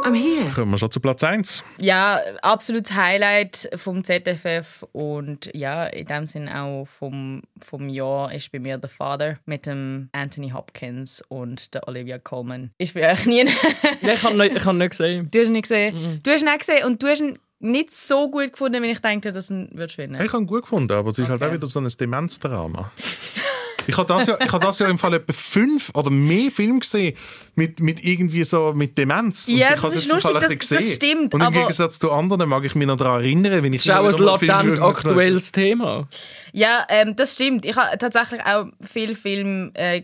I'm 0.05 0.15
here. 0.15 0.51
Kommen 0.55 0.73
wir 0.73 0.79
schon 0.79 0.91
zu 0.91 1.01
Platz 1.01 1.23
1. 1.23 1.63
Ja, 1.81 2.21
absolutes 2.43 2.93
Highlight 2.95 3.71
vom 3.77 4.03
ZFF 4.05 4.85
und 4.93 5.49
ja, 5.55 5.87
in 5.87 6.07
dem 6.07 6.27
Sinn 6.27 6.49
auch 6.49 6.85
vom, 6.87 7.43
vom 7.65 7.89
Jahr 7.89 8.33
ist 8.33 8.51
bei 8.51 8.59
mir 8.59 8.81
The 8.83 8.89
Father 8.89 9.39
mit 9.47 9.67
dem 9.67 10.09
Anthony 10.13 10.51
Hopkins 10.51 11.23
und 11.29 11.73
der 11.75 11.87
Olivia 11.87 12.19
Colman. 12.19 12.73
Ich 12.79 12.95
bin 12.95 13.05
eigentlich 13.05 13.27
nie. 13.27 13.43
Ja, 14.03 14.15
ich 14.15 14.23
habe 14.25 14.65
hab 14.65 14.75
nicht 14.75 14.91
gesehen. 14.91 15.29
du 15.31 15.39
hast 15.39 15.47
ihn 15.47 15.53
nicht 15.53 15.63
gesehen. 15.63 16.21
Du 16.23 16.31
hast 16.33 16.41
ihn 16.43 16.47
nicht 16.47 16.59
gesehen 16.59 16.85
und 16.85 17.01
du 17.03 17.07
hast 17.07 17.21
ihn 17.21 17.39
nicht 17.61 17.93
so 17.93 18.29
gut 18.29 18.53
gefunden, 18.53 18.83
wie 18.83 18.91
ich 18.91 18.99
dachte, 19.01 19.31
dass 19.31 19.47
du 19.47 19.55
ihn 19.55 19.69
würdest 19.73 19.95
finden. 19.95 20.17
Ich 20.21 20.33
habe 20.33 20.43
ihn 20.43 20.47
gut 20.47 20.63
gefunden, 20.63 20.93
aber 20.93 21.11
es 21.11 21.19
ist 21.19 21.29
halt 21.29 21.41
Okay. 21.41 21.51
auch 21.51 21.55
wieder 21.55 21.67
so 21.69 21.79
ein 21.81 21.89
Demenzdrama. 21.89 22.91
Ich 23.87 23.97
habe 23.97 24.07
das, 24.07 24.27
ja, 24.27 24.37
ich 24.45 24.53
habe 24.53 24.65
das 24.65 24.79
ja 24.79 24.89
im 24.89 24.99
Fall 24.99 25.15
etwa 25.15 25.33
fünf 25.33 25.91
oder 25.95 26.11
mehr 26.11 26.51
Filme 26.51 26.81
gesehen 26.81 27.17
mit, 27.55 27.81
mit 27.81 28.05
irgendwie 28.05 28.45
so 28.45 28.73
mit 28.75 28.97
Demenz. 28.99 29.49
Und 29.49 29.57
Ja, 29.57 29.75
ich 29.75 29.81
das 29.81 29.95
ist 29.95 30.05
jetzt 30.05 30.13
lustig, 30.13 30.33
das- 30.41 30.49
bisschen 30.49 30.77
das 30.79 30.95
stimmt, 30.95 31.35
Und 31.35 31.41
im 31.41 31.47
aber- 31.47 31.61
Gegensatz 31.61 31.99
zu 31.99 32.11
anderen 32.13 32.49
mag 32.49 32.65
ich 32.65 32.75
mich 32.75 32.87
noch 32.87 32.97
daran 32.97 33.21
erinnern, 33.23 33.63
wenn 33.63 33.73
ich 33.73 33.85
Das 33.85 33.95
ist 34.17 34.21
auch 34.21 34.35
ein 34.37 34.41
latent 34.49 34.79
aktuelles 34.81 35.53
Thema. 35.53 36.09
Ja, 36.53 36.87
ähm, 36.89 37.17
das 37.17 37.35
stimmt. 37.35 37.65
Ich 37.65 37.77
habe 37.77 37.97
tatsächlich 37.99 38.41
auch 38.45 38.67
viele 38.81 39.15
Filme 39.15 39.71
äh, 39.75 40.03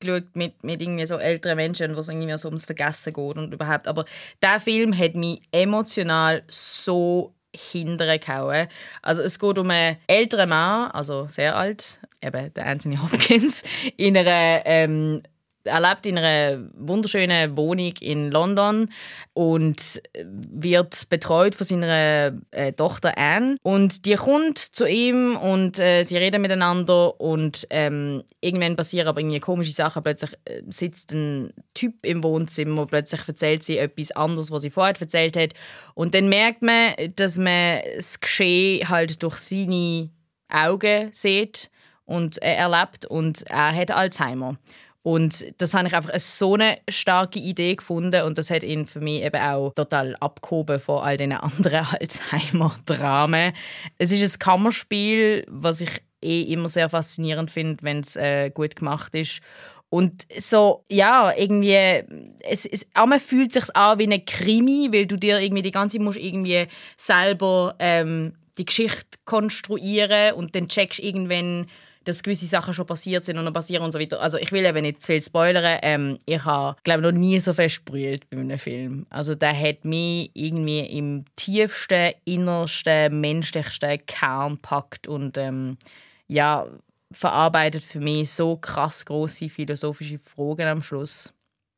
geschaut 0.00 0.24
mit, 0.34 0.64
mit 0.64 0.80
irgendwie 0.80 1.04
so 1.06 1.16
älteren 1.16 1.56
Menschen, 1.56 1.94
wo 1.94 2.00
es 2.00 2.08
irgendwie 2.08 2.36
so 2.38 2.48
ums 2.48 2.64
Vergessen 2.64 3.12
geht 3.12 3.36
und 3.36 3.52
überhaupt. 3.52 3.86
Aber 3.86 4.04
der 4.42 4.58
Film 4.58 4.96
hat 4.96 5.14
mich 5.14 5.40
emotional 5.52 6.42
so 6.48 7.34
hintergehauen. 7.54 8.68
Also 9.02 9.22
es 9.22 9.38
geht 9.38 9.58
um 9.58 9.68
einen 9.70 9.96
älteren 10.06 10.48
Mann, 10.48 10.90
also 10.92 11.26
sehr 11.30 11.56
alt, 11.56 11.98
eben 12.22 12.52
der 12.54 12.66
Anthony 12.66 12.96
Hopkins, 12.96 13.62
in 13.96 14.16
einer 14.16 14.62
ähm, 14.64 15.22
er 15.64 15.80
lebt 15.80 16.06
in 16.06 16.18
einer 16.18 16.68
wunderschönen 16.74 17.56
Wohnung 17.56 17.92
in 18.00 18.30
London 18.30 18.88
und 19.34 20.02
wird 20.24 21.08
betreut 21.08 21.54
von 21.54 21.66
seiner 21.66 22.32
äh, 22.50 22.72
Tochter 22.72 23.16
Anne. 23.18 23.56
Und 23.62 24.06
die 24.06 24.14
kommt 24.14 24.58
zu 24.58 24.86
ihm 24.86 25.36
und 25.36 25.78
äh, 25.78 26.04
sie 26.04 26.16
reden 26.16 26.42
miteinander 26.42 27.20
und 27.20 27.66
ähm, 27.70 28.22
irgendwann 28.40 28.76
passieren 28.76 29.08
aber 29.08 29.20
irgendwie 29.20 29.40
komische 29.40 29.72
Sachen. 29.72 30.02
Plötzlich 30.02 30.32
äh, 30.44 30.62
sitzt 30.68 31.12
ein 31.12 31.52
Typ 31.74 32.06
im 32.06 32.24
Wohnzimmer, 32.24 32.86
plötzlich 32.86 33.26
erzählt 33.26 33.62
sie 33.62 33.78
etwas 33.78 34.12
anderes, 34.12 34.50
was 34.50 34.62
sie 34.62 34.70
vorher 34.70 34.98
erzählt 34.98 35.36
hat. 35.36 35.52
Und 35.94 36.14
dann 36.14 36.28
merkt 36.28 36.62
man, 36.62 36.94
dass 37.16 37.36
man 37.36 37.80
das 37.96 38.20
Geschehen 38.20 38.88
halt 38.88 39.22
durch 39.22 39.36
seine 39.36 40.10
Augen 40.48 41.10
sieht 41.12 41.70
und 42.10 42.38
er 42.38 42.56
erlebt 42.56 43.06
und 43.06 43.42
er 43.48 43.72
hat 43.72 43.92
Alzheimer. 43.92 44.56
Und 45.02 45.46
das 45.58 45.72
habe 45.74 45.86
ich 45.86 45.94
einfach 45.94 46.12
als 46.12 46.38
so 46.38 46.54
eine 46.54 46.78
starke 46.90 47.38
Idee 47.38 47.76
gefunden 47.76 48.24
und 48.24 48.36
das 48.36 48.50
hat 48.50 48.64
ihn 48.64 48.84
für 48.84 49.00
mich 49.00 49.22
eben 49.22 49.40
auch 49.40 49.72
total 49.72 50.16
abgehoben 50.16 50.80
von 50.80 51.02
all 51.02 51.16
den 51.16 51.32
anderen 51.32 51.86
Alzheimer-Dramen. 52.00 53.52
Es 53.96 54.10
ist 54.10 54.22
ein 54.22 54.38
Kammerspiel, 54.40 55.46
was 55.48 55.80
ich 55.80 56.02
eh 56.20 56.42
immer 56.42 56.68
sehr 56.68 56.88
faszinierend 56.88 57.50
finde, 57.50 57.82
wenn 57.82 58.00
es 58.00 58.16
äh, 58.16 58.50
gut 58.50 58.74
gemacht 58.74 59.14
ist. 59.14 59.40
Und 59.88 60.26
so, 60.36 60.82
ja, 60.88 61.32
irgendwie, 61.36 62.04
es, 62.40 62.66
es, 62.66 62.86
einmal 62.92 63.20
fühlt 63.20 63.54
es 63.54 63.66
sich 63.66 63.76
an 63.76 63.98
wie 64.00 64.12
ein 64.12 64.24
Krimi, 64.24 64.88
weil 64.92 65.06
du 65.06 65.16
dir 65.16 65.40
irgendwie 65.40 65.62
die 65.62 65.70
ganze 65.70 66.00
musst 66.00 66.18
irgendwie 66.18 66.66
selber 66.96 67.76
ähm, 67.78 68.34
die 68.58 68.64
Geschichte 68.66 69.18
konstruieren 69.24 70.34
und 70.34 70.54
dann 70.54 70.68
checkst 70.68 71.00
irgendwann, 71.00 71.66
dass 72.10 72.22
gewisse 72.22 72.46
Sachen 72.46 72.74
schon 72.74 72.86
passiert 72.86 73.24
sind 73.24 73.38
und 73.38 73.44
noch 73.44 73.52
passieren 73.52 73.84
und 73.84 73.92
so 73.92 73.98
weiter. 73.98 74.20
Also 74.20 74.38
ich 74.38 74.52
will 74.52 74.64
eben 74.64 74.82
nicht 74.82 75.00
zu 75.00 75.06
viel 75.06 75.22
spoilern. 75.22 75.78
Ähm, 75.82 76.18
ich 76.26 76.44
habe, 76.44 76.76
glaube 76.82 77.02
noch 77.02 77.12
nie 77.12 77.38
so 77.38 77.54
fest 77.54 77.84
brüllt 77.84 78.28
bei 78.30 78.38
einem 78.38 78.58
Film. 78.58 79.06
Also 79.10 79.34
der 79.34 79.58
hat 79.58 79.84
mich 79.84 80.30
irgendwie 80.34 80.80
im 80.80 81.24
tiefsten, 81.36 82.12
innersten, 82.24 83.20
menschlichsten 83.20 83.98
Kern 84.06 84.58
packt 84.58 85.08
und 85.08 85.38
ähm, 85.38 85.78
ja, 86.26 86.66
verarbeitet 87.12 87.82
für 87.82 88.00
mich 88.00 88.30
so 88.30 88.56
krass 88.56 89.04
große 89.04 89.48
philosophische 89.48 90.18
Fragen 90.18 90.68
am 90.68 90.82
Schluss, 90.82 91.32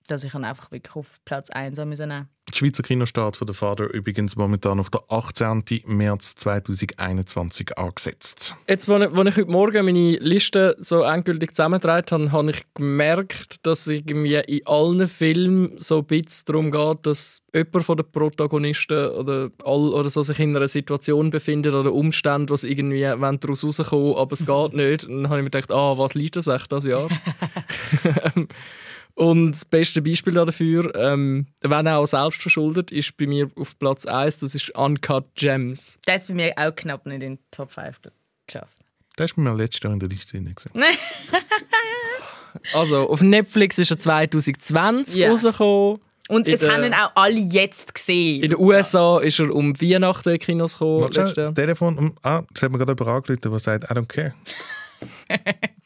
dass 0.09 0.25
ich 0.25 0.35
ihn 0.35 0.45
einfach 0.45 0.71
wirklich 0.71 0.97
auf 0.97 1.19
Platz 1.25 1.51
1 1.51 1.79
haben 1.79 1.89
müssen 1.89 2.09
nehmen. 2.09 2.29
Der 2.51 2.57
Schweizer 2.57 2.83
Kinostart 2.83 3.37
von 3.37 3.47
der 3.47 3.55
Vater 3.55 3.89
übrigens 3.95 4.37
momentan 4.37 4.81
auf 4.81 4.91
der 4.91 5.03
18. 5.09 5.63
März 5.87 6.35
2021 6.35 7.79
angesetzt. 7.79 8.55
Jetzt, 8.69 8.89
als 8.91 9.11
ich, 9.11 9.19
als 9.19 9.29
ich 9.29 9.37
heute 9.37 9.51
Morgen 9.51 9.85
meine 9.85 10.17
Liste 10.19 10.77
so 10.81 11.03
endgültig 11.03 11.53
zusammengetragen 11.53 12.31
habe, 12.31 12.33
habe 12.33 12.51
ich 12.51 12.63
gemerkt, 12.75 13.65
dass 13.65 13.83
es 13.83 13.87
irgendwie 13.87 14.35
in 14.35 14.67
allen 14.67 15.07
Filmen 15.07 15.77
so 15.79 15.99
ein 15.99 16.05
bisschen 16.05 16.45
darum 16.47 16.71
geht, 16.73 17.07
dass 17.07 17.43
jemand 17.55 17.85
von 17.87 17.97
den 17.97 18.11
Protagonisten 18.11 19.09
oder, 19.11 19.51
all, 19.65 19.89
oder 19.95 20.11
so 20.11 20.23
sich 20.23 20.41
in 20.41 20.55
einer 20.55 20.69
Situation 20.69 21.31
befindet 21.31 21.75
oder 21.75 21.93
Umstände, 21.93 22.53
was 22.53 22.65
irgendwie 22.65 23.03
daraus 23.03 23.65
rauskommen, 23.65 24.17
aber 24.17 24.33
es 24.33 24.45
geht 24.45 24.73
nicht. 24.75 25.05
Und 25.05 25.23
dann 25.23 25.31
habe 25.31 25.39
ich 25.39 25.45
mir 25.45 25.51
gedacht, 25.51 25.71
ah, 25.71 25.97
was 25.97 26.15
liegt 26.15 26.37
das 26.37 26.49
echt 26.49 26.73
das 26.73 26.85
Jahr? 26.85 27.09
Und 29.23 29.53
das 29.53 29.65
beste 29.65 30.03
Beispiel 30.03 30.35
dafür, 30.35 30.93
ähm, 30.97 31.47
wenn 31.61 31.87
auch 31.87 32.07
selbst 32.07 32.43
verschuldet, 32.43 32.91
ist 32.91 33.17
bei 33.17 33.27
mir 33.29 33.49
auf 33.57 33.79
Platz 33.79 34.05
1, 34.05 34.41
das 34.41 34.55
ist 34.57 34.71
Uncut 34.77 35.27
Gems. 35.37 35.99
Der 36.09 36.15
hat 36.15 36.23
es 36.23 36.27
bei 36.27 36.35
mir 36.35 36.53
auch 36.57 36.75
knapp 36.75 37.07
nicht 37.07 37.23
in 37.23 37.37
die 37.37 37.43
Top 37.53 37.71
5 37.71 38.01
geschafft. 38.49 38.79
Der 39.17 39.27
ist 39.27 39.37
bei 39.37 39.43
mir 39.43 39.55
letztes 39.55 39.83
Jahr 39.85 39.93
in 39.93 40.01
der 40.01 40.09
Liste 40.09 40.39
drin. 40.41 40.55
Also, 42.75 43.09
auf 43.09 43.23
Netflix 43.23 43.79
ist 43.79 43.91
er 43.91 43.99
2020 43.99 45.23
Ja. 45.23 45.31
rausgekommen. 45.31 46.01
Und 46.29 46.47
In 46.49 46.55
es 46.55 46.61
der- 46.61 46.73
haben 46.73 46.85
ihn 46.85 46.93
auch 46.95 47.11
alle 47.15 47.39
jetzt 47.39 47.95
gesehen. 47.95 48.43
In 48.43 48.51
den 48.51 48.59
USA 48.59 49.19
ist 49.21 49.39
er 49.41 49.55
um 49.55 49.81
Weihnachten 49.81 50.29
in 50.31 50.39
die 50.39 50.45
Kinos 50.45 50.75
gekommen. 50.75 51.11
Das 51.13 51.35
Jahr. 51.35 51.55
Telefon, 51.55 51.97
um, 51.99 52.15
ah, 52.23 52.43
das 52.53 52.63
hat 52.63 52.71
mir 52.73 52.79
gerade 52.79 52.93
jemand 52.93 53.09
angerufen, 53.09 53.41
der 53.51 53.59
sagt, 53.59 53.85
I 53.85 53.95
don't 53.95 54.07
care. 54.07 54.35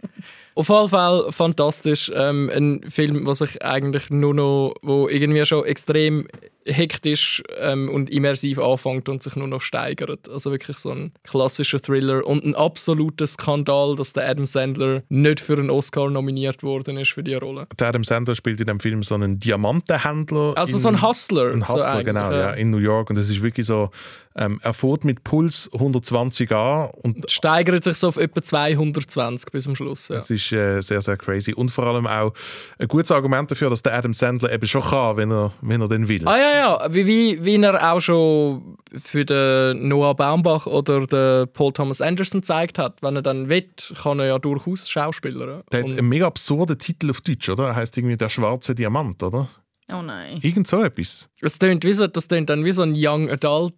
Auf 0.57 0.71
jeden 0.71 0.89
Fall 0.89 1.31
fantastisch. 1.33 2.11
Ähm, 2.15 2.51
ein 2.53 2.81
Film, 2.89 3.27
was 3.27 3.39
sich 3.39 3.63
eigentlich 3.63 4.09
nur 4.09 4.33
noch, 4.33 4.75
wo 4.81 5.07
irgendwie 5.07 5.45
schon 5.45 5.67
extrem 5.67 6.27
hektisch 6.67 7.43
ähm, 7.59 7.89
und 7.89 8.11
immersiv 8.11 8.59
anfängt 8.59 9.09
und 9.09 9.23
sich 9.23 9.37
nur 9.37 9.49
noch 9.49 9.61
steigert. 9.61 10.29
Also 10.29 10.51
wirklich 10.51 10.79
so 10.79 10.91
ein 10.91 11.13
klassischer 11.23 11.81
Thriller 11.81 12.27
und 12.27 12.45
ein 12.45 12.55
absoluter 12.55 13.27
Skandal, 13.27 13.97
dass 13.97 14.13
der 14.13 14.29
Adam 14.29 14.47
Sandler 14.47 15.03
nicht 15.09 15.41
für 15.41 15.55
einen 15.55 15.71
Oscar 15.71 16.11
nominiert 16.11 16.63
worden 16.63 16.99
ist 16.99 17.13
für 17.13 17.23
die 17.23 17.35
Rolle. 17.35 17.67
Der 17.79 17.89
Adam 17.89 18.05
Sandler 18.05 18.35
spielt 18.35 18.61
in 18.61 18.67
dem 18.67 18.81
Film 18.81 19.03
so 19.03 19.15
einen 19.15 19.39
Diamantenhändler. 19.39 20.55
Also 20.57 20.75
in, 20.75 20.79
so 20.79 20.89
ein 20.89 21.03
Hustler. 21.03 21.53
Ein 21.53 21.67
Hustler, 21.67 21.99
so 21.99 22.05
genau, 22.05 22.33
ja, 22.33 22.51
in 22.53 22.71
New 22.71 22.79
York. 22.79 23.11
Und 23.11 23.17
es 23.17 23.31
ist 23.31 23.43
wirklich 23.43 23.67
so, 23.67 23.91
ähm, 24.37 24.61
er 24.63 24.75
fährt 24.75 25.05
mit 25.05 25.25
Puls 25.25 25.71
120 25.73 26.53
an 26.53 26.91
und 27.03 27.31
steigert 27.31 27.85
sich 27.85 27.97
so 27.97 28.09
auf 28.09 28.17
etwa 28.17 28.43
220 28.43 29.51
bis 29.51 29.65
zum 29.65 29.75
Schluss. 29.75 30.09
Ja. 30.09 30.17
Das 30.17 30.31
ist 30.31 30.53
äh, 30.53 30.81
sehr, 30.81 31.01
sehr 31.01 31.17
crazy. 31.17 31.55
Und 31.55 31.71
vor 31.71 31.87
allem 31.87 32.07
auch 32.07 32.33
ein 32.79 32.89
gutes 32.89 33.11
Argument 33.11 33.51
dafür, 33.51 33.71
dass 33.71 33.83
der 33.83 33.95
Adam 33.95 34.13
Sandler 34.13 34.53
eben 34.53 34.67
schon 34.67 34.83
kann, 34.83 35.17
wenn 35.17 35.31
er, 35.31 35.53
wenn 35.63 35.81
er 35.81 35.89
denn 35.89 36.09
will. 36.09 36.27
Ah 36.29 36.37
ja, 36.37 36.56
ja. 36.59 36.89
Wie, 36.91 37.07
wie, 37.07 37.45
wie 37.45 37.57
er 37.57 37.93
auch 37.93 38.01
schon 38.01 38.77
für 38.97 39.25
den 39.25 39.89
Noah 39.89 40.15
Baumbach 40.15 40.67
oder 40.67 41.07
den 41.07 41.53
Paul 41.53 41.73
Thomas 41.73 42.01
Anderson 42.01 42.41
gezeigt 42.41 42.79
hat. 42.79 43.03
Wenn 43.03 43.17
er 43.17 43.23
dann 43.23 43.49
will, 43.49 43.69
kann 44.03 44.19
er 44.19 44.27
ja 44.27 44.39
durchaus 44.39 44.89
Schauspieler. 44.89 45.65
Der 45.73 45.85
hat 45.85 45.91
einen 45.91 46.09
mega 46.09 46.27
absurden 46.27 46.79
Titel 46.79 47.11
auf 47.11 47.21
Deutsch, 47.21 47.49
oder? 47.49 47.69
Er 47.69 47.77
heißt 47.77 47.97
irgendwie 47.99 48.17
Der 48.17 48.29
schwarze 48.29 48.75
Diamant, 48.75 49.23
oder? 49.23 49.49
Oh 49.93 50.03
nein. 50.03 50.39
Irgend 50.43 50.67
so 50.67 50.83
etwas. 50.83 51.29
Das 51.41 51.59
tönt, 51.59 51.85
wie 51.85 51.93
so, 51.93 52.07
das 52.07 52.29
tönt 52.29 52.51
dann 52.51 52.65
wie 52.65 52.73
so 52.73 52.83
ein 52.83 52.95
Young 52.97 53.31
Adult 53.31 53.75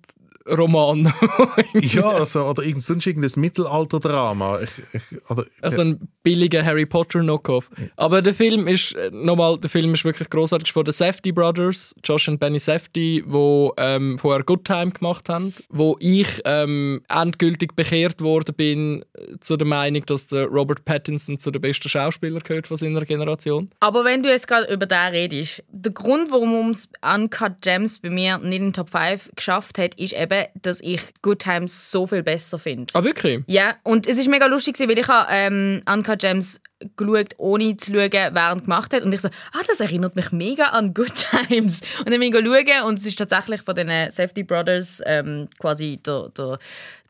Roman. 0.50 1.12
ja, 1.74 2.08
also, 2.08 2.44
oder 2.44 2.62
irgend, 2.62 2.82
sonst 2.82 3.06
irgendein 3.06 3.30
Mittelalterdrama. 3.36 4.60
Ich, 4.60 4.70
ich, 4.92 5.30
oder, 5.30 5.46
also 5.60 5.82
ein 5.82 6.08
billiger 6.22 6.64
Harry 6.64 6.86
Potter 6.86 7.20
Knockoff. 7.20 7.70
Aber 7.96 8.22
der 8.22 8.34
Film 8.34 8.66
ist 8.66 8.96
nochmal, 9.12 9.58
der 9.58 9.70
Film 9.70 9.94
ist 9.94 10.04
wirklich 10.04 10.30
großartig 10.30 10.72
von 10.72 10.84
den 10.84 10.92
Safety 10.92 11.32
Brothers, 11.32 11.94
Josh 12.04 12.28
und 12.28 12.38
Benny 12.38 12.58
Safety, 12.58 13.22
wo 13.26 13.72
ähm, 13.76 14.18
vorher 14.18 14.44
Good 14.44 14.64
Time 14.64 14.90
gemacht 14.90 15.28
haben, 15.28 15.54
wo 15.68 15.96
ich 16.00 16.40
ähm, 16.44 17.02
endgültig 17.08 17.74
bekehrt 17.76 18.20
worden 18.20 18.54
bin 18.54 19.04
zu 19.40 19.56
der 19.56 19.66
Meinung, 19.66 20.04
dass 20.06 20.26
der 20.26 20.46
Robert 20.46 20.84
Pattinson 20.84 21.38
zu 21.38 21.50
den 21.50 21.60
besten 21.60 21.88
Schauspielern 21.88 22.42
gehört 22.42 22.66
von 22.66 22.76
seiner 22.76 23.04
Generation. 23.04 23.70
Aber 23.80 24.04
wenn 24.04 24.22
du 24.22 24.28
jetzt 24.28 24.48
gerade 24.48 24.72
über 24.72 24.86
den 24.86 24.98
redest, 24.98 25.62
der 25.70 25.92
Grund, 25.92 26.30
warum 26.30 26.70
es 26.70 26.88
Uncut 27.02 27.60
Gems 27.60 28.00
bei 28.00 28.10
mir 28.10 28.38
nicht 28.38 28.58
in 28.58 28.64
den 28.64 28.72
Top 28.72 28.90
5 28.90 29.30
geschafft 29.34 29.78
hat, 29.78 29.94
ist 29.94 30.12
eben, 30.12 30.37
dass 30.60 30.80
ich 30.80 31.00
Good 31.22 31.40
Times 31.40 31.90
so 31.90 32.06
viel 32.06 32.22
besser 32.22 32.58
finde. 32.58 32.92
Ah, 32.94 33.04
wirklich? 33.04 33.42
Ja, 33.46 33.76
und 33.82 34.06
es 34.06 34.18
ist 34.18 34.28
mega 34.28 34.46
lustig, 34.46 34.78
weil 34.78 34.98
ich 34.98 35.08
habe 35.08 35.28
ähm, 35.30 35.82
Uncut 35.90 36.20
Gems 36.20 36.60
geschaut, 36.96 37.34
ohne 37.38 37.76
zu 37.76 37.92
schauen, 37.92 38.10
während 38.12 38.64
gemacht 38.64 38.92
hat. 38.94 39.02
Und 39.02 39.12
ich 39.12 39.20
so, 39.20 39.28
ah, 39.28 39.62
das 39.66 39.80
erinnert 39.80 40.16
mich 40.16 40.30
mega 40.32 40.66
an 40.66 40.94
Good 40.94 41.12
Times. 41.48 41.80
Und 42.00 42.10
dann 42.10 42.20
bin 42.20 42.34
ich 42.34 42.34
schauen 42.34 42.84
und 42.86 42.98
es 42.98 43.06
ist 43.06 43.18
tatsächlich 43.18 43.62
von 43.62 43.74
den 43.74 44.10
Safety 44.10 44.42
Brothers 44.42 45.02
ähm, 45.06 45.48
quasi 45.58 45.98
der, 46.04 46.30
der 46.36 46.58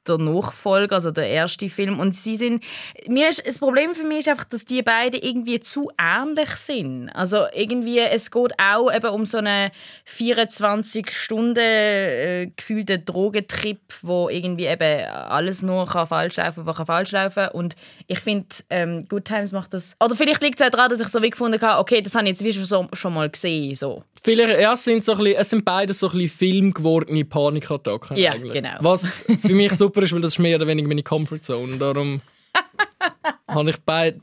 der 0.08 0.18
Nachfolger, 0.18 0.96
also 0.96 1.10
der 1.10 1.28
erste 1.28 1.68
Film. 1.68 2.00
Und 2.00 2.14
sie 2.14 2.36
sind, 2.36 2.64
mir 3.08 3.28
ist, 3.28 3.46
das 3.46 3.58
Problem 3.58 3.94
für 3.94 4.04
mich 4.04 4.20
ist 4.20 4.28
einfach, 4.28 4.44
dass 4.44 4.64
die 4.64 4.82
beiden 4.82 5.20
irgendwie 5.20 5.60
zu 5.60 5.90
ähnlich 6.00 6.50
sind. 6.50 7.10
Also 7.10 7.44
irgendwie, 7.54 8.00
es 8.00 8.30
geht 8.30 8.52
auch 8.58 8.92
eben 8.92 9.08
um 9.10 9.26
so 9.26 9.38
einen 9.38 9.70
24 10.04 11.10
Stunden 11.10 11.58
äh, 11.58 12.50
gefühlten 12.56 13.04
Drogentrip, 13.04 13.80
wo 14.02 14.28
irgendwie 14.28 14.66
eben 14.66 15.04
alles 15.10 15.62
nur 15.62 15.86
kann 15.86 16.06
falsch 16.06 16.36
laufen, 16.36 16.66
was 16.66 16.76
kann 16.76 16.86
falsch 16.86 17.12
laufen. 17.12 17.48
Und 17.52 17.76
ich 18.06 18.20
finde, 18.20 18.48
ähm, 18.70 19.06
Good 19.08 19.26
Times 19.26 19.52
macht 19.52 19.74
das. 19.74 19.94
Oder 20.02 20.14
vielleicht 20.14 20.42
liegt 20.42 20.60
es 20.60 20.66
auch 20.66 20.70
daran, 20.70 20.90
dass 20.90 21.00
ich 21.00 21.08
so 21.08 21.22
wie 21.22 21.30
gefunden 21.30 21.60
habe, 21.60 21.80
okay, 21.80 22.00
das 22.00 22.14
habe 22.14 22.24
ich 22.24 22.30
jetzt 22.30 22.44
wie 22.44 22.52
schon, 22.52 22.64
so, 22.64 22.88
schon 22.92 23.14
mal 23.14 23.28
gesehen. 23.28 23.74
So. 23.74 24.02
Vielleicht, 24.22 24.60
ja, 24.60 24.72
es 24.72 24.84
sind, 24.84 25.04
so 25.04 25.12
ein 25.12 25.18
bisschen, 25.18 25.40
es 25.40 25.50
sind 25.50 25.64
beide 25.64 25.94
so 25.94 26.08
ein 26.08 26.12
bisschen 26.12 26.28
Film 26.28 26.74
gewordene 26.74 27.24
Panikattacken. 27.24 28.16
Ja, 28.16 28.32
eigentlich. 28.32 28.52
genau. 28.52 28.76
Was 28.80 29.06
für 29.06 29.54
mich 29.54 29.72
super 29.74 29.97
ist, 30.02 30.12
weil 30.12 30.20
das 30.20 30.32
ist 30.32 30.38
mehr 30.38 30.56
oder 30.56 30.66
weniger 30.66 30.88
meine 30.88 31.02
Comfortzone. 31.02 31.76
Darum 31.78 32.20
habe 33.48 33.70
ich 33.70 33.76
beide. 33.84 34.20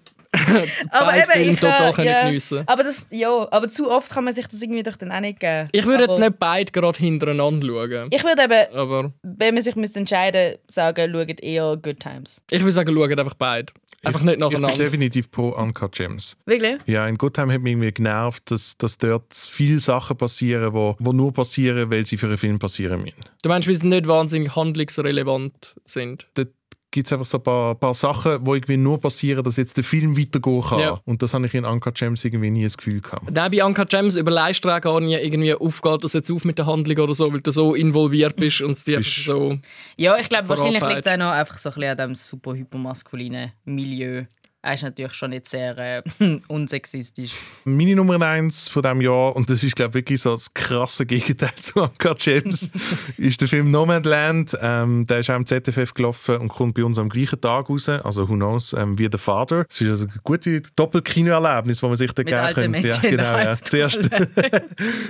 aber 0.89 1.13
Filme 1.13 1.51
ich, 1.53 1.59
total 1.59 1.93
äh, 1.99 2.05
ja, 2.05 2.25
geniessen. 2.25 2.63
Aber, 2.65 2.83
das, 2.83 3.07
ja, 3.09 3.29
aber 3.51 3.69
zu 3.69 3.89
oft 3.89 4.11
kann 4.11 4.25
man 4.25 4.33
sich 4.33 4.47
das 4.47 4.61
irgendwie 4.61 4.83
doch 4.83 4.97
dann 4.97 5.11
auch 5.11 5.19
nicht 5.19 5.39
geben. 5.39 5.69
Ich 5.71 5.85
würde 5.85 6.03
jetzt 6.03 6.19
nicht 6.19 6.39
beide 6.39 6.71
gerade 6.71 6.97
hintereinander 6.97 7.67
schauen. 7.67 8.09
Ich 8.11 8.23
würde 8.23 8.43
eben, 8.43 8.75
aber 8.75 9.13
wenn 9.23 9.53
man 9.53 9.63
sich 9.63 9.75
müsste 9.75 9.99
entscheiden 9.99 10.57
sagen, 10.67 11.11
schaut 11.11 11.41
eher 11.41 11.77
Good 11.81 11.99
Times. 11.99 12.41
Ich 12.51 12.61
würde 12.61 12.71
sagen, 12.73 12.93
schaut 12.93 13.19
einfach 13.19 13.33
beide. 13.35 13.71
Einfach 14.05 14.21
nicht 14.21 14.39
nacheinander. 14.39 14.69
Ich 14.69 14.77
bin 14.77 14.85
definitiv 14.85 15.31
pro 15.31 15.49
Uncut 15.49 15.93
Gems. 15.93 16.37
Wirklich? 16.45 16.77
Ja, 16.85 17.07
in 17.07 17.17
Good 17.17 17.35
Time 17.35 17.53
hat 17.53 17.61
mich 17.61 17.73
irgendwie 17.73 17.91
genervt, 17.91 18.51
dass, 18.51 18.77
dass 18.77 18.97
dort 18.97 19.33
viele 19.33 19.79
Sachen 19.79 20.17
passieren, 20.17 20.71
die 20.71 20.73
wo, 20.73 20.95
wo 20.99 21.13
nur 21.13 21.33
passieren, 21.33 21.89
weil 21.89 22.05
sie 22.05 22.17
für 22.17 22.27
einen 22.27 22.37
Film 22.37 22.59
passieren 22.59 23.01
müssen. 23.01 23.21
Du 23.41 23.49
meinst, 23.49 23.67
weil 23.67 23.75
sie 23.75 23.87
nicht 23.87 24.07
wahnsinnig 24.07 24.55
handlungsrelevant 24.55 25.75
sind? 25.85 26.27
Dort 26.35 26.49
gibt 26.95 27.07
es 27.07 27.13
einfach 27.13 27.25
so 27.25 27.37
ein 27.37 27.43
paar, 27.43 27.75
paar 27.75 27.93
Sachen, 27.93 28.41
die 28.45 28.51
irgendwie 28.51 28.77
nur 28.77 29.01
passieren, 29.01 29.43
dass 29.43 29.57
jetzt 29.57 29.75
der 29.75 29.83
Film 29.83 30.17
weitergehen 30.17 30.61
kann. 30.61 30.79
Ja. 30.79 31.01
Und 31.03 31.21
das 31.21 31.33
habe 31.33 31.45
ich 31.45 31.53
in 31.53 31.65
Uncut 31.65 31.95
Gems 31.95 32.23
irgendwie 32.23 32.49
nie 32.49 32.63
das 32.63 32.77
Gefühl 32.77 33.01
gehabt. 33.01 33.29
Nein, 33.29 33.51
bei 33.51 33.65
Uncut 33.65 33.89
Gems 33.89 34.15
überleist 34.15 34.63
du 34.63 34.69
auch 34.69 34.79
gar 34.79 35.01
nicht 35.01 35.21
irgendwie 35.21 35.53
aufgeht 35.53 36.05
das 36.05 36.13
jetzt 36.13 36.31
auf 36.31 36.45
mit 36.45 36.57
der 36.57 36.67
Handlung 36.67 36.97
oder 36.97 37.13
so, 37.13 37.31
weil 37.33 37.41
du 37.41 37.51
so 37.51 37.75
involviert 37.75 38.37
bist 38.37 38.61
und 38.61 38.71
es 38.71 38.85
dir 38.85 39.01
so... 39.03 39.59
Ja, 39.97 40.17
ich 40.17 40.29
glaube, 40.29 40.47
wahrscheinlich 40.47 40.83
liegt 40.85 41.05
es 41.05 41.11
auch 41.11 41.17
noch 41.17 41.31
einfach 41.31 41.57
so 41.57 41.69
ein 41.69 41.75
bisschen 41.75 41.89
an 41.89 41.97
diesem 41.97 42.15
super 42.15 42.53
hypermaskulinen 42.53 43.51
Milieu. 43.65 44.23
Er 44.65 44.73
ist 44.73 44.81
natürlich 44.81 45.13
schon 45.13 45.29
nicht 45.29 45.47
sehr 45.47 45.77
äh, 45.77 46.01
unsexistisch. 46.47 47.33
Meine 47.65 47.95
Nummer 47.95 48.19
eins 48.25 48.67
von 48.67 48.81
diesem 48.81 48.99
Jahr, 48.99 49.35
und 49.35 49.47
das 49.47 49.61
ist 49.61 49.75
glaube 49.75 49.91
ich 49.91 49.95
wirklich 49.95 50.23
so 50.23 50.31
das 50.31 50.51
krasse 50.55 51.05
Gegenteil 51.05 51.53
zu 51.59 51.83
Uncut 51.83 52.17
Gems, 52.17 52.71
ist 53.17 53.41
der 53.41 53.47
Film 53.47 53.69
Nomadland. 53.69 54.57
Ähm, 54.59 55.05
der 55.05 55.19
ist 55.19 55.29
auch 55.29 55.35
im 55.35 55.45
ZFF 55.45 55.93
gelaufen 55.93 56.37
und 56.37 56.47
kommt 56.47 56.73
bei 56.73 56.83
uns 56.83 56.97
am 56.97 57.09
gleichen 57.09 57.39
Tag 57.39 57.69
raus, 57.69 57.87
also 57.89 58.27
who 58.27 58.33
knows, 58.33 58.73
ähm, 58.73 58.97
wie 58.97 59.07
der 59.07 59.19
Vater. 59.19 59.67
Es 59.69 59.81
ist 59.81 59.87
also 59.87 60.05
ein 60.05 60.19
gutes 60.23 60.63
Doppelkinoerlebnis, 60.75 61.83
wo 61.83 61.87
man 61.87 61.97
sich 61.97 62.11
da 62.13 62.23
Mit 62.23 62.29
geben 62.33 62.53
könnte. 62.73 62.87
Ja, 62.87 62.97
genau, 62.97 63.37
ja. 63.37 63.57
Zuerst, 63.61 64.09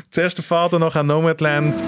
zuerst 0.10 0.38
der 0.38 0.44
Vater, 0.44 0.80
nachher 0.80 1.04
Nomadland. 1.04 1.82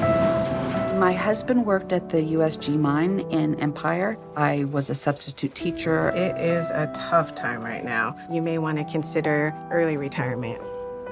My 1.00 1.14
husband 1.14 1.68
worked 1.68 1.94
at 1.94 2.10
the 2.10 2.34
USG 2.34 2.76
mine 2.76 3.20
in 3.30 3.54
Empire. 3.60 4.18
I 4.36 4.64
was 4.64 4.90
a 4.90 4.96
substitute 4.96 5.54
teacher. 5.54 6.10
It 6.10 6.36
is 6.40 6.72
a 6.72 6.92
tough 6.96 7.36
time 7.36 7.62
right 7.62 7.86
now. 7.86 8.16
You 8.32 8.42
may 8.42 8.58
want 8.58 8.80
to 8.80 8.84
consider 8.84 9.54
early 9.70 9.96
retirement. 9.96 10.60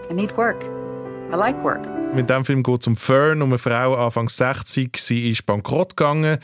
I 0.10 0.14
need 0.14 0.36
work. 0.38 0.64
I 1.32 1.36
like 1.36 1.56
work. 1.64 1.86
Mit 2.16 2.28
diesem 2.30 2.46
Film 2.46 2.64
geht 2.64 2.82
es 2.82 2.88
um 2.88 2.96
Fern, 2.96 3.44
um 3.44 3.50
eine 3.50 3.60
Frau 3.60 3.94
Anfang 3.94 4.28
60. 4.28 4.98
Sie 4.98 5.30
ist 5.30 5.46
bankrott 5.46 5.96
gegangen 5.96 6.40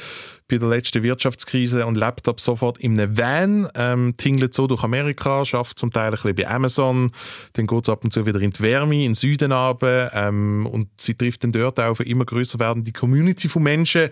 bei 0.51 0.57
der 0.57 0.67
letzten 0.67 1.01
Wirtschaftskrise 1.01 1.85
und 1.85 1.97
lebt 1.97 2.27
ab 2.27 2.39
sofort 2.39 2.77
in 2.79 2.99
einem 2.99 3.17
Van, 3.17 3.67
ähm, 3.75 4.13
tingelt 4.17 4.53
so 4.53 4.67
durch 4.67 4.83
Amerika, 4.83 5.45
schafft 5.45 5.79
zum 5.79 5.91
Teil 5.91 6.07
ein 6.07 6.11
bisschen 6.11 6.35
bei 6.35 6.47
Amazon, 6.47 7.11
dann 7.53 7.67
geht 7.67 7.83
es 7.83 7.89
ab 7.89 8.03
und 8.03 8.11
zu 8.11 8.25
wieder 8.25 8.41
in 8.41 8.51
die 8.51 8.59
Wärme, 8.59 8.95
in 8.95 9.01
den 9.01 9.13
Süden 9.15 9.51
runter, 9.51 10.11
ähm, 10.13 10.67
und 10.69 10.89
sie 10.97 11.15
trifft 11.15 11.43
dann 11.43 11.53
dort 11.53 11.79
auf 11.79 12.01
eine 12.01 12.09
immer 12.09 12.25
größer 12.25 12.59
werdende 12.59 12.91
Community 12.91 13.47
von 13.47 13.63
Menschen, 13.63 14.09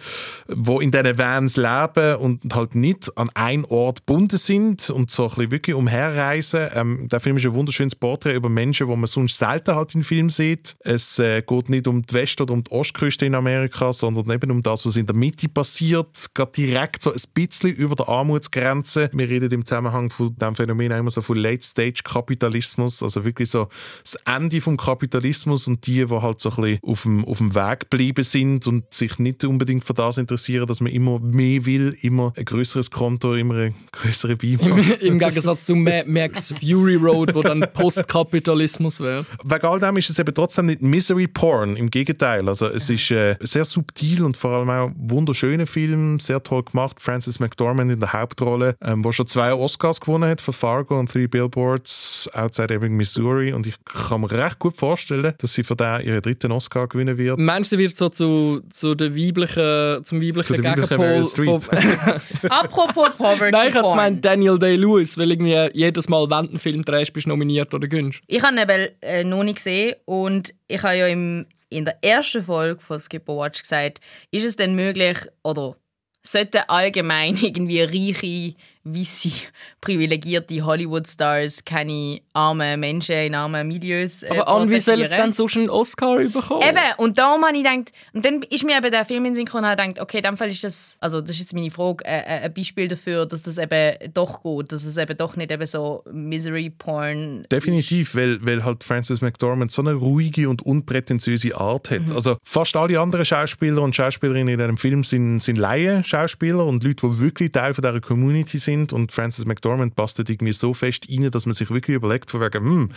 die 0.48 0.76
in 0.84 0.92
diesen 0.92 1.18
Vans 1.18 1.58
leben 1.58 2.16
und 2.16 2.54
halt 2.54 2.76
nicht 2.76 3.12
an 3.18 3.30
einen 3.34 3.66
Ort 3.66 4.06
gebunden 4.06 4.38
sind 4.38 4.90
und 4.90 5.12
so 5.12 5.24
ein 5.24 5.30
bisschen 5.30 5.52
wirklich 5.52 5.76
umherreisen. 5.76 6.70
Ähm, 6.74 7.08
der 7.10 7.20
Film 7.20 7.38
ist 7.38 7.46
ein 7.46 7.54
wunderschönes 7.54 7.96
Porträt 7.96 8.36
über 8.36 8.50
Menschen, 8.50 8.88
die 8.88 8.96
man 8.96 9.08
sonst 9.08 9.38
selten 9.38 9.76
halt 9.76 9.94
in 9.94 10.04
Filmen 10.04 10.30
sieht. 10.30 10.78
Es 10.80 11.20
äh, 11.20 11.42
geht 11.42 11.70
nicht 11.70 11.88
um 11.88 12.02
die 12.02 12.14
West- 12.14 12.40
oder 12.40 12.54
um 12.54 12.64
die 12.64 12.72
Ostküste 12.72 13.26
in 13.26 13.36
Amerika, 13.36 13.92
sondern 13.92 14.30
eben 14.30 14.52
um 14.52 14.64
das, 14.64 14.86
was 14.86 14.96
in 14.96 15.06
der 15.06 15.16
Mitte 15.16 15.50
passiert, 15.50 16.29
geht 16.34 16.58
direkt 16.58 17.04
so 17.04 17.12
ein 17.12 17.22
bisschen 17.34 17.72
über 17.72 17.96
der 17.96 18.10
Armutsgrenze. 18.10 19.10
Wir 19.14 19.30
reden 19.30 19.52
im 19.52 19.66
Zusammenhang 19.66 20.10
von 20.10 20.36
diesem 20.36 20.56
Phänomen 20.56 20.92
immer 20.92 21.10
so 21.10 21.22
von 21.22 21.38
Late-Stage-Kapitalismus, 21.38 23.04
also 23.04 23.26
wirklich 23.26 23.50
so 23.50 23.68
das 24.04 24.16
Ende 24.26 24.62
vom 24.62 24.78
Kapitalismus 24.78 25.68
und 25.68 25.86
die, 25.88 26.06
die 26.06 26.10
halt 26.10 26.40
so 26.40 26.50
ein 26.50 26.56
bisschen 26.56 26.80
auf 26.84 27.04
dem, 27.04 27.26
auf 27.26 27.38
dem 27.38 27.56
Weg 27.56 27.82
geblieben 27.82 28.24
sind 28.24 28.68
und 28.68 28.94
sich 28.94 29.20
nicht 29.20 29.44
unbedingt 29.44 29.84
für 29.84 29.94
das 29.94 30.18
interessieren, 30.18 30.68
dass 30.68 30.82
man 30.82 30.92
immer 30.92 31.20
mehr 31.20 31.66
will, 31.66 31.96
immer 32.02 32.34
ein 32.36 32.46
größeres 32.46 32.92
Konto, 32.92 33.34
immer 33.34 33.56
eine 33.56 33.74
größere 33.92 34.36
Bibel. 34.36 34.68
Im, 35.02 35.20
Gegensatz 35.20 35.66
zu 35.66 35.76
Ma 35.76 36.04
Max 36.06 36.54
Fury 36.60 36.96
Road, 36.96 37.34
wo 37.36 37.42
dann 37.42 37.66
Postkapitalismus 37.74 39.00
wäre. 39.00 39.26
Wegen 39.44 39.66
all 39.66 39.80
dem 39.80 39.98
ist 39.98 40.10
es 40.10 40.20
eben 40.20 40.34
trotzdem 40.34 40.68
nicht 40.68 40.82
Misery 40.82 41.28
Porn, 41.28 41.76
im 41.76 41.90
Gegenteil. 41.90 42.48
Also 42.48 42.68
es 42.68 42.90
ist 42.90 43.12
äh, 43.12 43.36
sehr 43.40 43.66
subtil 43.66 44.24
und 44.24 44.38
vor 44.38 44.52
allem 44.52 44.70
auch 44.70 44.92
wunderschöner 44.96 45.66
Film, 45.66 46.19
Film, 46.20 46.26
sehr 46.26 46.44
toll 46.44 46.64
gemacht. 46.64 47.02
Frances 47.02 47.40
McDormand 47.40 47.92
in 47.92 48.00
der 48.00 48.14
Hauptrolle, 48.14 48.76
ähm, 48.82 49.04
wo 49.04 49.12
schon 49.12 49.28
zwei 49.28 49.54
Oscars 49.54 50.00
gewonnen 50.00 50.30
hat 50.30 50.42
für 50.42 50.54
Fargo 50.54 51.00
und 51.00 51.12
Three 51.12 51.28
Billboards 51.28 52.30
Outside 52.34 52.74
Ebbing, 52.74 52.96
Missouri. 52.96 53.54
Und 53.54 53.68
ich 53.68 53.76
kann 53.86 54.22
mir 54.22 54.32
recht 54.32 54.60
gut 54.60 54.76
vorstellen, 54.76 55.34
dass 55.38 55.54
sie 55.54 55.64
für 55.64 55.76
den 55.76 56.02
ihren 56.02 56.22
dritten 56.22 56.52
Oscar 56.52 56.88
gewinnen 56.88 57.18
wird. 57.18 57.40
Meinst 57.40 57.72
du, 57.72 57.78
sie 57.78 57.84
wird 57.84 57.96
so 57.98 58.10
zu, 58.10 58.62
zu 58.70 58.96
der 58.96 59.16
weiblichen, 59.16 60.04
zum 60.04 60.22
weiblichen 60.22 60.56
Zu 60.56 60.62
Gegenpol 60.62 61.24
von- 61.24 61.62
Apropos 62.50 63.10
Poverty 63.18 63.52
Nein, 63.52 63.70
ich 63.70 63.76
hätte 63.76 63.88
gemeint 63.90 64.24
Daniel 64.26 64.58
Day-Lewis, 64.60 65.18
weil 65.18 65.32
irgendwie 65.32 65.70
jedes 65.74 66.08
Mal, 66.10 66.24
wenn 66.30 66.46
du 66.46 66.50
einen 66.52 66.60
Film 66.60 66.84
drehst, 66.84 67.14
bist 67.14 67.26
du 67.26 67.30
nominiert 67.30 67.74
oder 67.74 67.88
gönnst. 67.88 68.22
Ich 68.28 68.42
habe 68.44 68.56
ihn 68.56 68.62
eben 68.62 68.88
äh, 69.02 69.24
noch 69.24 69.44
nicht 69.44 69.56
gesehen 69.58 69.96
und 70.06 70.54
ich 70.68 70.82
habe 70.84 70.96
ja 70.98 71.08
im, 71.08 71.46
in 71.70 71.86
der 71.86 72.04
ersten 72.04 72.44
Folge 72.44 72.80
von 72.82 73.00
Skipper 73.00 73.38
Watch 73.38 73.62
gesagt, 73.62 74.00
ist 74.32 74.44
es 74.46 74.56
denn 74.56 74.76
möglich 74.76 75.18
oder 75.44 75.76
sollten 76.24 76.64
allgemein 76.68 77.36
irgendwie 77.42 77.82
reiche, 77.82 78.56
weisse, 78.96 79.30
privilegierte 79.82 80.64
Hollywood-Stars 80.64 81.66
keine 81.66 82.22
armen 82.34 82.80
Menschen 82.80 83.16
in 83.16 83.36
armen 83.36 83.68
Milieus 83.68 84.24
äh, 84.24 84.30
Aber 84.30 84.48
an, 84.48 84.70
wie 84.70 84.80
soll 84.80 85.00
jetzt 85.00 85.18
dann 85.18 85.32
sonst 85.32 85.58
einen 85.58 85.70
Oscar 85.70 86.18
bekommen? 86.18 86.62
Eben, 86.62 86.78
und 86.98 87.18
darum 87.18 87.44
habe 87.44 87.56
ich 87.56 87.64
gedacht, 87.64 87.92
und 88.14 88.26
dann 88.26 88.42
ist 88.50 88.64
mir 88.64 88.78
eben 88.78 88.92
der 88.92 89.06
Film 89.06 89.26
in 89.26 89.34
den 89.34 89.36
Synchron 89.36 89.64
und 89.64 89.70
habe 89.70 89.82
gedacht, 89.82 90.02
okay, 90.02 90.18
in 90.18 90.24
dem 90.24 90.38
Fall 90.38 90.50
ist 90.50 90.64
das, 90.64 90.98
also 91.00 91.22
das 91.22 91.32
ist 91.32 91.40
jetzt 91.40 91.54
meine 91.54 91.72
Frage, 91.72 92.06
äh, 92.06 92.20
äh, 92.20 92.46
ein 92.46 92.54
Beispiel 92.54 92.88
dafür, 92.88 93.26
dass 93.26 93.44
das 93.44 93.58
eben 93.58 94.14
doch 94.14 94.44
geht, 94.44 94.72
dass 94.72 94.86
es 94.86 94.98
eben 94.98 95.16
doch 95.18 95.36
nicht 95.36 95.52
eben 95.52 95.66
so 95.66 96.04
Misery-Porn 96.12 97.46
Definitiv, 97.52 98.16
weil, 98.16 98.44
weil 98.46 98.64
halt 98.64 98.84
Frances 98.84 99.22
McDormand 99.22 99.72
so 99.72 99.82
eine 99.82 99.94
ruhige 99.94 100.50
und 100.50 100.62
unprätentiöse 100.62 101.56
Art 101.56 101.92
hat. 101.92 102.10
Mhm. 102.10 102.16
Also 102.16 102.38
fast 102.44 102.76
alle 102.76 103.00
anderen 103.00 103.26
Schauspieler 103.26 103.82
und 103.82 103.96
Schauspielerinnen 103.96 104.54
in 104.54 104.62
einem 104.62 104.78
Film 104.78 105.04
sind, 105.04 105.40
sind 105.40 105.58
Laien-Schauspieler 105.58 106.66
und 106.66 106.84
Leute, 106.84 107.08
die 107.08 107.20
wirklich 107.20 107.52
Teil 107.52 107.74
von 107.74 107.82
dieser 107.82 108.02
Community 108.02 108.58
sind 108.58 108.79
und 108.94 109.12
Frances 109.12 109.46
McDormand 109.46 109.94
dort 109.98 110.30
irgendwie 110.30 110.54
so 110.54 110.74
fest 110.74 111.08
rein, 111.10 111.30
dass 111.32 111.46
man 111.46 111.54
sich 111.54 111.70
wirklich 111.70 111.96
überlegt, 111.96 112.32
von 112.32 112.42
wegen, 112.42 112.64
hm, 112.64 112.90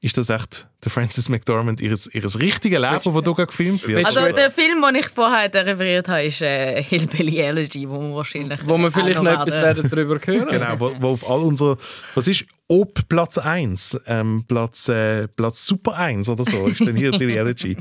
ist 0.00 0.18
das 0.18 0.28
echt 0.28 0.68
der 0.84 0.92
Frances 0.92 1.28
McDormand 1.28 1.80
ihres, 1.80 2.06
ihres 2.14 2.38
richtigen 2.38 2.80
Leben, 2.80 3.00
wo 3.06 3.20
da 3.20 3.32
gerade 3.32 3.46
gefilmt 3.46 3.86
wird? 3.88 4.04
Also 4.04 4.20
der 4.20 4.50
Film, 4.50 4.82
den 4.82 4.94
ich 4.96 5.08
vorher 5.08 5.52
referiert 5.52 6.06
habe, 6.08 6.24
ist 6.24 6.42
äh, 6.42 6.82
Hillbilly 6.82 7.38
Elegy, 7.38 7.88
wo 7.88 8.00
man 8.00 8.14
wahrscheinlich 8.14 8.60
Wo 8.66 8.76
wir 8.76 8.92
vielleicht 8.92 9.22
noch 9.22 9.32
etwas 9.32 9.60
werden 9.60 9.88
darüber 9.90 10.18
hören. 10.24 10.46
Genau, 10.56 10.78
wo, 10.78 10.92
wo 11.00 11.08
auf 11.08 11.28
all 11.28 11.40
unsere, 11.40 11.76
was 12.14 12.28
ist, 12.28 12.44
ob 12.68 13.08
Platz 13.08 13.38
1, 13.38 14.00
ähm, 14.06 14.44
Platz, 14.46 14.88
äh, 14.88 15.28
Platz 15.28 15.66
Super 15.66 15.96
1 15.96 16.28
oder 16.28 16.44
so, 16.44 16.66
ist 16.66 16.80
dann 16.80 16.96
hier 16.96 17.10
Billy 17.12 17.36
Elegy. 17.36 17.76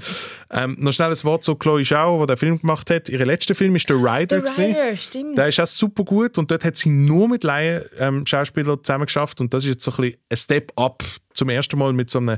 Ähm, 0.51 0.78
noch 0.80 0.93
schnell 0.93 1.11
ein 1.11 1.24
Wort 1.24 1.43
zu 1.43 1.55
Chloe 1.55 1.84
Zhao, 1.84 2.22
die 2.22 2.28
den 2.28 2.38
Film 2.38 2.59
gemacht 2.59 2.89
hat. 2.89 3.09
Ihr 3.09 3.24
letzter 3.26 3.55
Film 3.55 3.76
ist 3.76 3.88
«The 3.88 3.93
Rider». 3.93 4.45
The. 4.45 4.61
Rider, 4.63 4.95
stimmt. 4.95 5.38
Der 5.38 5.49
ist 5.49 5.59
auch 5.59 5.68
super 5.68 6.03
gut 6.03 6.38
und 6.38 6.49
dort 6.49 6.63
hat 6.63 6.78
sie 6.78 6.89
nur 6.89 7.28
mit 7.28 7.43
Laien 7.43 7.84
ähm, 7.99 8.26
Schauspielern 8.26 8.84
zusammen 8.84 9.05
geschafft 9.05 9.41
und 9.41 9.53
das 9.53 9.63
ist 9.63 9.70
jetzt 9.70 9.84
so 9.84 9.91
ein 9.91 9.97
bisschen 9.97 10.20
ein 10.30 10.38
Step 10.38 10.72
up 10.76 11.03
zum 11.36 11.50
ersten 11.50 11.78
Mal 11.78 11.94
mit 11.94 12.10
so 12.10 12.20
einem 12.20 12.38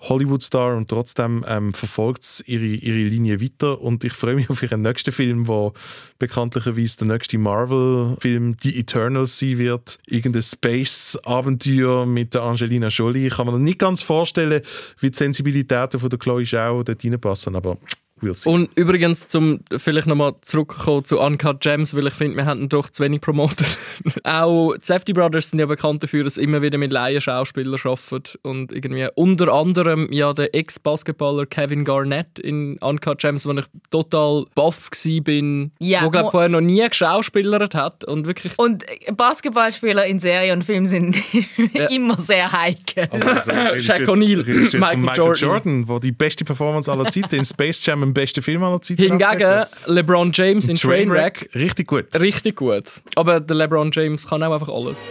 Hollywood-Star 0.00 0.76
und 0.76 0.88
trotzdem 0.88 1.44
ähm, 1.48 1.72
verfolgt 1.72 2.24
sie 2.24 2.44
ihre, 2.46 2.64
ihre 2.64 3.08
Linie 3.08 3.40
weiter 3.40 3.80
und 3.80 4.04
ich 4.04 4.12
freue 4.12 4.34
mich 4.34 4.50
auf 4.50 4.62
ihren 4.62 4.82
nächsten 4.82 5.12
Film, 5.12 5.48
wo 5.48 5.72
bekanntlicherweise 6.18 6.98
der 6.98 7.08
nächste 7.08 7.38
Marvel-Film 7.38 8.56
«The 8.60 8.78
Eternals» 8.78 9.38
sein 9.38 9.58
wird. 9.58 9.98
Irgendein 10.06 10.42
Space-Abenteuer 10.42 12.06
mit 12.06 12.36
Angelina 12.36 12.88
Jolie. 12.88 13.26
Ich 13.26 13.34
kann 13.34 13.46
mir 13.46 13.52
noch 13.52 13.58
nicht 13.58 13.78
ganz 13.78 14.02
vorstellen, 14.02 14.60
wie 15.00 15.10
die 15.10 15.16
Sensibilitäten 15.16 15.98
von 15.98 16.10
der 16.10 16.18
Chloe 16.18 16.44
Zhao 16.44 16.82
dort 16.82 17.04
reinpassen, 17.04 17.56
aber 17.56 17.78
we'll 18.20 18.34
see. 18.34 18.50
Und 18.50 18.70
übrigens, 18.74 19.28
zum 19.28 19.60
vielleicht 19.76 20.06
nochmal 20.06 20.34
zurückkommen 20.40 21.04
zu 21.04 21.20
Uncut 21.20 21.60
Gems, 21.60 21.94
weil 21.96 22.06
ich 22.06 22.14
finde, 22.14 22.36
wir 22.36 22.46
hätten 22.46 22.68
doch 22.68 22.88
zu 22.88 23.02
wenig 23.02 23.20
promotet. 23.20 23.78
Auch 24.24 24.74
die 24.74 24.84
Safety 24.84 25.12
Brothers 25.12 25.50
sind 25.50 25.60
ja 25.60 25.66
bekannt 25.66 26.02
dafür, 26.02 26.24
dass 26.24 26.34
sie 26.34 26.42
immer 26.42 26.62
wieder 26.62 26.78
mit 26.78 26.92
Laien-Schauspielern 26.92 27.78
arbeiten. 27.84 28.38
Und 28.42 28.72
irgendwie 28.72 29.08
unter 29.14 29.52
anderem 29.52 30.08
ja 30.12 30.32
der 30.32 30.54
Ex-Basketballer 30.54 31.46
Kevin 31.46 31.84
Garnett 31.84 32.38
in 32.38 32.78
Uncut 32.78 33.18
Gems, 33.18 33.46
wo 33.46 33.52
ich 33.52 33.66
total 33.90 34.46
baff 34.54 34.90
war, 34.90 35.70
Ja, 35.80 36.04
wo 36.04 36.10
glaube 36.10 36.30
vorher 36.30 36.48
noch 36.48 36.60
nie 36.60 36.86
geschauspielert 36.86 37.74
hat. 37.74 38.04
Und 38.04 38.26
wirklich 38.26 38.58
Und 38.58 38.84
Basketballspieler 39.16 40.06
in 40.06 40.18
Serien 40.18 40.58
und 40.58 40.64
Filmen 40.64 40.86
sind 40.86 41.16
immer 41.90 42.18
sehr 42.18 42.50
heikel. 42.52 43.08
Also, 43.10 43.30
also, 43.30 43.80
Shaq 43.80 44.08
O'Neal, 44.08 44.44
Michael 44.44 44.96
Michael 44.96 45.16
Jordan. 45.16 45.48
Jordan, 45.48 45.86
der 45.86 46.00
die 46.00 46.12
beste 46.12 46.44
Performance 46.44 46.90
aller 46.90 47.10
Zeiten 47.10 47.36
in 47.36 47.44
Space 47.44 47.84
Jam, 47.84 48.02
im 48.04 48.14
besten 48.14 48.42
Film 48.42 48.62
aller 48.62 48.80
Zeiten 48.80 49.02
Hingegen. 49.02 49.64
LeBron 49.86 50.30
James 50.32 50.68
in 50.68 50.76
Trainwreck. 50.76 51.50
Richtig 51.54 51.88
gut. 51.88 52.06
Richtig 52.20 52.56
gut. 52.56 52.84
Aber 53.16 53.40
der 53.40 53.56
LeBron 53.56 53.90
James 53.92 54.28
kann 54.28 54.42
auch 54.42 54.52
einfach 54.52 54.68
alles. 54.68 55.04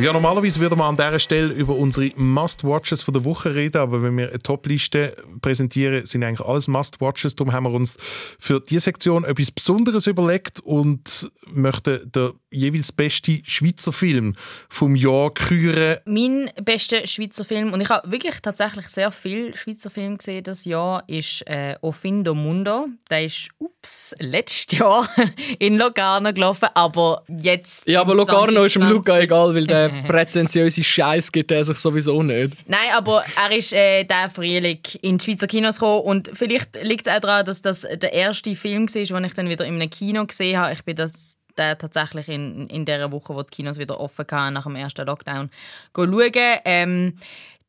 Ja, 0.00 0.14
normalerweise 0.14 0.60
würden 0.60 0.78
wir 0.78 0.84
an 0.86 0.94
dieser 0.94 1.18
Stelle 1.18 1.52
über 1.52 1.76
unsere 1.76 2.10
Must-Watches 2.16 3.04
der 3.04 3.24
Woche 3.24 3.54
reden, 3.54 3.76
aber 3.76 4.02
wenn 4.02 4.16
wir 4.16 4.30
eine 4.30 4.38
Top-Liste 4.38 5.14
präsentieren, 5.42 6.06
sind 6.06 6.24
eigentlich 6.24 6.46
alles 6.46 6.68
Must-Watches. 6.68 7.36
Darum 7.36 7.52
haben 7.52 7.64
wir 7.64 7.74
uns 7.74 7.98
für 8.38 8.60
diese 8.60 8.80
Sektion 8.80 9.24
etwas 9.24 9.50
Besonderes 9.50 10.06
überlegt 10.06 10.60
und 10.60 11.30
möchten 11.52 12.10
den 12.12 12.30
jeweils 12.50 12.92
besten 12.92 13.42
Schweizer 13.44 13.92
Film 13.92 14.36
vom 14.70 14.96
Jahr 14.96 15.34
küren. 15.34 15.98
Mein 16.06 16.50
bester 16.62 17.06
Schweizer 17.06 17.44
Film, 17.44 17.72
und 17.74 17.82
ich 17.82 17.90
habe 17.90 18.10
wirklich 18.10 18.40
tatsächlich 18.40 18.88
sehr 18.88 19.10
viel 19.10 19.54
Schweizer 19.54 19.90
Film 19.90 20.16
gesehen 20.16 20.44
das 20.44 20.64
Jahr, 20.64 21.04
ist 21.08 21.46
äh, 21.46 21.76
«O 21.82 21.92
fin 21.92 22.24
do 22.24 22.34
mundo». 22.34 22.86
Der 23.10 23.24
ist, 23.26 23.50
ups, 23.58 24.14
letztes 24.18 24.78
Jahr 24.78 25.06
in 25.58 25.76
Locarno 25.76 26.32
gelaufen, 26.32 26.68
aber 26.74 27.24
jetzt... 27.28 27.86
Ja, 27.86 28.00
aber 28.00 28.14
Locarno 28.14 28.64
ist 28.64 28.76
dem 28.76 28.82
2020 28.82 28.90
Luca 28.90 29.18
egal, 29.18 29.54
weil 29.54 29.66
der 29.66 29.89
prätentiöse 30.06 30.84
Scheiß 30.84 31.32
gibt 31.32 31.50
er 31.50 31.64
sich 31.64 31.78
sowieso 31.78 32.22
nicht. 32.22 32.56
Nein, 32.66 32.90
aber 32.94 33.24
er 33.36 33.56
ist 33.56 33.72
äh, 33.72 34.04
der 34.04 34.28
Frühling 34.28 34.80
in 35.02 35.18
die 35.18 35.24
Schweizer 35.24 35.46
Kinos 35.46 35.76
gekommen 35.76 36.02
und 36.02 36.30
vielleicht 36.32 36.82
liegt 36.82 37.06
es 37.06 37.12
auch 37.12 37.20
daran, 37.20 37.44
dass 37.44 37.62
das 37.62 37.82
der 37.82 38.12
erste 38.12 38.54
Film 38.54 38.88
war, 38.88 39.20
den 39.20 39.24
ich 39.24 39.34
dann 39.34 39.48
wieder 39.48 39.64
in 39.64 39.74
einem 39.74 39.90
Kino 39.90 40.24
gesehen 40.26 40.58
habe. 40.58 40.72
Ich 40.72 40.84
bin 40.84 40.96
das 40.96 41.36
der 41.56 41.76
tatsächlich 41.76 42.28
in, 42.28 42.66
in 42.68 42.84
der 42.84 43.12
Woche, 43.12 43.34
wo 43.34 43.42
die 43.42 43.50
Kinos 43.50 43.78
wieder 43.78 44.00
offen 44.00 44.24
waren, 44.30 44.54
nach 44.54 44.64
dem 44.64 44.76
ersten 44.76 45.06
Lockdown, 45.06 45.50
schauen. 45.94 46.32
Ähm, 46.64 47.16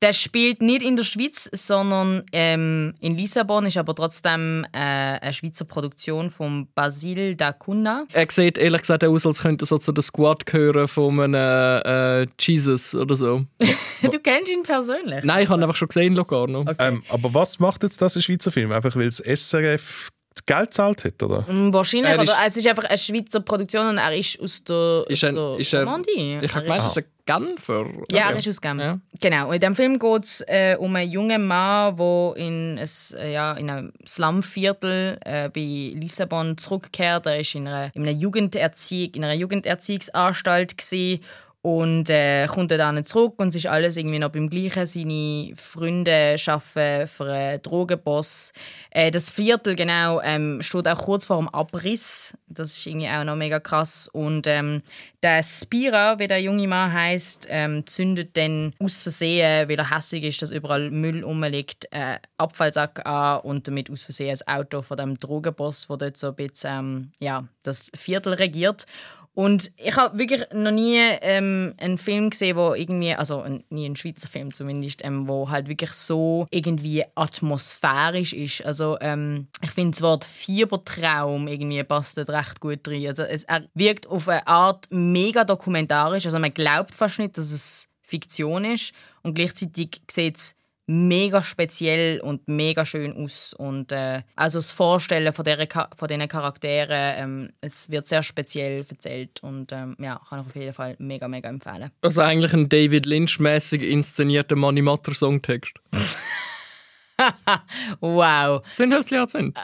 der 0.02 0.14
spielt 0.14 0.62
nicht 0.62 0.82
in 0.82 0.96
der 0.96 1.04
Schweiz, 1.04 1.50
sondern 1.54 2.24
ähm, 2.32 2.96
in 3.00 3.16
Lissabon, 3.16 3.66
ist 3.66 3.78
aber 3.78 3.94
trotzdem 3.94 4.66
äh, 4.74 4.78
eine 4.78 5.34
Schweizer 5.34 5.66
Produktion 5.66 6.30
von 6.30 6.68
Basil 6.74 7.36
da 7.36 7.54
Cunha. 7.54 8.06
Er 8.12 8.26
sieht 8.30 8.58
ehrlich 8.58 8.82
gesagt 8.82 9.04
aus, 9.04 9.26
als 9.26 9.42
könnte 9.42 9.64
er 9.64 9.68
so 9.68 9.78
zu 9.78 9.92
der 9.92 10.02
Squad 10.02 10.46
gehören 10.46 10.88
von 10.88 11.20
einem 11.20 11.82
äh, 11.86 12.28
Jesus 12.40 12.96
oder 12.96 13.16
so. 13.16 13.46
du 14.02 14.20
kennst 14.20 14.52
ihn 14.52 14.64
persönlich? 14.64 15.24
Nein, 15.24 15.44
ich 15.44 15.50
habe 15.50 15.60
ihn 15.60 15.64
einfach 15.64 15.76
schon 15.76 15.90
gesehen, 15.90 16.16
Locarno. 16.16 16.66
Ähm, 16.80 17.04
aber 17.10 17.34
was 17.34 17.60
macht 17.60 17.84
jetzt 17.84 18.02
das 18.02 18.16
ein 18.16 18.24
Schweizer 18.24 18.52
Film? 18.52 18.72
Einfach 18.72 18.96
weil 18.96 19.06
das 19.06 19.18
SRF 19.18 20.10
das 20.34 20.46
Geld 20.46 20.68
gezahlt 20.70 21.04
hat, 21.04 21.22
oder? 21.24 21.42
Mm, 21.52 21.74
Wahrscheinlich, 21.74 22.10
Er 22.14 22.22
ist- 22.22 22.30
oder 22.32 22.40
es 22.48 22.56
ist 22.58 22.68
einfach 22.68 22.86
eine 22.86 22.98
Schweizer 22.98 23.42
Produktion 23.42 23.88
und 23.88 23.98
er 23.98 24.16
ist 24.16 24.40
aus 24.40 24.64
der, 24.64 25.04
Ist 25.10 25.24
aus 25.26 25.30
er, 25.30 25.34
der 25.34 25.60
ist 25.60 25.74
er, 25.74 25.84
Normandie. 25.84 26.40
ich 26.42 26.54
habe 26.56 26.64
gemeint, 26.64 26.80
ist- 26.86 26.98
er 26.98 27.04
ist 27.04 27.08
ein 27.08 27.12
Genfer. 27.26 27.86
Ja, 28.10 28.26
Okay. 28.28 28.34
er 28.34 28.38
ist 28.38 28.48
aus 28.48 28.62
Genf. 28.62 29.00
Genau. 29.22 29.48
Und 29.50 29.54
in 29.56 29.60
diesem 29.60 29.76
Film 29.76 30.00
geht 30.00 30.24
es 30.24 30.42
äh, 30.48 30.76
um 30.80 30.96
einen 30.96 31.12
jungen 31.12 31.46
Mann, 31.48 31.96
der 31.98 32.34
in, 32.38 32.80
ein, 32.80 33.32
ja, 33.32 33.54
in 33.54 33.70
einem 33.70 33.94
Slumviertel 34.08 35.18
äh, 35.26 35.50
bei 35.50 35.94
Lissabon 36.00 36.58
zurückkehrt. 36.58 37.26
Er 37.26 37.34
war 37.38 37.56
in 37.56 37.68
einer, 37.68 37.92
in 37.96 38.02
einer, 38.04 38.12
Jugenderziehung, 38.12 39.14
in 39.16 39.24
einer 39.26 39.34
Jugenderziehungsanstalt 39.36 40.78
gewesen 40.78 41.22
und 41.64 42.10
äh, 42.10 42.48
kommt 42.48 42.72
dann 42.72 43.06
zurück 43.06 43.36
und 43.38 43.50
es 43.50 43.56
ist 43.56 43.68
alles 43.68 43.96
irgendwie 43.96 44.18
noch 44.18 44.32
beim 44.32 44.50
Gleichen. 44.50 44.86
Seine 44.88 45.54
Freunde 45.56 46.36
arbeiten 46.48 47.08
für 47.08 47.32
einen 47.32 47.62
Drogenboss. 47.62 48.52
Äh, 48.90 49.12
das 49.12 49.30
Viertel 49.30 49.76
genau 49.76 50.20
ähm, 50.22 50.62
steht 50.64 50.88
auch 50.88 50.98
kurz 50.98 51.26
vor 51.26 51.38
dem 51.38 51.50
Abriss. 51.50 52.34
Das 52.48 52.78
ist 52.78 52.88
irgendwie 52.88 53.10
auch 53.10 53.24
noch 53.24 53.36
mega 53.36 53.60
krass. 53.60 54.10
Und 54.12 54.48
ähm, 54.48 54.82
der 55.22 55.44
Spira, 55.44 56.18
wie 56.18 56.28
der 56.28 56.42
junge 56.42 56.68
Mann 56.68 56.92
heißt, 56.92 57.48
ähm, 57.50 57.86
zündet 57.86 58.36
dann 58.38 58.74
aus 58.80 59.04
Versehen, 59.04 59.70
weil 59.70 59.78
er 59.78 59.96
hässlich 59.96 60.24
ist, 60.24 60.42
dass 60.42 60.50
überall 60.50 60.90
Müll 60.90 61.24
rumliegt, 61.24 61.88
äh, 61.92 62.18
Abfallsack 62.38 63.06
an 63.06 63.42
und 63.42 63.68
damit 63.68 63.92
aus 63.92 64.06
Versehen 64.06 64.32
das 64.32 64.48
Auto 64.48 64.82
von 64.82 64.98
dem 64.98 65.20
Drogenboss, 65.20 65.86
der 65.88 65.98
dort 65.98 66.18
so 66.18 66.30
ein 66.30 66.36
bisschen 66.36 66.72
ähm, 66.72 67.12
ja, 67.20 67.48
das 67.62 67.92
Viertel 67.96 68.34
regiert. 68.34 68.88
Und 69.34 69.72
ich 69.78 69.96
habe 69.96 70.20
wirklich 70.20 70.44
noch 70.54 70.72
nie 70.72 70.98
ähm, 71.22 71.74
einen 71.78 71.98
Film 71.98 72.32
gesehen, 72.32 72.58
wo 72.58 72.74
irgendwie, 72.74 73.14
also 73.14 73.46
nie 73.70 73.86
einen 73.86 73.96
Schweizer 73.96 74.28
Film 74.28 74.54
zumindest, 74.54 75.06
ähm, 75.06 75.28
wo 75.28 75.50
halt 75.50 75.70
wirklich 75.70 75.94
so 75.94 76.48
irgendwie 76.52 77.06
atmosphärisch 77.16 78.34
ist. 78.34 78.66
Also 78.66 78.98
ähm, 79.00 79.48
ich 79.62 79.72
finde 79.72 79.92
das 79.92 80.02
Wort 80.02 80.26
Fiebertraum 80.26 81.48
irgendwie 81.48 81.84
passt 81.84 82.18
dort 82.18 82.30
recht 82.30 82.60
gut 82.60 82.86
rein. 82.88 83.08
Also 83.08 83.24
es 83.24 83.44
er 83.44 83.64
wirkt 83.74 84.08
auf 84.08 84.28
eine 84.28 84.46
Art 84.48 84.88
mega 84.90 85.46
dokumentarisch. 85.46 86.26
Also 86.26 86.38
man 86.40 86.54
glaubt 86.54 86.94
fast 86.94 87.20
nicht, 87.20 87.38
dass 87.38 87.52
es 87.52 87.88
Fiktion 88.02 88.66
ist 88.66 88.92
und 89.24 89.36
gleichzeitig 89.36 90.02
sieht 90.10 90.38
es 90.38 90.56
mega 90.92 91.42
speziell 91.42 92.20
und 92.20 92.48
mega 92.48 92.86
schön 92.86 93.14
aus. 93.14 93.54
Und 93.54 93.92
äh, 93.92 94.24
also 94.36 94.60
das 94.60 94.72
Vorstellen 94.72 95.32
von, 95.32 95.46
der, 95.46 95.68
von 95.96 96.08
diesen 96.08 96.28
Charakteren, 96.28 97.14
ähm, 97.18 97.50
es 97.62 97.90
wird 97.90 98.08
sehr 98.08 98.24
speziell 98.24 98.84
erzählt 98.88 99.42
und 99.42 99.72
ähm, 99.72 99.96
ja, 100.00 100.20
kann 100.28 100.42
ich 100.42 100.48
auf 100.48 100.56
jeden 100.56 100.74
Fall 100.74 100.96
mega, 101.00 101.30
mega 101.30 101.48
empfehlen. 101.48 101.92
Also 102.02 102.22
eigentlich 102.22 102.54
ein 102.54 102.68
David 102.68 103.06
Lynch-mäßig 103.06 103.84
inszenierter 103.84 104.58
Money 104.58 104.82
Matter 104.82 105.14
Songtext. 105.14 105.74
wow. 108.02 108.62
Sind 108.74 108.94
halt 108.94 109.10
Jahrzehnt. 109.10 109.58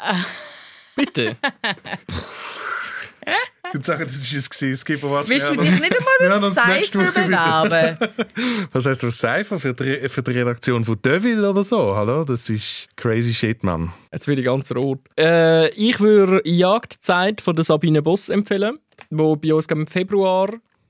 Bitte. 0.96 1.36
Ich 3.70 3.74
würde 3.74 3.86
sagen, 3.86 4.04
das 4.06 4.16
ist 4.16 4.34
es 4.34 4.50
gewesen. 4.50 4.74
Es 4.74 4.86
gibt 4.86 5.04
was. 5.04 5.30
Willst 5.30 5.50
du 5.50 5.56
dich 5.56 5.80
nicht 5.80 5.96
einmal 5.98 6.42
Woche 6.42 7.00
wieder- 7.00 7.12
bewerben? 7.12 7.98
Was 8.72 8.86
heißt 8.86 9.04
das 9.04 9.18
Cypher 9.20 9.60
für 9.60 9.74
die, 9.74 10.08
für 10.10 10.22
die 10.24 10.32
Redaktion 10.32 10.86
von 10.86 11.02
Deville 11.02 11.50
oder 11.50 11.64
so? 11.64 11.96
Hallo, 11.96 12.24
das 12.24 12.50
ist 12.50 12.88
crazy 12.96 13.34
shit, 13.34 13.64
Mann. 13.64 13.92
Jetzt 14.12 14.28
werde 14.28 14.42
ich 14.42 14.46
ganz 14.46 14.72
rot. 14.72 15.00
Äh, 15.18 15.70
ich 15.70 16.00
würde 16.00 16.42
Jagdzeit 16.48 17.42
von 17.42 17.56
der 17.56 17.64
Sabine 17.66 18.02
Boss 18.02 18.30
empfehlen, 18.30 18.80
wo 19.10 19.36
bei 19.36 19.54
uns 19.54 19.66
im 19.68 19.88
Februar 19.88 20.50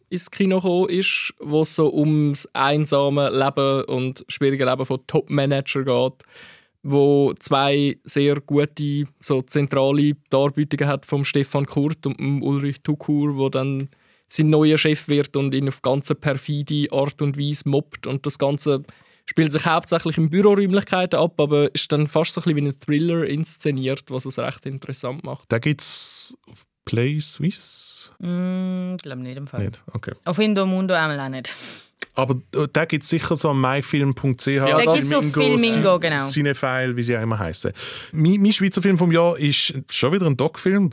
ins 0.09 0.32
Kino 0.32 0.57
gekommen 0.57 0.89
ist, 0.89 1.34
wo 1.39 1.63
es 1.63 1.75
so 1.75 1.91
ums 1.93 2.47
einsame 2.53 3.30
Leben 3.30 3.84
und 3.86 4.23
schwierige 4.30 4.65
Leben 4.65 4.86
von 4.86 5.05
Top-Manager 5.07 5.84
geht, 5.84 6.13
wo 6.90 7.34
zwei 7.40 7.98
sehr 8.06 8.40
gute, 8.40 9.04
so 9.20 9.42
zentrale 9.42 10.14
Darbietungen 10.30 10.88
hat 10.88 11.06
vom 11.06 11.26
Stefan 11.26 11.66
Kurt 11.66 12.06
und 12.06 12.18
dem 12.18 12.42
Ulrich 12.42 12.82
Tukur, 12.82 13.38
wo 13.38 13.50
dann 13.50 13.90
sein 14.30 14.50
neuer 14.50 14.78
Chef 14.78 15.08
wird 15.08 15.36
und 15.36 15.54
ihn 15.54 15.68
auf 15.68 15.82
ganz 15.82 16.14
perfide 16.14 16.92
Art 16.92 17.22
und 17.22 17.38
Weise 17.38 17.68
mobbt 17.68 18.08
und 18.08 18.26
das 18.26 18.40
Ganze 18.40 18.84
spielt 19.26 19.52
sich 19.52 19.66
hauptsächlich 19.66 20.18
in 20.18 20.30
Büroräumlichkeiten 20.30 21.20
ab, 21.20 21.40
aber 21.40 21.74
ist 21.76 21.92
dann 21.92 22.08
fast 22.08 22.34
so 22.34 22.42
ein 22.42 22.44
bisschen 22.46 22.58
wie 22.58 22.70
ein 22.70 22.80
Thriller 22.80 23.26
inszeniert, 23.26 24.06
was 24.10 24.26
es 24.26 24.40
recht 24.40 24.66
interessant 24.66 25.24
macht. 25.26 25.46
Da 25.50 25.60
gibt 25.60 25.82
Play 26.88 27.20
Swiss. 27.20 28.14
Mm, 28.20 28.96
glaube 29.04 29.22
nicht 29.22 29.38
im 29.38 29.46
Fall. 29.46 29.66
Nicht? 29.66 29.84
Okay. 29.92 30.14
Auf 30.24 30.40
Indomundo 30.40 30.96
auch 30.96 31.30
nicht. 31.30 31.54
Aber 32.14 32.36
äh, 32.56 32.68
da 32.72 32.86
gibt 32.86 33.04
es 33.04 33.10
sicher 33.10 33.36
so 33.36 33.54
myfilm.ch. 33.54 34.46
Da 34.46 34.82
gibt's 34.82 35.10
so 35.10 35.22
Filmingo, 35.22 36.00
genau. 36.00 36.26
Cinefile, 36.30 36.96
wie 36.96 37.04
sie 37.04 37.18
auch 37.18 37.22
immer 37.22 37.38
heißen. 37.38 37.74
Mein, 38.14 38.42
mein 38.42 38.54
Schweizer 38.54 38.82
Film 38.82 38.98
vom 38.98 39.12
Jahr 39.12 39.38
ist 39.38 39.74
schon 39.90 40.14
wieder 40.14 40.26
ein 40.26 40.38
Doc-Film. 40.38 40.90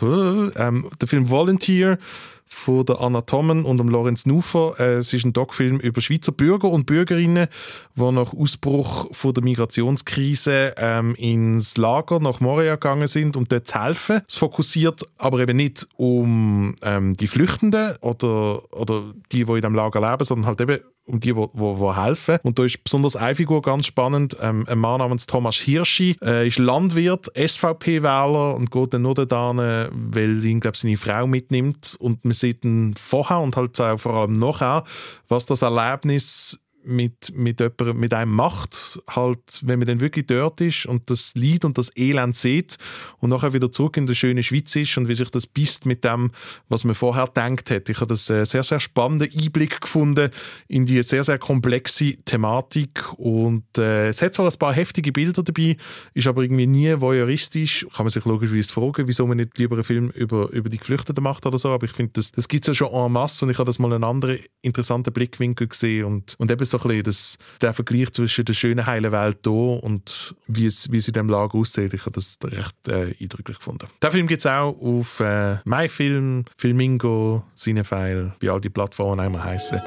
Ähm, 0.57 0.91
der 1.01 1.09
Film 1.09 1.31
Volunteer 1.31 1.99
von 2.47 2.85
der 2.85 3.01
Anna 3.01 3.23
Tommen 3.23 3.65
und 3.65 3.79
dem 3.79 3.89
Lorenz 3.89 4.27
Nufer. 4.27 4.75
Äh, 4.79 4.95
es 4.95 5.13
ist 5.13 5.25
ein 5.25 5.33
Doc-Film 5.33 5.81
über 5.81 6.01
Schweizer 6.01 6.33
Bürger 6.33 6.69
und 6.69 6.87
Bürgerinnen, 6.87 7.49
die 7.95 8.13
nach 8.13 8.33
Ausbruch 8.35 9.09
von 9.13 9.35
der 9.35 9.43
Migrationskrise 9.43 10.75
ähm, 10.77 11.15
ins 11.17 11.77
Lager 11.77 12.21
nach 12.21 12.41
Moria 12.41 12.75
gegangen 12.75 13.07
sind, 13.07 13.37
um 13.37 13.45
dort 13.47 13.69
zu 13.69 13.83
helfen. 13.83 14.23
Es 14.29 14.37
fokussiert 14.37 15.03
aber 15.19 15.41
eben 15.41 15.57
nicht 15.57 15.87
um 15.97 16.75
ähm, 16.83 17.15
die 17.15 17.29
Flüchtenden 17.29 17.97
oder, 18.01 18.63
oder 18.73 19.15
die, 19.33 19.45
die 19.45 19.53
in 19.53 19.63
dem 19.63 19.75
Lager 19.75 20.01
leben, 20.01 20.25
sondern 20.25 20.47
halt 20.47 20.61
eben 20.61 20.81
um 21.07 21.21
die, 21.21 21.33
die, 21.33 21.97
helfen. 21.97 22.39
Und 22.43 22.59
da 22.59 22.65
ist 22.65 22.83
besonders 22.83 23.17
eine 23.17 23.35
Figur 23.35 23.63
ganz 23.63 23.87
spannend. 23.87 24.37
Ähm, 24.41 24.67
ein 24.69 24.79
Mann 24.79 24.99
namens 24.99 25.27
Thomas 25.27 25.57
Hirschi 25.57 26.17
äh, 26.23 26.49
ist 26.49 26.59
Landwirt, 26.59 27.31
SVP-Wähler 27.35 28.55
und 28.55 28.71
geht 28.71 28.95
dann 28.95 29.03
nur 29.03 29.15
dorthin, 29.15 29.89
weil 29.93 30.45
ihn, 30.45 30.61
glaube 30.61 30.77
seine 30.77 30.97
Frau 30.97 31.27
mitnimmt. 31.27 31.97
Und 31.99 32.25
man 32.25 32.33
sieht 32.33 32.65
ihn 32.65 32.95
vorher 32.97 33.41
und 33.41 33.57
halt 33.57 33.81
auch 33.81 33.99
vor 33.99 34.15
allem 34.15 34.39
nachher, 34.39 34.85
was 35.29 35.47
das 35.47 35.63
Erlebnis 35.63 36.59
mit, 36.85 37.33
mit, 37.35 37.61
jemandem, 37.61 37.99
mit 37.99 38.15
einem 38.15 38.33
macht, 38.33 39.01
halt, 39.09 39.61
wenn 39.63 39.79
man 39.79 39.87
dann 39.87 40.01
wirklich 40.01 40.27
dort 40.27 40.61
ist 40.61 40.87
und 40.87 41.09
das 41.11 41.33
Leid 41.35 41.65
und 41.65 41.79
das 41.79 41.91
Elend 41.97 42.37
sieht 42.37 42.77
und 43.19 43.31
nachher 43.31 43.53
wieder 43.53 43.71
zurück 43.73 43.97
in 43.97 44.07
die 44.07 44.15
schöne 44.15 44.43
Schweiz 44.43 44.75
ist 44.77 44.97
und 44.99 45.09
wie 45.09 45.15
sich 45.15 45.31
das 45.31 45.47
bisst 45.47 45.87
mit 45.87 46.05
dem, 46.05 46.31
was 46.69 46.85
man 46.85 46.95
vorher 46.95 47.27
gedacht 47.27 47.71
hat. 47.71 47.89
Ich 47.89 47.97
habe 47.97 48.09
das 48.09 48.29
äh, 48.31 48.45
sehr, 48.45 48.63
sehr 48.63 48.81
spannenden 48.81 49.31
Einblick 49.37 49.81
gefunden 49.81 50.31
in 50.69 50.87
die 50.87 51.03
sehr, 51.03 51.25
sehr 51.25 51.39
komplexe 51.39 52.17
Thematik 52.25 53.13
und 53.19 53.79
äh, 53.79 54.09
es 54.09 54.23
hat 54.23 54.35
zwar 54.35 54.51
ein 54.51 54.59
paar 54.59 54.73
heftige 54.73 55.13
Bilder 55.13 55.43
dabei, 55.43 55.77
ist 56.13 56.27
aber 56.27 56.43
irgendwie 56.43 56.67
nie 56.67 57.01
voyeuristisch. 57.01 57.87
Kann 57.95 58.05
man 58.05 58.11
sich 58.11 58.25
logischerweise 58.25 58.73
fragen, 58.73 59.09
wieso 59.09 59.27
man 59.27 59.39
nicht 59.39 59.57
lieber 59.59 59.77
einen 59.77 59.85
Film 59.85 60.11
über, 60.11 60.51
über 60.51 60.69
die 60.69 60.79
Geflüchteten 60.79 61.23
macht 61.23 61.47
oder 61.47 61.59
so, 61.59 61.71
aber 61.71 61.87
ich 61.87 61.93
finde, 61.93 62.13
das, 62.15 62.33
das 62.33 62.49
gibt 62.49 62.65
es 62.65 62.69
ja 62.69 62.75
schon 62.75 62.93
en 62.93 63.13
masse 63.13 63.45
und 63.45 63.51
ich 63.51 63.59
habe 63.59 63.67
das 63.67 63.79
mal 63.79 63.93
einen 63.93 64.05
anderen 64.05 64.39
interessanten 64.63 65.13
Blickwinkel 65.13 65.69
gesehen 65.69 66.05
und, 66.05 66.35
und 66.39 66.51
eben 66.51 66.65
so 66.79 66.89
ein 66.89 67.03
bisschen 67.03 67.39
der 67.61 67.75
Vergleich 67.75 68.13
zwischen 68.13 68.45
der 68.45 68.55
schönen 68.55 68.87
heilen 68.87 69.13
Welt 69.13 69.39
hier 69.45 69.53
und 69.53 70.35
wie 70.47 70.67
es, 70.67 70.91
wie 70.91 70.99
es 70.99 71.09
in 71.09 71.15
diesem 71.15 71.29
Lager 71.29 71.57
aussieht, 71.57 71.95
ich 71.95 72.03
habe 72.03 72.13
das 72.13 72.39
recht 72.45 72.89
äh, 72.89 73.15
eindrücklich 73.21 73.59
gefunden. 73.59 73.87
Den 74.03 74.11
Film 74.11 74.27
gibt 74.27 74.41
es 74.41 74.47
auch 74.47 74.77
auf 74.81 75.21
äh, 75.21 75.57
MyFilm, 75.65 76.45
Filmingo, 76.57 77.45
Cinefile, 77.57 78.35
wie 78.41 78.51
all 78.51 78.61
die 78.61 78.71
Plattformen 78.71 79.21
einmal 79.21 79.45
heißen. 79.45 79.81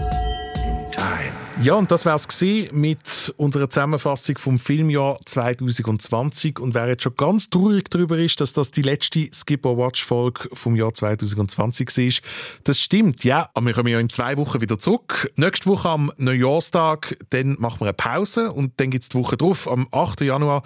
Ja, 1.64 1.74
und 1.74 1.90
das 1.90 2.06
wär's 2.06 2.28
es 2.30 2.72
mit 2.72 3.34
unserer 3.36 3.68
Zusammenfassung 3.68 4.38
vom 4.38 4.60
Filmjahr 4.60 5.20
2020. 5.26 6.60
Und 6.60 6.76
wer 6.76 6.88
jetzt 6.88 7.02
schon 7.02 7.16
ganz 7.16 7.50
traurig 7.50 7.90
darüber 7.90 8.18
ist, 8.18 8.40
dass 8.40 8.54
das 8.54 8.70
die 8.70 8.84
letzte 8.84 9.28
Skip 9.34 9.66
or 9.66 9.76
Watch 9.78 10.06
Folge 10.06 10.50
vom 10.54 10.76
Jahr 10.76 10.94
2020 10.94 11.98
war, 11.98 12.30
das 12.64 12.80
stimmt, 12.80 13.24
ja. 13.24 13.50
Aber 13.56 13.66
wir 13.66 13.74
kommen 13.74 13.90
ja 13.90 14.00
in 14.00 14.10
zwei 14.10 14.38
Wochen 14.38 14.62
wieder 14.62 14.78
zurück. 14.78 15.32
Nächste 15.36 15.66
Woche 15.66 15.90
am 15.90 16.12
Neujahrstag, 16.18 17.18
dann 17.32 17.56
machen 17.60 17.82
wir 17.82 17.88
eine 17.88 17.94
Pause 17.94 18.52
und 18.52 18.80
dann 18.80 18.92
gibt's 18.92 19.10
die 19.10 19.18
Woche 19.18 19.36
drauf, 19.36 19.70
am 19.70 19.88
8. 19.92 20.22
Januar, 20.22 20.62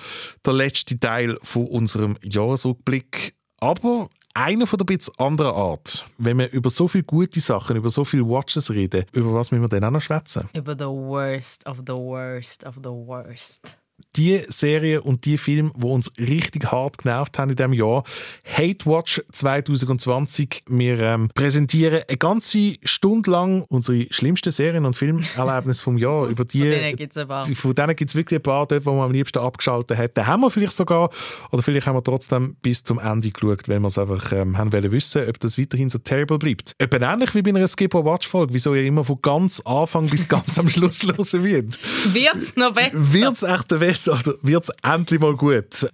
der 0.46 0.54
letzte 0.54 1.00
Teil 1.00 1.38
von 1.42 1.68
unserem 1.68 2.18
Jahresrückblick. 2.22 3.34
Aber 3.60 4.10
einer 4.34 4.68
von 4.68 4.78
der 4.78 4.86
bisschen 4.86 5.14
anderen 5.18 5.56
Art. 5.56 6.06
Wenn 6.18 6.40
wir 6.40 6.52
über 6.52 6.70
so 6.70 6.88
viele 6.88 7.04
gute 7.04 7.40
Sachen, 7.40 7.76
über 7.76 7.90
so 7.90 8.06
viele 8.06 8.28
Watches 8.28 8.70
reden, 8.72 9.06
über 9.12 9.34
was 9.34 9.52
müssen 9.52 9.64
wir 9.64 9.70
denn 9.70 9.84
auch 9.84 9.92
noch 9.92 10.02
schwätzen? 10.02 10.50
Über 10.54 10.74
the 10.74 10.86
worst 10.86 11.66
of 11.68 11.80
the 11.86 11.94
worst 11.94 12.66
of 12.66 12.76
the 12.76 12.90
worst. 12.90 13.78
Die 14.16 14.42
Serie 14.48 15.02
und 15.02 15.26
die 15.26 15.38
Filme, 15.38 15.72
die 15.76 15.86
uns 15.86 16.12
richtig 16.20 16.72
hart 16.72 16.98
genervt 17.00 17.38
haben 17.40 17.50
in 17.52 17.56
diesem 17.56 17.74
Jahr. 17.74 18.04
Hate 18.46 18.86
Watch 18.86 19.22
2020. 19.32 20.64
Wir 20.68 21.00
ähm, 21.00 21.30
präsentieren 21.34 22.02
eine 22.08 22.18
ganze 22.18 22.76
Stunde 22.84 23.32
lang 23.32 23.64
unsere 23.70 24.08
schlimmsten 24.12 24.52
Serien- 24.52 24.86
und 24.86 24.96
Filmerlebnisse 24.96 25.84
vom 25.84 25.98
Jahr. 25.98 26.28
Über 26.28 26.46
die, 26.46 26.60
Von 26.60 26.70
denen 26.70 26.96
gibt's 26.96 27.18
ein 27.18 27.28
paar. 27.28 27.44
die- 27.46 27.56
Von 27.56 27.76
denen 27.76 27.96
gibt 27.96 28.12
es 28.12 28.16
wirklich 28.16 28.40
ein 28.40 28.44
paar, 28.44 28.68
dort, 28.68 28.86
wo 28.86 28.92
man 28.94 29.06
am 29.06 29.12
liebsten 29.12 29.40
abgeschaltet 29.40 29.98
hat. 29.98 30.18
Den 30.18 30.28
haben 30.28 30.42
wir 30.42 30.50
vielleicht 30.50 30.76
sogar. 30.76 31.10
Oder 31.52 31.62
vielleicht 31.64 31.88
haben 31.88 31.96
wir 31.96 32.04
trotzdem 32.04 32.56
bis 32.62 32.84
zum 32.84 33.00
Ende 33.00 33.32
geschaut, 33.32 33.68
weil 33.70 33.80
wir 33.80 33.88
es 33.88 33.98
einfach 33.98 34.32
ähm, 34.32 34.58
haben 34.58 34.72
wollen 34.74 34.92
wissen, 34.92 35.28
ob 35.30 35.40
das 35.40 35.58
weiterhin 35.58 35.90
so 35.90 35.98
terrible 36.00 36.38
bleibt. 36.38 36.76
Etwa 36.78 36.98
ähnlich 37.14 37.34
wie 37.36 37.42
bei 37.42 37.50
einer 37.52 37.68
Skip 37.68 37.94
Watch 37.94 38.28
Folge, 38.28 38.54
wieso 38.54 38.74
ihr 38.76 38.84
immer 38.84 39.04
von 39.04 39.20
ganz 39.22 39.60
Anfang 39.62 40.08
bis 40.08 40.28
ganz 40.28 40.58
am 40.60 40.68
Schluss 40.70 41.04
hören 41.04 41.44
wird. 41.44 41.80
Wird's 42.14 42.56
noch 42.56 42.74
besser? 42.74 42.92
Wird 43.14 43.34
es 43.34 43.44
echt 43.44 43.72
besser 43.92 44.14
oder 44.14 44.36
wird 44.42 44.64
es 44.64 44.72
endlich 44.84 45.20
mal 45.20 45.36
gut? 45.36 45.88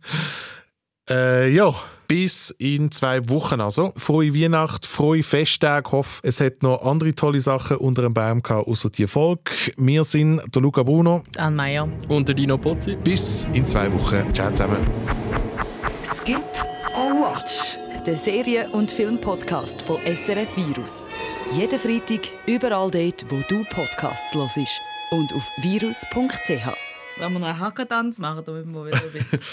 Äh, 1.10 1.50
ja, 1.50 1.74
bis 2.08 2.54
in 2.58 2.92
zwei 2.92 3.28
Wochen 3.30 3.62
also. 3.62 3.94
Frohe 3.96 4.34
Weihnacht, 4.34 4.86
frohe 4.86 5.24
Festtage. 5.24 5.92
Hoffe, 5.92 6.22
es 6.24 6.40
hat 6.40 6.64
noch 6.64 6.82
andere 6.84 7.16
tolle 7.16 7.40
Sachen 7.40 7.78
unter 7.78 8.02
dem 8.02 8.14
Baum 8.14 8.44
gehabt, 8.44 8.68
außer 8.68 8.90
die 8.90 9.08
Folge. 9.08 9.52
Wir 9.78 10.04
sind 10.04 10.42
der 10.54 10.62
Luca 10.62 10.84
Bruno. 10.84 11.24
Anne 11.38 11.56
Meyer. 11.56 11.90
Und 12.08 12.28
der 12.28 12.36
Dino 12.36 12.58
Pozzi. 12.58 12.96
Bis 12.96 13.48
in 13.54 13.66
zwei 13.66 13.92
Wochen. 13.94 14.34
Ciao 14.34 14.52
zusammen. 14.52 14.80
Skip 16.06 16.44
or 16.96 17.14
Watch, 17.14 17.78
der 18.06 18.18
Serien- 18.18 18.70
und 18.72 18.92
Filmpodcast 18.92 19.82
von 19.84 19.98
SRF 20.06 20.50
Virus. 20.56 21.08
Jeden 21.54 21.80
Freitag 21.80 22.28
überall 22.46 22.92
dort, 22.92 23.26
wo 23.30 23.42
du 23.48 23.64
Podcasts 23.64 24.36
hörst 24.36 24.60
und 25.12 25.34
auf 25.34 25.44
virus.ch. 25.62 26.87
Wenn 27.20 27.34
wir 27.34 27.40
noch 27.40 27.48
einen 27.48 27.60
Hackertanz 27.60 28.20
machen, 28.20 28.44
dann 28.46 28.56
müssen 28.56 28.74
wir 28.74 28.86
wieder 28.86 29.02
ein 29.02 29.12
bisschen... 29.12 29.40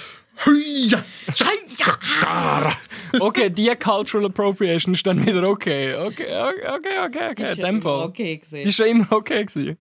Okay, 3.21 3.49
die 3.49 3.73
Cultural 3.77 4.27
Appropriation 4.27 4.95
ist 4.95 5.07
dann 5.07 5.25
wieder 5.25 5.49
okay. 5.49 5.95
Okay, 5.95 6.27
okay, 6.27 6.69
okay, 6.77 6.99
okay. 7.07 7.31
okay. 7.31 7.35
Die 7.37 7.43
ist 7.43 7.59
dem 7.59 7.67
immer 7.67 7.81
Fall. 7.81 8.09
okay 8.09 8.37
gewesen. 8.37 8.57
Die 8.57 8.69
ist 8.69 8.77
schon 8.77 8.87
immer 8.87 9.13
okay 9.13 9.45
gewesen. 9.45 9.79